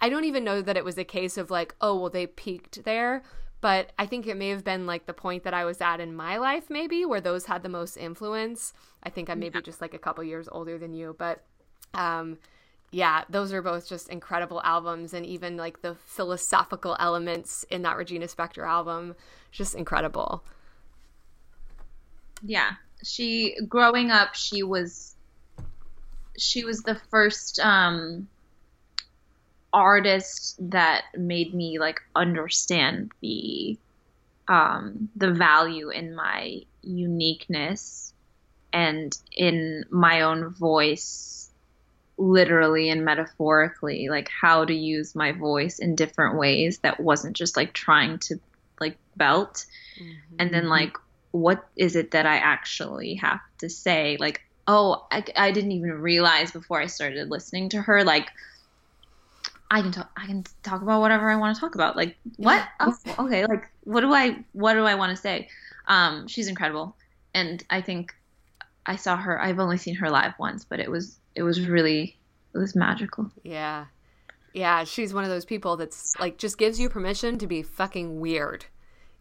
I 0.00 0.08
don't 0.08 0.24
even 0.24 0.44
know 0.44 0.60
that 0.62 0.76
it 0.76 0.84
was 0.84 0.98
a 0.98 1.04
case 1.04 1.36
of 1.38 1.50
like, 1.50 1.74
oh, 1.80 1.98
well, 1.98 2.10
they 2.10 2.26
peaked 2.26 2.84
there. 2.84 3.22
But 3.60 3.92
I 3.98 4.06
think 4.06 4.26
it 4.26 4.36
may 4.36 4.50
have 4.50 4.64
been 4.64 4.86
like 4.86 5.06
the 5.06 5.14
point 5.14 5.42
that 5.44 5.54
I 5.54 5.64
was 5.64 5.80
at 5.80 6.00
in 6.00 6.14
my 6.14 6.36
life, 6.36 6.68
maybe, 6.68 7.04
where 7.04 7.20
those 7.20 7.46
had 7.46 7.62
the 7.62 7.68
most 7.68 7.96
influence. 7.96 8.74
I 9.02 9.08
think 9.08 9.30
I'm 9.30 9.38
maybe 9.38 9.58
yeah. 9.58 9.62
just 9.62 9.80
like 9.80 9.94
a 9.94 9.98
couple 9.98 10.22
years 10.22 10.48
older 10.52 10.78
than 10.78 10.92
you, 10.92 11.16
but 11.18 11.42
um, 11.94 12.38
yeah, 12.90 13.24
those 13.30 13.52
are 13.52 13.62
both 13.62 13.88
just 13.88 14.08
incredible 14.08 14.60
albums, 14.62 15.14
and 15.14 15.24
even 15.24 15.56
like 15.56 15.80
the 15.80 15.94
philosophical 15.94 16.96
elements 17.00 17.64
in 17.70 17.82
that 17.82 17.96
Regina 17.96 18.26
Spektor 18.26 18.66
album, 18.66 19.16
just 19.50 19.74
incredible. 19.74 20.44
Yeah, 22.42 22.72
she 23.02 23.56
growing 23.68 24.10
up, 24.10 24.34
she 24.34 24.62
was 24.62 25.14
she 26.38 26.64
was 26.64 26.82
the 26.82 27.00
first 27.10 27.58
um, 27.60 28.28
artist 29.72 30.56
that 30.70 31.04
made 31.16 31.54
me 31.54 31.78
like 31.78 32.00
understand 32.14 33.12
the 33.20 33.78
um, 34.48 35.08
the 35.16 35.32
value 35.32 35.90
in 35.90 36.14
my 36.14 36.62
uniqueness 36.82 38.12
and 38.72 39.16
in 39.32 39.84
my 39.90 40.20
own 40.20 40.50
voice 40.50 41.50
literally 42.18 42.90
and 42.90 43.04
metaphorically. 43.04 44.08
Like 44.08 44.28
how 44.28 44.64
to 44.64 44.74
use 44.74 45.14
my 45.14 45.32
voice 45.32 45.78
in 45.78 45.94
different 45.94 46.38
ways 46.38 46.78
that 46.78 47.00
wasn't 47.00 47.36
just 47.36 47.56
like 47.56 47.72
trying 47.72 48.18
to 48.20 48.38
like 48.80 48.96
belt. 49.16 49.66
And 50.38 50.52
then 50.52 50.68
like 50.68 50.96
what 51.30 51.66
is 51.76 51.96
it 51.96 52.12
that 52.12 52.26
I 52.26 52.36
actually 52.36 53.14
have 53.16 53.40
to 53.58 53.68
say? 53.68 54.16
Like 54.18 54.42
oh 54.66 55.06
I, 55.10 55.24
I 55.36 55.50
didn't 55.52 55.72
even 55.72 55.92
realize 55.92 56.50
before 56.50 56.80
I 56.80 56.86
started 56.86 57.30
listening 57.30 57.68
to 57.70 57.82
her 57.82 58.04
like 58.04 58.30
I 59.70 59.82
can 59.82 59.92
talk 59.92 60.10
I 60.16 60.26
can 60.26 60.44
talk 60.62 60.82
about 60.82 61.00
whatever 61.00 61.30
I 61.30 61.36
want 61.36 61.54
to 61.54 61.60
talk 61.60 61.74
about. 61.74 61.96
Like 61.96 62.16
what? 62.36 62.66
Oh, 62.80 62.94
okay 63.20 63.46
like 63.46 63.64
what 63.84 64.00
do 64.00 64.12
I 64.12 64.44
what 64.52 64.74
do 64.74 64.84
I 64.84 64.94
want 64.94 65.10
to 65.10 65.16
say? 65.16 65.48
Um 65.88 66.26
she's 66.28 66.48
incredible. 66.48 66.96
And 67.34 67.62
I 67.68 67.80
think 67.80 68.14
I 68.86 68.96
saw 68.96 69.16
her 69.16 69.40
I've 69.40 69.58
only 69.58 69.76
seen 69.76 69.96
her 69.96 70.10
live 70.10 70.34
once 70.38 70.64
but 70.64 70.80
it 70.80 70.90
was 70.90 71.18
it 71.34 71.42
was 71.42 71.66
really 71.68 72.16
it 72.54 72.58
was 72.58 72.74
magical. 72.74 73.30
Yeah. 73.42 73.86
Yeah, 74.54 74.84
she's 74.84 75.12
one 75.12 75.22
of 75.22 75.28
those 75.28 75.44
people 75.44 75.76
that's 75.76 76.14
like 76.18 76.38
just 76.38 76.56
gives 76.56 76.80
you 76.80 76.88
permission 76.88 77.38
to 77.38 77.46
be 77.46 77.62
fucking 77.62 78.20
weird. 78.20 78.64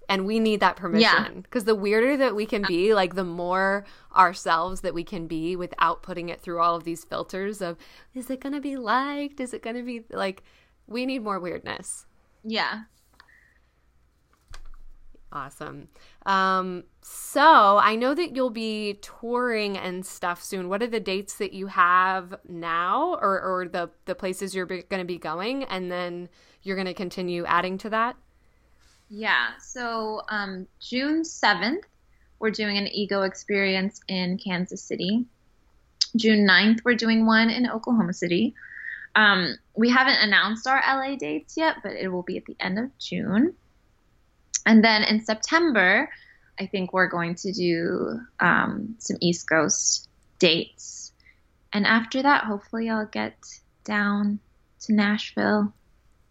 And 0.07 0.25
we 0.25 0.39
need 0.39 0.59
that 0.59 0.75
permission 0.75 1.41
because 1.41 1.63
the 1.63 1.75
weirder 1.75 2.17
that 2.17 2.35
we 2.35 2.45
can 2.45 2.63
be, 2.67 2.93
like 2.93 3.15
the 3.15 3.23
more 3.23 3.85
ourselves 4.15 4.81
that 4.81 4.93
we 4.93 5.03
can 5.03 5.27
be 5.27 5.55
without 5.55 6.03
putting 6.03 6.29
it 6.29 6.41
through 6.41 6.59
all 6.61 6.75
of 6.75 6.83
these 6.83 7.03
filters 7.03 7.61
of 7.61 7.77
is 8.13 8.29
it 8.29 8.39
going 8.39 8.53
to 8.53 8.61
be 8.61 8.77
liked? 8.77 9.39
Is 9.39 9.53
it 9.53 9.61
going 9.61 9.75
to 9.75 9.83
be 9.83 10.03
like 10.11 10.43
we 10.87 11.05
need 11.05 11.23
more 11.23 11.39
weirdness. 11.39 12.05
yeah 12.43 12.83
Awesome. 15.35 15.89
Um, 16.25 16.85
so 17.01 17.77
I 17.77 17.97
know 17.97 18.15
that 18.15 18.37
you'll 18.37 18.49
be 18.49 18.99
touring 19.01 19.77
and 19.77 20.05
stuff 20.05 20.41
soon. 20.41 20.69
What 20.69 20.81
are 20.81 20.87
the 20.87 21.01
dates 21.01 21.35
that 21.39 21.51
you 21.51 21.67
have 21.67 22.35
now, 22.47 23.17
or 23.21 23.41
or 23.41 23.67
the 23.67 23.89
the 24.05 24.15
places 24.15 24.55
you're 24.55 24.65
going 24.65 24.85
to 24.87 25.03
be 25.03 25.17
going, 25.17 25.65
and 25.65 25.91
then 25.91 26.29
you're 26.61 26.77
going 26.77 26.87
to 26.87 26.93
continue 26.93 27.43
adding 27.45 27.77
to 27.79 27.89
that? 27.89 28.15
Yeah. 29.09 29.49
So 29.59 30.21
um, 30.29 30.67
June 30.79 31.23
7th, 31.23 31.83
we're 32.39 32.51
doing 32.51 32.77
an 32.77 32.87
ego 32.87 33.21
experience 33.21 34.01
in 34.07 34.37
Kansas 34.37 34.81
City. 34.81 35.25
June 36.15 36.47
9th, 36.47 36.79
we're 36.83 36.95
doing 36.95 37.25
one 37.25 37.49
in 37.49 37.69
Oklahoma 37.69 38.13
City. 38.13 38.53
Um, 39.15 39.55
we 39.75 39.89
haven't 39.89 40.17
announced 40.17 40.67
our 40.67 40.81
LA 40.85 41.15
dates 41.15 41.55
yet, 41.55 41.77
but 41.83 41.93
it 41.93 42.09
will 42.09 42.23
be 42.23 42.37
at 42.37 42.45
the 42.45 42.55
end 42.59 42.79
of 42.79 42.97
June. 42.97 43.53
And 44.65 44.83
then 44.83 45.03
in 45.03 45.23
September, 45.23 46.09
I 46.59 46.65
think 46.65 46.91
we're 46.91 47.07
going 47.07 47.35
to 47.35 47.51
do 47.51 48.19
um, 48.39 48.95
some 48.99 49.17
East 49.21 49.47
Coast 49.47 50.09
dates. 50.39 51.13
And 51.71 51.85
after 51.85 52.21
that, 52.21 52.45
hopefully, 52.45 52.89
I'll 52.89 53.05
get 53.05 53.37
down 53.83 54.39
to 54.81 54.93
Nashville 54.93 55.73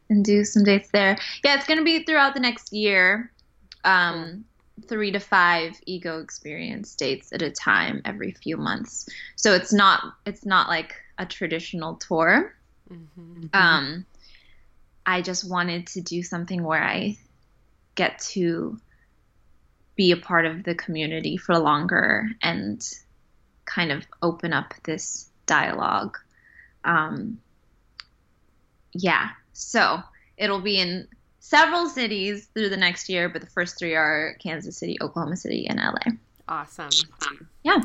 and 0.09 0.25
do 0.25 0.45
some 0.45 0.65
dates 0.65 0.91
there. 0.91 1.17
Yeah, 1.45 1.55
it's 1.55 1.67
going 1.67 1.79
to 1.79 1.85
be 1.85 2.05
throughout 2.05 2.35
the 2.35 2.41
next 2.41 2.73
year. 2.73 3.31
Um, 3.85 4.45
three 4.89 5.13
to 5.13 5.21
five 5.21 5.81
ego 5.87 6.21
experience 6.21 6.95
dates 6.95 7.33
at 7.33 7.43
a 7.43 7.51
time 7.51 8.03
every 8.05 8.33
few 8.33 8.57
months. 8.57 9.09
So 9.37 9.55
it's 9.55 9.73
not 9.73 10.03
it's 10.27 10.45
not 10.45 10.69
like 10.69 10.95
a 11.19 11.27
traditional 11.27 11.95
tour. 11.97 12.55
Mm-hmm. 12.91 13.47
Um, 13.53 14.07
I 15.07 15.23
just 15.23 15.49
wanted 15.49 15.87
to 15.89 16.01
do 16.01 16.23
something 16.23 16.63
where 16.63 16.83
I 16.83 17.19
get 17.95 18.19
to 18.19 18.79
be 19.97 20.11
a 20.11 20.17
part 20.17 20.47
of 20.47 20.65
the 20.65 20.75
community 20.75 21.37
for 21.37 21.57
longer 21.59 22.29
and 22.43 22.83
kind 23.65 23.93
of 23.93 24.05
open 24.23 24.53
up 24.53 24.75
this 24.83 25.29
dialogue. 25.47 26.19
Um, 26.85 27.39
yeah, 28.93 29.31
so 29.55 30.03
it'll 30.37 30.61
be 30.61 30.79
in 30.79 31.09
several 31.39 31.89
cities 31.89 32.47
through 32.53 32.69
the 32.69 32.77
next 32.77 33.09
year, 33.09 33.29
but 33.29 33.41
the 33.41 33.47
first 33.47 33.79
three 33.79 33.95
are 33.95 34.37
Kansas 34.41 34.77
City, 34.77 34.97
Oklahoma 35.01 35.37
City, 35.37 35.67
and 35.69 35.79
LA. 35.79 36.13
Awesome. 36.49 36.91
Yeah. 37.63 37.81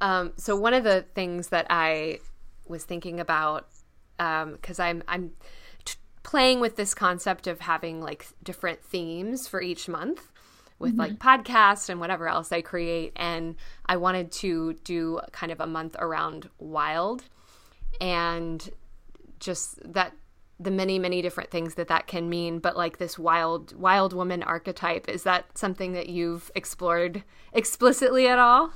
Um, 0.00 0.32
so 0.36 0.56
one 0.56 0.74
of 0.74 0.84
the 0.84 1.04
things 1.14 1.48
that 1.48 1.66
I 1.70 2.20
was 2.66 2.84
thinking 2.84 3.20
about, 3.20 3.68
because 4.16 4.78
I'm 4.78 5.02
I'm 5.06 5.32
t- 5.84 5.96
playing 6.22 6.60
with 6.60 6.76
this 6.76 6.94
concept 6.94 7.46
of 7.46 7.60
having 7.60 8.00
like 8.00 8.26
different 8.42 8.82
themes 8.82 9.46
for 9.46 9.60
each 9.60 9.88
month 9.88 10.30
with 10.78 10.94
like 10.94 11.18
podcasts 11.18 11.88
and 11.88 11.98
whatever 11.98 12.28
else 12.28 12.52
I 12.52 12.60
create, 12.62 13.12
and 13.16 13.56
I 13.86 13.96
wanted 13.96 14.30
to 14.32 14.74
do 14.84 15.20
kind 15.32 15.50
of 15.50 15.60
a 15.60 15.66
month 15.66 15.96
around 15.98 16.48
wild, 16.58 17.24
and 18.00 18.70
just 19.40 19.92
that 19.92 20.12
the 20.60 20.70
many 20.70 20.98
many 20.98 21.22
different 21.22 21.50
things 21.50 21.74
that 21.74 21.88
that 21.88 22.06
can 22.06 22.28
mean 22.28 22.58
but 22.58 22.76
like 22.76 22.98
this 22.98 23.18
wild 23.18 23.74
wild 23.76 24.12
woman 24.12 24.42
archetype 24.42 25.08
is 25.08 25.22
that 25.22 25.56
something 25.56 25.92
that 25.92 26.08
you've 26.08 26.50
explored 26.54 27.22
explicitly 27.52 28.26
at 28.26 28.38
all 28.38 28.70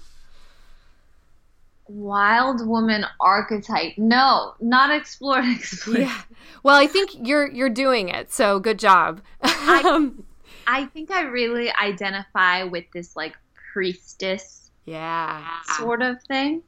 Wild 1.88 2.66
woman 2.66 3.04
archetype. 3.20 3.98
No, 3.98 4.54
not 4.60 4.90
explored. 4.90 5.44
explored. 5.56 5.98
yeah 5.98 6.22
well 6.62 6.76
i 6.76 6.86
think 6.86 7.10
you're 7.20 7.50
you're 7.50 7.68
doing 7.68 8.08
it 8.08 8.32
so 8.32 8.60
good 8.60 8.78
job 8.78 9.20
um, 9.42 10.24
I 10.66 10.86
think 10.86 11.10
I 11.10 11.22
really 11.22 11.72
identify 11.72 12.64
with 12.64 12.84
this 12.92 13.16
like 13.16 13.34
priestess 13.72 14.70
yeah 14.84 15.46
sort 15.76 16.02
of 16.02 16.22
thing. 16.24 16.62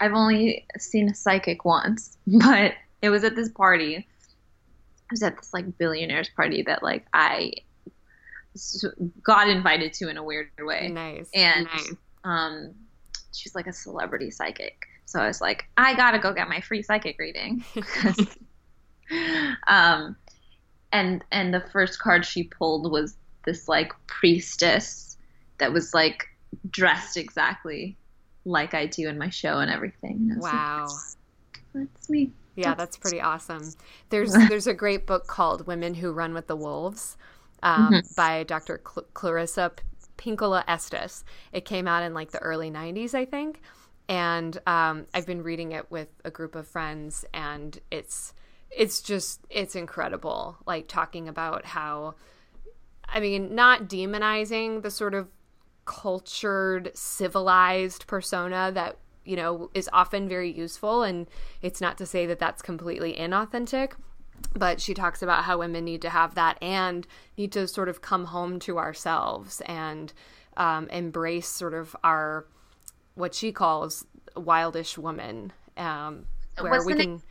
I've 0.00 0.12
only 0.12 0.66
seen 0.78 1.08
a 1.08 1.14
psychic 1.14 1.64
once, 1.64 2.16
but 2.26 2.74
it 3.02 3.10
was 3.10 3.24
at 3.24 3.36
this 3.36 3.48
party. 3.48 4.06
It 5.08 5.12
was 5.12 5.22
at 5.22 5.36
this 5.36 5.54
like 5.54 5.78
billionaires 5.78 6.28
party 6.28 6.62
that 6.62 6.82
like 6.82 7.06
I 7.14 7.52
got 9.22 9.48
invited 9.48 9.92
to 9.94 10.08
in 10.08 10.16
a 10.16 10.22
weird 10.22 10.50
way. 10.60 10.88
nice 10.88 11.28
And 11.34 11.66
nice. 11.66 11.92
um, 12.24 12.74
she's 13.32 13.54
like 13.54 13.66
a 13.66 13.72
celebrity 13.72 14.30
psychic. 14.30 14.86
So 15.06 15.20
I 15.20 15.26
was 15.26 15.40
like, 15.40 15.64
I 15.76 15.94
gotta 15.94 16.18
go 16.18 16.32
get 16.32 16.48
my 16.48 16.60
free 16.60 16.82
psychic 16.82 17.18
reading. 17.18 17.64
um, 19.66 20.16
and 20.92 21.24
and 21.32 21.54
the 21.54 21.60
first 21.72 21.98
card 21.98 22.26
she 22.26 22.44
pulled 22.44 22.90
was 22.90 23.16
this 23.44 23.68
like 23.68 23.92
priestess 24.06 25.16
that 25.58 25.72
was 25.72 25.94
like 25.94 26.26
dressed 26.70 27.16
exactly 27.16 27.96
like 28.44 28.74
I 28.74 28.86
do 28.86 29.08
in 29.08 29.18
my 29.18 29.30
show 29.30 29.58
and 29.58 29.70
everything. 29.70 30.16
And 30.16 30.32
I 30.32 30.36
was 30.36 30.44
like, 30.44 30.52
wow 30.52 30.86
that's, 30.86 31.16
that's 31.74 32.10
me. 32.10 32.32
Yeah, 32.58 32.74
that's 32.74 32.96
pretty 32.96 33.20
awesome. 33.20 33.62
There's 34.10 34.32
there's 34.48 34.66
a 34.66 34.74
great 34.74 35.06
book 35.06 35.26
called 35.26 35.66
Women 35.66 35.94
Who 35.94 36.12
Run 36.12 36.34
with 36.34 36.46
the 36.46 36.56
Wolves 36.56 37.16
um, 37.62 37.92
Mhm. 37.92 38.16
by 38.16 38.42
Dr. 38.44 38.80
Cl- 38.86 39.06
Clarissa 39.14 39.72
Pinkola 40.16 40.64
Estes. 40.66 41.24
It 41.52 41.64
came 41.64 41.86
out 41.88 42.02
in 42.02 42.14
like 42.14 42.30
the 42.32 42.40
early 42.40 42.70
90s, 42.70 43.14
I 43.14 43.24
think. 43.24 43.60
And 44.08 44.58
um, 44.66 45.06
I've 45.14 45.26
been 45.26 45.42
reading 45.42 45.72
it 45.72 45.90
with 45.90 46.08
a 46.24 46.30
group 46.30 46.54
of 46.54 46.66
friends, 46.66 47.24
and 47.34 47.78
it's 47.90 48.32
it's 48.70 49.00
just 49.02 49.40
it's 49.50 49.76
incredible. 49.76 50.56
Like 50.66 50.88
talking 50.88 51.28
about 51.28 51.64
how, 51.66 52.14
I 53.06 53.20
mean, 53.20 53.54
not 53.54 53.82
demonizing 53.88 54.82
the 54.82 54.90
sort 54.90 55.14
of 55.14 55.28
cultured, 55.84 56.90
civilized 56.94 58.06
persona 58.06 58.70
that 58.74 58.96
you 59.28 59.36
know 59.36 59.70
is 59.74 59.88
often 59.92 60.28
very 60.28 60.50
useful, 60.50 61.02
and 61.02 61.28
it's 61.62 61.80
not 61.80 61.98
to 61.98 62.06
say 62.06 62.26
that 62.26 62.38
that's 62.38 62.62
completely 62.62 63.14
inauthentic. 63.14 63.92
But 64.54 64.80
she 64.80 64.94
talks 64.94 65.20
about 65.20 65.44
how 65.44 65.58
women 65.58 65.84
need 65.84 66.00
to 66.02 66.10
have 66.10 66.34
that 66.36 66.58
and 66.62 67.06
need 67.36 67.52
to 67.52 67.66
sort 67.66 67.88
of 67.88 68.00
come 68.00 68.26
home 68.26 68.60
to 68.60 68.78
ourselves 68.78 69.60
and 69.62 70.12
um, 70.56 70.88
embrace 70.90 71.48
sort 71.48 71.74
of 71.74 71.96
our 72.04 72.46
what 73.14 73.34
she 73.34 73.52
calls 73.52 74.06
wildish 74.36 74.96
woman, 74.96 75.52
um, 75.76 76.26
where 76.58 76.72
What's 76.72 76.86
we 76.86 76.94
can 76.94 77.22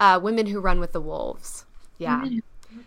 uh, 0.00 0.20
women 0.22 0.46
who 0.46 0.60
run 0.60 0.80
with 0.80 0.92
the 0.92 1.00
wolves. 1.00 1.66
Yeah. 1.98 2.24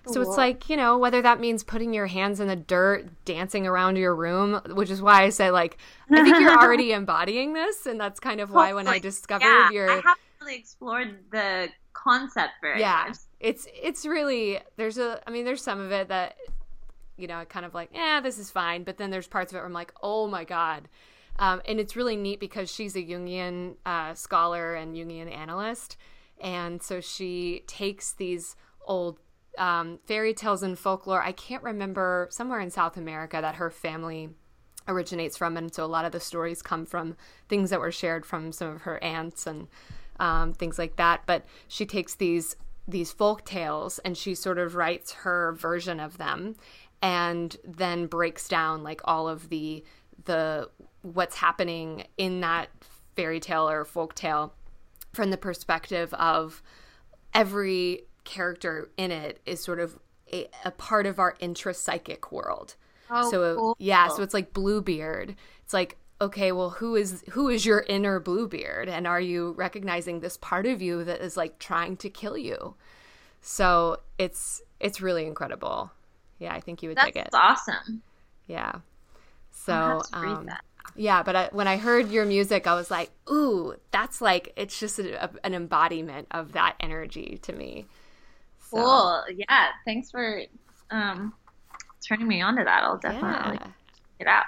So 0.08 0.22
it's 0.22 0.38
like, 0.38 0.70
you 0.70 0.78
know, 0.78 0.98
whether 0.98 1.22
that 1.22 1.40
means 1.40 1.64
putting 1.64 1.94
your 1.94 2.08
hands 2.08 2.40
in 2.40 2.48
the 2.48 2.56
dirt, 2.56 3.08
dancing 3.26 3.68
around 3.68 3.98
your 3.98 4.16
room, 4.16 4.62
which 4.72 4.90
is 4.90 5.02
why 5.02 5.24
I 5.24 5.30
say, 5.30 5.52
like, 5.52 5.78
I 6.12 6.24
think 6.24 6.40
you're 6.40 6.58
already 6.58 6.92
embodying 6.94 7.54
this. 7.54 7.86
And 7.86 8.00
that's 8.00 8.20
kind 8.20 8.42
of 8.42 8.52
why 8.52 8.74
when 8.74 8.88
I 8.88 9.00
discovered 9.00 9.46
yeah, 9.46 9.72
your. 9.72 9.92
I 9.92 9.96
haven't 9.96 10.18
really 10.42 10.56
explored 10.56 11.20
the 11.32 11.70
concept 11.94 12.54
very 12.62 12.80
yeah. 12.80 13.06
much. 13.08 13.18
It's, 13.40 13.68
it's 13.82 14.06
really, 14.06 14.60
there's 14.78 14.98
a, 14.98 15.22
I 15.28 15.32
mean, 15.32 15.46
there's 15.46 15.62
some 15.62 15.80
of 15.80 15.92
it 15.92 16.10
that, 16.10 16.36
you 17.18 17.28
know, 17.28 17.46
kind 17.46 17.66
of 17.66 17.74
like, 17.74 17.90
yeah, 17.94 18.22
this 18.22 18.38
is 18.38 18.50
fine. 18.50 18.84
But 18.84 18.98
then 18.98 19.12
there's 19.12 19.28
parts 19.28 19.52
of 19.52 19.58
it 19.58 19.60
where 19.60 19.68
I'm 19.68 19.74
like, 19.74 19.94
oh 20.02 20.28
my 20.28 20.44
God. 20.44 20.88
Um, 21.38 21.62
and 21.66 21.80
it's 21.80 21.96
really 21.96 22.18
neat 22.18 22.40
because 22.40 22.70
she's 22.70 22.96
a 22.96 23.00
Jungian 23.00 23.76
uh, 23.86 24.14
scholar 24.14 24.76
and 24.76 24.96
Jungian 24.96 25.34
analyst. 25.34 25.96
And 26.42 26.82
so 26.82 27.02
she 27.02 27.64
takes 27.66 28.14
these 28.14 28.56
old 28.86 29.20
um, 29.58 30.00
fairy 30.06 30.34
tales 30.34 30.64
and 30.64 30.78
folklore. 30.78 31.22
I 31.22 31.32
can't 31.32 31.64
remember 31.64 32.28
somewhere 32.32 32.60
in 32.60 32.70
South 32.70 32.98
America 32.98 33.40
that 33.42 33.56
her 33.56 33.70
family 33.70 34.30
originates 34.88 35.38
from, 35.38 35.58
and 35.58 35.74
so 35.74 35.84
a 35.84 35.88
lot 35.88 36.06
of 36.06 36.12
the 36.12 36.20
stories 36.20 36.62
come 36.62 36.86
from 36.86 37.16
things 37.48 37.70
that 37.70 37.80
were 37.80 37.92
shared 37.92 38.26
from 38.26 38.52
some 38.52 38.70
of 38.70 38.82
her 38.82 39.02
aunts 39.04 39.46
and 39.48 39.68
um, 40.20 40.54
things 40.54 40.78
like 40.78 40.96
that. 40.98 41.22
But 41.26 41.46
she 41.68 41.86
takes 41.86 42.16
these 42.16 42.56
these 42.88 43.12
folk 43.12 43.46
tales 43.46 44.00
and 44.00 44.18
she 44.18 44.34
sort 44.34 44.58
of 44.58 44.74
writes 44.74 45.12
her 45.12 45.54
version 45.54 46.00
of 46.00 46.18
them, 46.18 46.56
and 47.02 47.56
then 47.64 48.08
breaks 48.08 48.48
down 48.48 48.84
like 48.84 49.02
all 49.04 49.28
of 49.28 49.50
the 49.50 49.84
the 50.26 50.70
what's 51.02 51.38
happening 51.38 52.06
in 52.18 52.42
that 52.42 52.70
fairy 53.16 53.40
tale 53.40 53.70
or 53.70 53.86
folk 53.86 54.16
tale 54.16 54.54
from 55.14 55.30
the 55.30 55.38
perspective 55.38 56.14
of 56.14 56.62
every 57.34 58.04
character 58.24 58.90
in 58.98 59.12
it 59.12 59.40
is 59.46 59.64
sort 59.64 59.80
of 59.80 59.98
a, 60.32 60.48
a 60.66 60.72
part 60.72 61.06
of 61.06 61.20
our 61.20 61.36
intrapsychic 61.42 62.32
world. 62.32 62.76
Oh, 63.10 63.32
so 63.32 63.56
cool. 63.56 63.76
yeah, 63.80 64.08
so 64.10 64.22
it's 64.22 64.34
like 64.34 64.54
Bluebeard. 64.54 65.36
It's 65.64 65.74
like 65.74 65.98
okay, 66.22 66.52
well, 66.52 66.72
who 66.72 66.96
is 66.96 67.24
who 67.32 67.50
is 67.50 67.66
your 67.66 67.86
inner 67.88 68.20
Bluebeard, 68.20 68.90
and 68.90 69.08
are 69.08 69.22
you 69.22 69.54
recognizing 69.58 70.20
this 70.20 70.38
part 70.38 70.66
of 70.66 70.82
you 70.82 71.04
that 71.04 71.22
is 71.22 71.38
like 71.38 71.60
trying 71.60 71.98
to 71.98 72.10
kill 72.10 72.38
you? 72.38 72.76
So 73.42 74.02
it's 74.18 74.62
it's 74.80 75.02
really 75.02 75.26
incredible. 75.26 75.92
Yeah, 76.40 76.54
I 76.54 76.60
think 76.60 76.84
you 76.84 76.90
would 76.90 76.98
That's 76.98 77.08
dig 77.08 77.18
it. 77.18 77.30
That's 77.32 77.36
awesome. 77.36 78.02
Yeah. 78.48 78.76
So 79.52 79.74
have 79.74 80.12
to 80.12 80.20
read 80.20 80.32
um, 80.32 80.50
yeah, 80.96 81.24
but 81.24 81.36
I, 81.36 81.50
when 81.52 81.68
I 81.68 81.78
heard 81.78 82.10
your 82.10 82.26
music, 82.26 82.68
I 82.68 82.74
was 82.74 82.90
like, 82.92 83.12
ooh, 83.30 83.76
that's 83.92 84.22
like 84.22 84.54
it's 84.56 84.78
just 84.78 85.00
a, 85.00 85.24
a- 85.24 85.46
an 85.46 85.54
embodiment 85.54 86.28
of 86.32 86.54
that 86.54 86.76
energy 86.80 87.40
to 87.44 87.54
me. 87.54 87.86
So, 88.70 88.78
Cool. 88.78 89.24
Yeah. 89.36 89.68
Thanks 89.86 90.12
for 90.12 90.42
um, 90.92 91.34
turning 92.08 92.28
me 92.28 92.42
on 92.42 92.56
to 92.58 92.64
that. 92.64 92.84
I'll 92.84 92.98
definitely 92.98 93.58
Yeah. 93.62 93.68
check 94.20 94.28
out. 94.28 94.44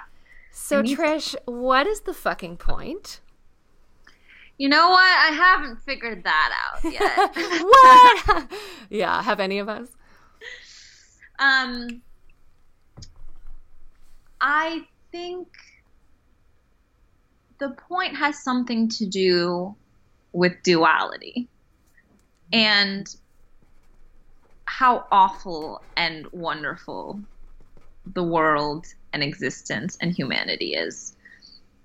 So 0.52 0.82
to- 0.82 0.88
Trish, 0.96 1.34
what 1.46 1.86
is 1.86 2.00
the 2.02 2.14
fucking 2.14 2.56
point? 2.58 3.20
You 4.58 4.68
know 4.68 4.90
what? 4.90 5.00
I 5.00 5.32
haven't 5.34 5.78
figured 5.82 6.22
that 6.24 6.52
out 6.84 6.84
yet. 6.92 7.62
what? 7.64 8.48
yeah, 8.90 9.20
have 9.22 9.40
any 9.40 9.58
of 9.58 9.68
us? 9.68 9.88
um, 11.38 12.02
I 14.40 14.82
think 15.10 15.48
the 17.58 17.70
point 17.88 18.16
has 18.16 18.42
something 18.42 18.88
to 18.90 19.06
do 19.06 19.74
with 20.32 20.52
duality 20.62 21.48
and 22.52 23.06
how 24.72 25.04
awful 25.12 25.82
and 25.98 26.26
wonderful 26.32 27.20
the 28.14 28.22
world 28.22 28.86
and 29.12 29.22
existence 29.22 29.98
and 30.00 30.12
humanity 30.12 30.72
is. 30.72 31.14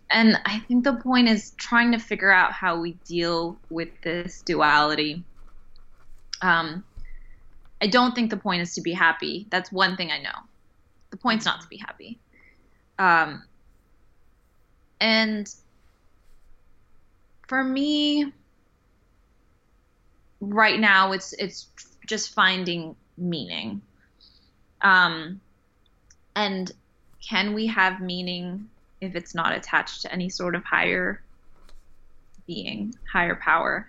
And 0.09 0.39
I 0.45 0.59
think 0.59 0.85
the 0.85 0.93
point 0.93 1.27
is 1.27 1.51
trying 1.57 1.91
to 1.91 1.99
figure 1.99 2.31
out 2.31 2.53
how 2.53 2.79
we 2.79 2.93
deal 3.05 3.57
with 3.69 3.89
this 4.03 4.41
duality. 4.41 5.21
Um, 6.41 6.85
I 7.81 7.87
don't 7.87 8.15
think 8.15 8.29
the 8.29 8.37
point 8.37 8.61
is 8.61 8.73
to 8.75 8.81
be 8.81 8.93
happy. 8.93 9.47
That's 9.49 9.69
one 9.69 9.97
thing 9.97 10.09
I 10.09 10.19
know. 10.19 10.39
The 11.09 11.17
point's 11.17 11.43
not 11.43 11.59
to 11.59 11.67
be 11.67 11.75
happy. 11.75 12.17
Um, 12.97 13.43
and 15.01 15.53
for 17.49 17.65
me, 17.65 18.31
right 20.39 20.79
now, 20.79 21.11
it's 21.11 21.33
it's 21.33 21.67
just 22.07 22.33
finding 22.33 22.95
meaning. 23.17 23.81
Um, 24.81 25.39
and 26.35 26.71
can 27.27 27.53
we 27.53 27.67
have 27.67 28.01
meaning 28.01 28.69
if 29.01 29.15
it's 29.15 29.35
not 29.35 29.55
attached 29.55 30.01
to 30.01 30.11
any 30.11 30.29
sort 30.29 30.55
of 30.55 30.63
higher 30.63 31.21
being, 32.47 32.95
higher 33.11 33.35
power? 33.35 33.87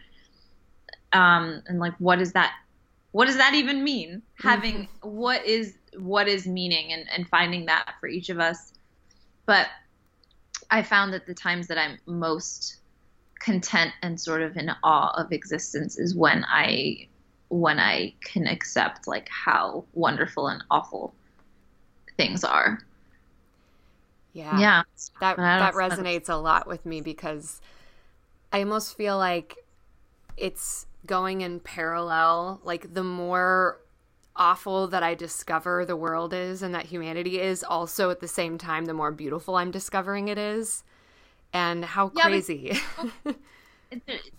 Um, 1.13 1.63
and 1.67 1.79
like, 1.79 1.95
what 1.99 2.19
does 2.19 2.33
that 2.33 2.53
what 3.13 3.27
does 3.27 3.37
that 3.37 3.55
even 3.55 3.83
mean 3.83 4.23
having 4.35 4.89
what 5.03 5.45
is 5.45 5.77
what 5.97 6.29
is 6.29 6.47
meaning 6.47 6.93
and, 6.93 7.09
and 7.11 7.29
finding 7.29 7.67
that 7.67 7.95
for 8.01 8.09
each 8.09 8.29
of 8.29 8.39
us 8.39 8.73
but 9.47 9.67
i 10.71 10.83
found 10.83 11.13
that 11.13 11.27
the 11.27 11.35
times 11.35 11.67
that 11.67 11.79
i'm 11.79 11.99
most 12.07 12.77
content 13.41 13.93
and 14.03 14.21
sort 14.21 14.43
of 14.43 14.57
in 14.57 14.71
awe 14.83 15.11
of 15.21 15.33
existence 15.33 15.99
is 15.99 16.15
when 16.15 16.45
i 16.49 17.08
when 17.49 17.79
i 17.81 18.13
can 18.23 18.47
accept 18.47 19.07
like 19.07 19.29
how 19.31 19.85
wonderful 19.95 20.49
and 20.49 20.63
awful 20.71 21.15
things 22.17 22.45
are 22.45 22.79
Yeah. 24.33 24.59
yeah 24.59 24.83
That 25.21 25.37
But 25.37 25.43
that 25.43 25.75
resonates 25.75 26.29
a 26.29 26.35
lot 26.35 26.67
with 26.67 26.85
me 26.87 27.01
because 27.01 27.61
I 28.53 28.61
almost 28.61 28.97
feel 28.97 29.19
like 29.19 29.57
it's 30.37 30.87
going 31.07 31.41
in 31.43 31.61
parallel. 31.61 32.61
Like 32.65 32.95
the 32.95 33.05
more 33.05 33.79
awful 34.37 34.87
that 34.89 35.03
I 35.03 35.15
discover 35.15 35.85
the 35.85 35.97
world 35.97 36.33
is 36.33 36.63
and 36.63 36.75
that 36.75 36.87
humanity 36.87 37.41
is, 37.41 37.63
also 37.65 38.09
at 38.11 38.21
the 38.21 38.29
same 38.29 38.57
time, 38.57 38.87
the 38.87 38.95
more 38.95 39.11
beautiful 39.13 39.57
I'm 39.57 39.71
discovering 39.71 40.29
it 40.29 40.39
is. 40.39 40.83
And 41.53 41.85
how 41.85 42.07
Yeah, 42.15 42.23
but- 42.25 42.29
crazy. 42.31 42.79
it- 43.91 44.33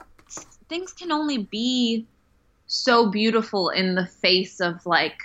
things 0.70 0.94
can 0.94 1.12
only 1.12 1.40
be 1.40 2.06
so 2.70 3.10
beautiful 3.10 3.70
in 3.70 3.96
the 3.96 4.06
face 4.06 4.62
of 4.62 4.86
like 4.86 5.20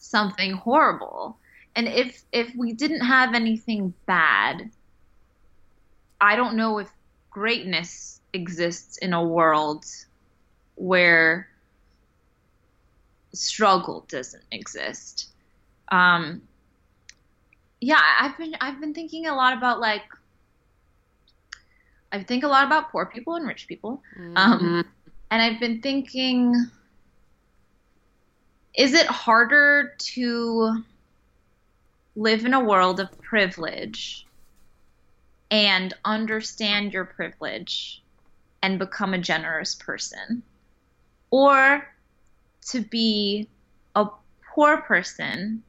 something 0.00 0.52
horrible. 0.52 1.38
And 1.76 1.86
if 1.86 2.22
if 2.32 2.52
we 2.56 2.72
didn't 2.72 3.02
have 3.02 3.34
anything 3.34 3.94
bad 4.06 4.70
i 6.20 6.36
don't 6.36 6.56
know 6.56 6.78
if 6.78 6.90
greatness 7.30 8.20
exists 8.32 8.98
in 8.98 9.12
a 9.12 9.24
world 9.24 9.84
where 10.74 11.48
struggle 13.32 14.04
doesn't 14.08 14.42
exist. 14.50 15.28
Um 15.90 16.42
yeah 17.80 18.00
i've 18.20 18.36
been 18.36 18.54
i've 18.60 18.78
been 18.80 18.92
thinking 18.92 19.26
a 19.26 19.34
lot 19.34 19.56
about 19.56 19.80
like 19.80 20.02
I 22.12 22.22
think 22.22 22.42
a 22.42 22.48
lot 22.48 22.66
about 22.66 22.90
poor 22.90 23.06
people 23.06 23.36
and 23.36 23.46
rich 23.46 23.68
people. 23.68 24.02
Um, 24.34 24.84
and 25.30 25.42
I've 25.42 25.60
been 25.60 25.80
thinking 25.80 26.54
is 28.74 28.94
it 28.94 29.06
harder 29.06 29.94
to 29.98 30.82
live 32.16 32.44
in 32.44 32.54
a 32.54 32.64
world 32.64 33.00
of 33.00 33.20
privilege 33.20 34.26
and 35.50 35.92
understand 36.04 36.92
your 36.92 37.04
privilege 37.04 38.02
and 38.62 38.78
become 38.78 39.14
a 39.14 39.18
generous 39.18 39.74
person? 39.74 40.42
Or 41.30 41.86
to 42.68 42.80
be 42.80 43.48
a 43.94 44.06
poor 44.54 44.78
person 44.82 45.62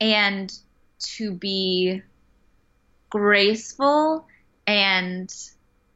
and 0.00 0.52
to 0.98 1.32
be 1.32 2.02
graceful 3.10 4.26
and 4.66 5.34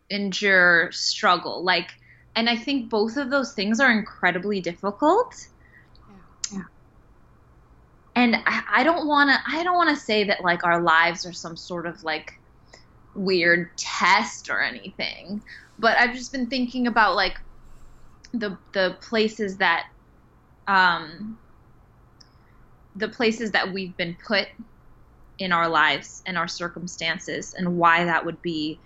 endure 0.09 0.90
struggle 0.93 1.62
like 1.62 1.90
and 2.37 2.49
i 2.49 2.57
think 2.57 2.91
both 2.91 3.16
of 3.16 3.30
those 3.30 3.53
things 3.55 3.80
are 3.80 3.91
incredibly 3.91 4.61
difficult 4.61 5.35
Yeah. 6.53 6.62
and 8.16 8.37
i, 8.47 8.62
I 8.68 8.85
don't 8.85 9.07
want 9.07 9.30
to 9.30 9.39
i 9.57 9.62
don't 9.62 9.76
want 9.76 9.91
to 9.91 9.97
say 10.05 10.24
that 10.24 10.43
like 10.43 10.64
our 10.64 10.83
lives 10.83 11.26
are 11.26 11.33
some 11.33 11.57
sort 11.57 11.87
of 11.87 12.03
like 12.03 12.30
weird 13.14 13.70
test 13.76 14.49
or 14.51 14.61
anything 14.62 15.43
but 15.78 15.97
i've 15.99 16.14
just 16.14 16.33
been 16.33 16.49
thinking 16.49 16.87
about 16.87 17.16
like 17.16 17.37
the 18.33 18.59
the 18.72 18.97
places 19.03 19.59
that 19.59 19.85
um 20.66 21.39
the 22.95 23.09
places 23.09 23.53
that 23.53 23.72
we've 23.72 23.97
been 23.97 24.16
put 24.26 24.49
in 25.39 25.53
our 25.53 25.68
lives 25.68 26.22
and 26.26 26.39
our 26.39 26.49
circumstances 26.49 27.55
and 27.57 27.76
why 27.76 28.05
that 28.05 28.24
would 28.24 28.41
be 28.43 28.80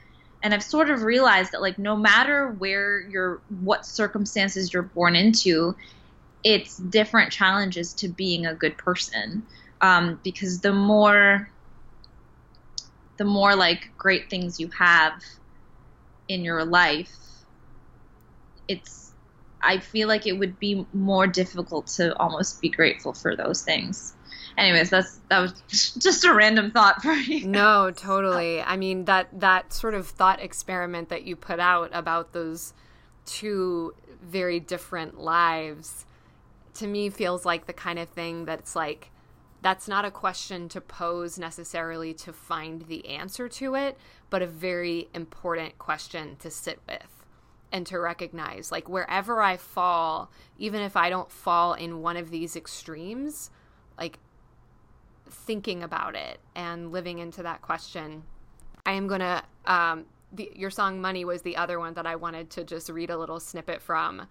and 0.46 0.54
i've 0.54 0.62
sort 0.62 0.88
of 0.88 1.02
realized 1.02 1.50
that 1.50 1.60
like 1.60 1.76
no 1.76 1.96
matter 1.96 2.52
where 2.52 3.00
you're 3.00 3.42
what 3.60 3.84
circumstances 3.84 4.72
you're 4.72 4.82
born 4.82 5.16
into 5.16 5.74
it's 6.46 6.76
different 6.76 7.32
challenges 7.32 7.92
to 7.92 8.06
being 8.08 8.46
a 8.46 8.54
good 8.54 8.78
person. 8.78 9.42
Um, 9.80 10.20
because 10.22 10.60
the 10.60 10.72
more 10.72 11.50
the 13.18 13.24
more 13.24 13.56
like 13.56 13.90
great 13.98 14.30
things 14.30 14.60
you 14.60 14.70
have 14.78 15.20
in 16.28 16.44
your 16.44 16.64
life 16.64 17.14
it's 18.68 19.12
i 19.62 19.78
feel 19.78 20.08
like 20.08 20.26
it 20.26 20.38
would 20.38 20.58
be 20.58 20.86
more 20.92 21.26
difficult 21.26 21.86
to 21.88 22.16
almost 22.18 22.60
be 22.60 22.68
grateful 22.68 23.12
for 23.12 23.36
those 23.36 23.62
things 23.62 24.15
anyways 24.56 24.90
that's 24.90 25.20
that 25.28 25.40
was 25.40 25.52
just 25.98 26.24
a 26.24 26.32
random 26.32 26.70
thought 26.70 27.02
for 27.02 27.12
you 27.12 27.46
no, 27.46 27.90
totally. 27.90 28.60
I 28.62 28.76
mean 28.76 29.04
that 29.06 29.28
that 29.40 29.72
sort 29.72 29.94
of 29.94 30.06
thought 30.06 30.40
experiment 30.40 31.08
that 31.10 31.24
you 31.24 31.36
put 31.36 31.60
out 31.60 31.90
about 31.92 32.32
those 32.32 32.72
two 33.24 33.94
very 34.22 34.60
different 34.60 35.20
lives 35.20 36.06
to 36.74 36.86
me 36.86 37.10
feels 37.10 37.44
like 37.44 37.66
the 37.66 37.72
kind 37.72 37.98
of 37.98 38.08
thing 38.08 38.44
that's 38.44 38.76
like 38.76 39.10
that's 39.62 39.88
not 39.88 40.04
a 40.04 40.10
question 40.10 40.68
to 40.68 40.80
pose 40.80 41.38
necessarily 41.38 42.14
to 42.14 42.32
find 42.32 42.82
the 42.82 43.08
answer 43.08 43.48
to 43.48 43.74
it, 43.74 43.98
but 44.30 44.42
a 44.42 44.46
very 44.46 45.08
important 45.12 45.76
question 45.78 46.36
to 46.36 46.50
sit 46.50 46.78
with 46.86 47.24
and 47.72 47.84
to 47.86 47.98
recognize 47.98 48.70
like 48.70 48.88
wherever 48.88 49.42
I 49.42 49.56
fall, 49.56 50.30
even 50.56 50.82
if 50.82 50.96
I 50.96 51.10
don't 51.10 51.30
fall 51.30 51.74
in 51.74 52.00
one 52.00 52.16
of 52.16 52.30
these 52.30 52.54
extremes, 52.54 53.50
like 53.98 54.18
thinking 55.30 55.82
about 55.82 56.14
it 56.14 56.40
and 56.54 56.92
living 56.92 57.18
into 57.18 57.42
that 57.42 57.62
question. 57.62 58.22
I 58.84 58.92
am 58.92 59.06
going 59.06 59.20
to, 59.20 59.42
um, 59.66 60.06
your 60.36 60.70
song 60.70 61.00
Money 61.00 61.24
was 61.24 61.42
the 61.42 61.56
other 61.56 61.78
one 61.78 61.94
that 61.94 62.06
I 62.06 62.16
wanted 62.16 62.50
to 62.50 62.64
just 62.64 62.88
read 62.88 63.10
a 63.10 63.18
little 63.18 63.40
snippet 63.40 63.80
from. 63.80 64.26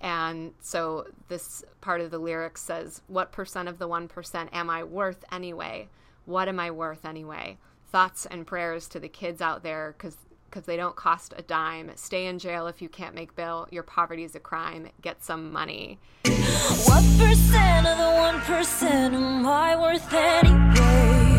And 0.00 0.52
so 0.60 1.06
this 1.28 1.64
part 1.80 2.00
of 2.00 2.10
the 2.10 2.18
lyrics 2.18 2.62
says, 2.62 3.02
What 3.06 3.32
percent 3.32 3.68
of 3.68 3.78
the 3.78 3.88
1% 3.88 4.48
am 4.52 4.70
I 4.70 4.84
worth 4.84 5.24
anyway? 5.30 5.88
What 6.26 6.48
am 6.48 6.58
I 6.60 6.70
worth 6.70 7.04
anyway? 7.04 7.58
Thoughts 7.90 8.26
and 8.26 8.46
prayers 8.46 8.88
to 8.88 9.00
the 9.00 9.08
kids 9.08 9.40
out 9.40 9.62
there 9.62 9.94
because 9.96 10.16
because 10.54 10.66
they 10.66 10.76
don't 10.76 10.94
cost 10.94 11.34
a 11.36 11.42
dime. 11.42 11.90
Stay 11.96 12.26
in 12.26 12.38
jail 12.38 12.68
if 12.68 12.80
you 12.80 12.88
can't 12.88 13.12
make 13.12 13.34
bail. 13.34 13.66
Your 13.72 13.82
poverty 13.82 14.22
is 14.22 14.36
a 14.36 14.40
crime. 14.40 14.88
Get 15.02 15.24
some 15.24 15.50
money. 15.50 15.98
What 16.22 17.02
percent 17.18 17.88
of 17.88 17.98
the 17.98 18.12
one 18.14 18.40
percent 18.42 19.14
am 19.16 19.44
I 19.44 19.74
worth 19.74 20.12
anyway? 20.12 21.34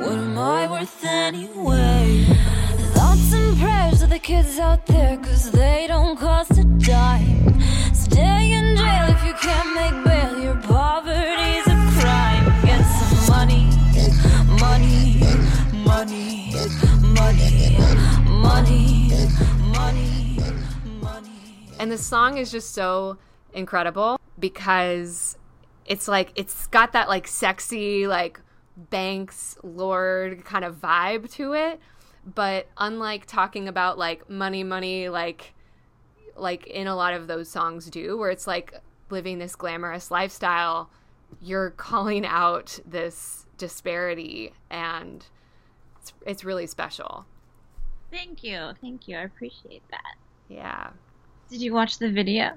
What 0.00 0.18
am 0.18 0.38
I 0.38 0.70
worth 0.70 1.04
anyway? 1.04 2.24
Thoughts 2.94 3.32
and 3.32 3.58
prayers 3.58 3.98
to 3.98 4.06
the 4.06 4.20
kids 4.20 4.60
out 4.60 4.86
there, 4.86 5.16
cause 5.16 5.50
they 5.50 5.86
don't 5.88 6.16
cost 6.16 6.52
a 6.52 6.64
dime. 6.64 7.60
Stay 7.92 8.52
in 8.52 8.76
jail 8.76 9.08
if 9.08 9.24
you 9.24 9.34
can't 9.34 9.74
make 9.74 10.04
bail. 10.04 10.38
Your 10.40 10.54
poverty's 10.62 11.29
money, 18.42 19.10
money, 19.68 20.38
money. 21.00 21.68
And 21.78 21.90
the 21.90 21.98
song 21.98 22.38
is 22.38 22.50
just 22.50 22.72
so 22.72 23.18
incredible 23.52 24.18
because 24.38 25.36
it's 25.86 26.08
like 26.08 26.32
it's 26.36 26.66
got 26.68 26.92
that 26.92 27.08
like 27.08 27.26
sexy 27.26 28.06
like 28.06 28.40
Banks 28.76 29.58
Lorde 29.62 30.44
kind 30.44 30.64
of 30.64 30.76
vibe 30.80 31.30
to 31.32 31.52
it, 31.52 31.80
but 32.24 32.68
unlike 32.78 33.26
talking 33.26 33.68
about 33.68 33.98
like 33.98 34.28
money 34.30 34.64
money 34.64 35.08
like 35.08 35.54
like 36.36 36.66
in 36.66 36.86
a 36.86 36.96
lot 36.96 37.12
of 37.12 37.26
those 37.26 37.48
songs 37.48 37.90
do 37.90 38.16
where 38.16 38.30
it's 38.30 38.46
like 38.46 38.74
living 39.10 39.38
this 39.38 39.54
glamorous 39.56 40.10
lifestyle, 40.10 40.90
you're 41.40 41.70
calling 41.70 42.24
out 42.24 42.78
this 42.86 43.46
disparity 43.58 44.52
and 44.70 45.26
it's 46.00 46.12
it's 46.24 46.44
really 46.44 46.66
special. 46.66 47.26
Thank 48.10 48.42
you. 48.42 48.70
Thank 48.80 49.08
you. 49.08 49.16
I 49.16 49.22
appreciate 49.22 49.82
that. 49.90 50.16
Yeah. 50.48 50.90
Did 51.48 51.60
you 51.62 51.72
watch 51.72 51.98
the 51.98 52.10
video? 52.10 52.50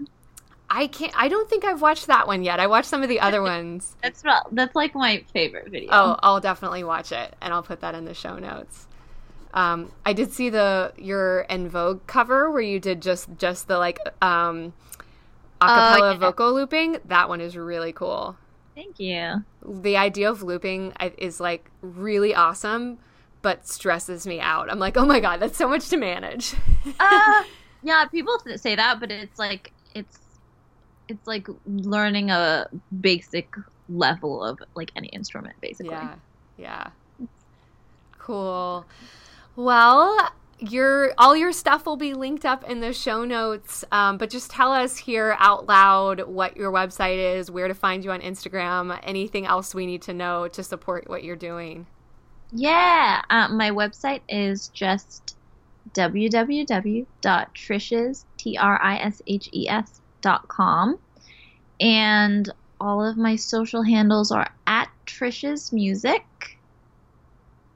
I 0.69 0.87
can't. 0.87 1.13
I 1.15 1.27
don't 1.27 1.49
think 1.49 1.65
I've 1.65 1.81
watched 1.81 2.07
that 2.07 2.25
one 2.25 2.43
yet. 2.43 2.59
I 2.59 2.67
watched 2.67 2.87
some 2.87 3.03
of 3.03 3.09
the 3.09 3.19
other 3.19 3.41
ones. 3.53 3.95
That's 4.01 4.23
well, 4.23 4.47
that's 4.51 4.75
like 4.75 4.95
my 4.95 5.23
favorite 5.33 5.69
video. 5.69 5.89
Oh, 5.91 6.19
I'll 6.23 6.39
definitely 6.39 6.83
watch 6.83 7.11
it, 7.11 7.35
and 7.41 7.53
I'll 7.53 7.63
put 7.63 7.81
that 7.81 7.95
in 7.95 8.05
the 8.05 8.13
show 8.13 8.37
notes. 8.37 8.87
Um, 9.53 9.91
I 10.03 10.13
did 10.13 10.31
see 10.31 10.49
the 10.49 10.93
your 10.97 11.45
En 11.47 11.69
Vogue 11.69 12.05
cover 12.07 12.49
where 12.49 12.61
you 12.61 12.79
did 12.79 13.01
just 13.01 13.29
just 13.37 13.67
the 13.67 13.77
like 13.77 13.99
um, 14.21 14.73
acapella 15.61 16.13
yeah. 16.13 16.17
vocal 16.17 16.53
looping. 16.53 16.97
That 17.05 17.29
one 17.29 17.39
is 17.39 17.55
really 17.55 17.93
cool. 17.93 18.35
Thank 18.73 18.99
you. 18.99 19.43
The 19.63 19.97
idea 19.97 20.29
of 20.29 20.41
looping 20.41 20.93
is 21.19 21.39
like 21.39 21.69
really 21.81 22.33
awesome, 22.33 22.97
but 23.43 23.67
stresses 23.67 24.25
me 24.25 24.39
out. 24.39 24.71
I'm 24.71 24.79
like, 24.79 24.97
oh 24.97 25.05
my 25.05 25.19
god, 25.19 25.39
that's 25.39 25.57
so 25.57 25.69
much 25.69 25.89
to 25.89 25.97
manage. 25.97 26.55
Uh, 26.99 27.43
yeah, 27.81 28.05
people 28.05 28.37
say 28.57 28.75
that, 28.75 28.99
but 28.99 29.09
it's 29.09 29.39
like 29.39 29.71
it's 29.95 30.19
it's 31.07 31.25
like 31.27 31.47
learning 31.65 32.29
a 32.29 32.67
basic 33.01 33.55
level 33.89 34.43
of 34.43 34.59
like 34.75 34.91
any 34.95 35.07
instrument, 35.09 35.55
basically. 35.61 35.93
Yeah. 35.93 36.15
Yeah. 36.57 36.87
Cool. 38.19 38.85
Well, 39.55 40.31
your 40.59 41.13
all 41.17 41.35
your 41.35 41.51
stuff 41.51 41.85
will 41.85 41.97
be 41.97 42.13
linked 42.13 42.45
up 42.45 42.69
in 42.69 42.79
the 42.79 42.93
show 42.93 43.25
notes. 43.25 43.83
Um, 43.91 44.17
but 44.17 44.29
just 44.29 44.51
tell 44.51 44.71
us 44.71 44.97
here 44.97 45.35
out 45.39 45.67
loud 45.67 46.21
what 46.27 46.57
your 46.57 46.71
website 46.71 47.37
is, 47.37 47.51
where 47.51 47.67
to 47.67 47.73
find 47.73 48.03
you 48.03 48.11
on 48.11 48.21
Instagram, 48.21 48.97
anything 49.03 49.45
else 49.45 49.73
we 49.73 49.85
need 49.85 50.01
to 50.03 50.13
know 50.13 50.47
to 50.49 50.63
support 50.63 51.09
what 51.09 51.23
you're 51.23 51.35
doing. 51.35 51.87
Yeah, 52.53 53.21
uh, 53.29 53.47
my 53.49 53.71
website 53.71 54.21
is 54.29 54.67
just 54.69 55.35
www.trishes, 55.93 57.05
T-R-I-S-H-E-S 58.37 60.01
dot 60.21 60.47
com. 60.47 60.99
And 61.79 62.53
all 62.79 63.03
of 63.03 63.17
my 63.17 63.35
social 63.35 63.81
handles 63.81 64.31
are 64.31 64.49
at 64.67 64.89
Trishes 65.05 65.73
Music. 65.73 66.23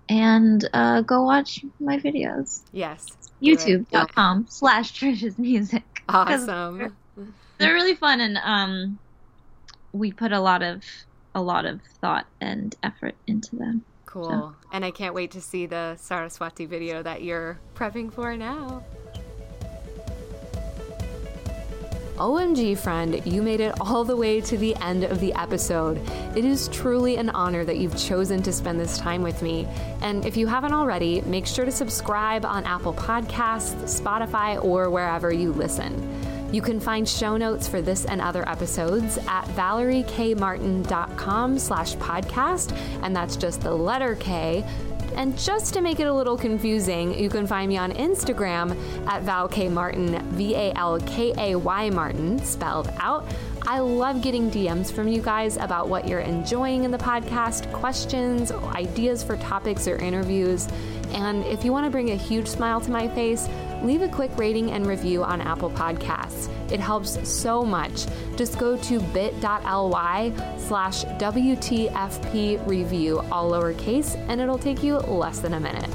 And 0.10 0.68
uh, 0.74 1.02
go 1.02 1.24
watch 1.24 1.66
my 1.80 1.98
videos. 1.98 2.62
Yes. 2.72 3.08
YouTube.com 3.42 4.46
slash 4.50 4.92
Trishes 4.92 5.38
Music. 5.38 5.84
Awesome. 6.10 6.96
They're 7.58 7.74
really 7.74 7.96
fun 7.96 8.22
and 8.22 8.38
um 8.38 8.98
we 9.92 10.14
put 10.14 10.32
a 10.32 10.40
lot 10.40 10.64
of 10.64 10.84
a 11.36 11.42
lot 11.42 11.66
of 11.66 11.82
thought 12.00 12.26
and 12.40 12.74
effort 12.82 13.16
into 13.28 13.58
them. 13.58 13.84
Cool. 14.26 14.56
And 14.72 14.84
I 14.84 14.92
can't 14.92 15.14
wait 15.14 15.32
to 15.32 15.42
see 15.42 15.66
the 15.66 15.96
Saraswati 15.98 16.66
video 16.66 17.04
that 17.04 17.22
you're 17.22 17.60
prepping 17.76 18.12
for 18.12 18.36
now. 18.36 18.84
OMG, 22.18 22.76
friend, 22.76 23.22
you 23.28 23.44
made 23.44 23.60
it 23.60 23.80
all 23.80 24.04
the 24.04 24.16
way 24.16 24.42
to 24.42 24.58
the 24.58 24.76
end 24.78 25.04
of 25.04 25.20
the 25.20 25.32
episode. 25.34 26.02
It 26.36 26.44
is 26.44 26.68
truly 26.70 27.18
an 27.18 27.30
honor 27.30 27.64
that 27.64 27.78
you've 27.78 27.96
chosen 27.96 28.42
to 28.42 28.52
spend 28.52 28.80
this 28.80 28.98
time 28.98 29.22
with 29.22 29.44
me. 29.44 29.68
And 30.02 30.26
if 30.26 30.36
you 30.36 30.48
haven't 30.48 30.74
already, 30.74 31.22
make 31.22 31.46
sure 31.46 31.64
to 31.64 31.72
subscribe 31.72 32.44
on 32.44 32.66
Apple 32.66 32.96
Podcasts, 32.96 33.76
Spotify, 33.84 34.64
or 34.64 34.90
wherever 34.90 35.32
you 35.32 35.54
listen. 35.54 35.94
You 36.52 36.62
can 36.62 36.80
find 36.80 37.08
show 37.08 37.36
notes 37.36 37.68
for 37.68 37.82
this 37.82 38.06
and 38.06 38.22
other 38.22 38.48
episodes 38.48 39.18
at 39.28 39.44
valeriekmartin.com 39.50 41.60
slash 41.60 41.96
podcast, 41.98 42.72
and 43.04 43.14
that's 43.16 43.36
just 43.36 43.62
the 43.62 43.74
letter 43.74 44.16
K. 44.16 44.64
And 45.16 45.38
just 45.38 45.74
to 45.74 45.82
make 45.82 46.00
it 46.00 46.08
a 46.08 46.14
little 46.14 46.38
confusing, 46.38 47.20
you 47.20 47.30
can 47.30 47.48
find 47.48 47.68
me 47.68 47.78
on 47.78 47.92
Instagram 47.94 48.78
at 49.08 49.24
Val 49.24 49.48
K 49.48 49.68
Martin, 49.68 50.24
V 50.36 50.56
A 50.56 50.72
L 50.76 51.00
K 51.02 51.34
A 51.38 51.56
Y 51.56 51.90
Martin, 51.90 52.40
spelled 52.40 52.90
out. 53.00 53.26
I 53.64 53.80
love 53.80 54.22
getting 54.22 54.50
DMs 54.50 54.92
from 54.92 55.10
you 55.10 55.22
guys 55.22 55.58
about 55.58 55.90
what 55.90 56.08
you're 56.08 56.22
enjoying 56.22 56.86
in 56.86 56.92
the 56.92 56.98
podcast, 56.98 57.70
questions, 57.74 58.52
ideas 58.52 59.24
for 59.24 59.36
topics 59.38 59.88
or 59.88 59.98
interviews. 59.98 60.70
And 61.12 61.44
if 61.46 61.66
you 61.66 61.74
want 61.74 61.86
to 61.86 61.90
bring 61.90 62.12
a 62.12 62.16
huge 62.16 62.48
smile 62.48 62.80
to 62.80 62.92
my 62.92 63.10
face, 63.10 63.50
leave 63.84 64.02
a 64.02 64.08
quick 64.08 64.32
rating 64.38 64.72
and 64.72 64.86
review 64.86 65.24
on 65.24 65.42
Apple 65.42 65.70
Podcasts. 65.70 66.50
It 66.72 66.80
helps 66.80 67.28
so 67.28 67.64
much. 67.64 68.06
Just 68.36 68.58
go 68.58 68.78
to 68.78 69.00
bit.ly 69.00 70.32
slash 70.58 71.04
WTFP 71.06 72.68
review, 72.68 73.20
all 73.32 73.52
lowercase, 73.52 74.16
and 74.28 74.42
it'll 74.42 74.58
take 74.58 74.84
you 74.84 74.98
less 74.98 75.40
than 75.40 75.54
a 75.54 75.60
minute. 75.60 75.90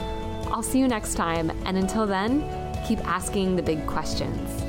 I'll 0.51 0.63
see 0.63 0.79
you 0.79 0.89
next 0.89 1.15
time, 1.15 1.51
and 1.65 1.77
until 1.77 2.07
then, 2.07 2.43
keep 2.87 2.99
asking 3.07 3.57
the 3.57 3.63
big 3.63 3.87
questions. 3.87 4.62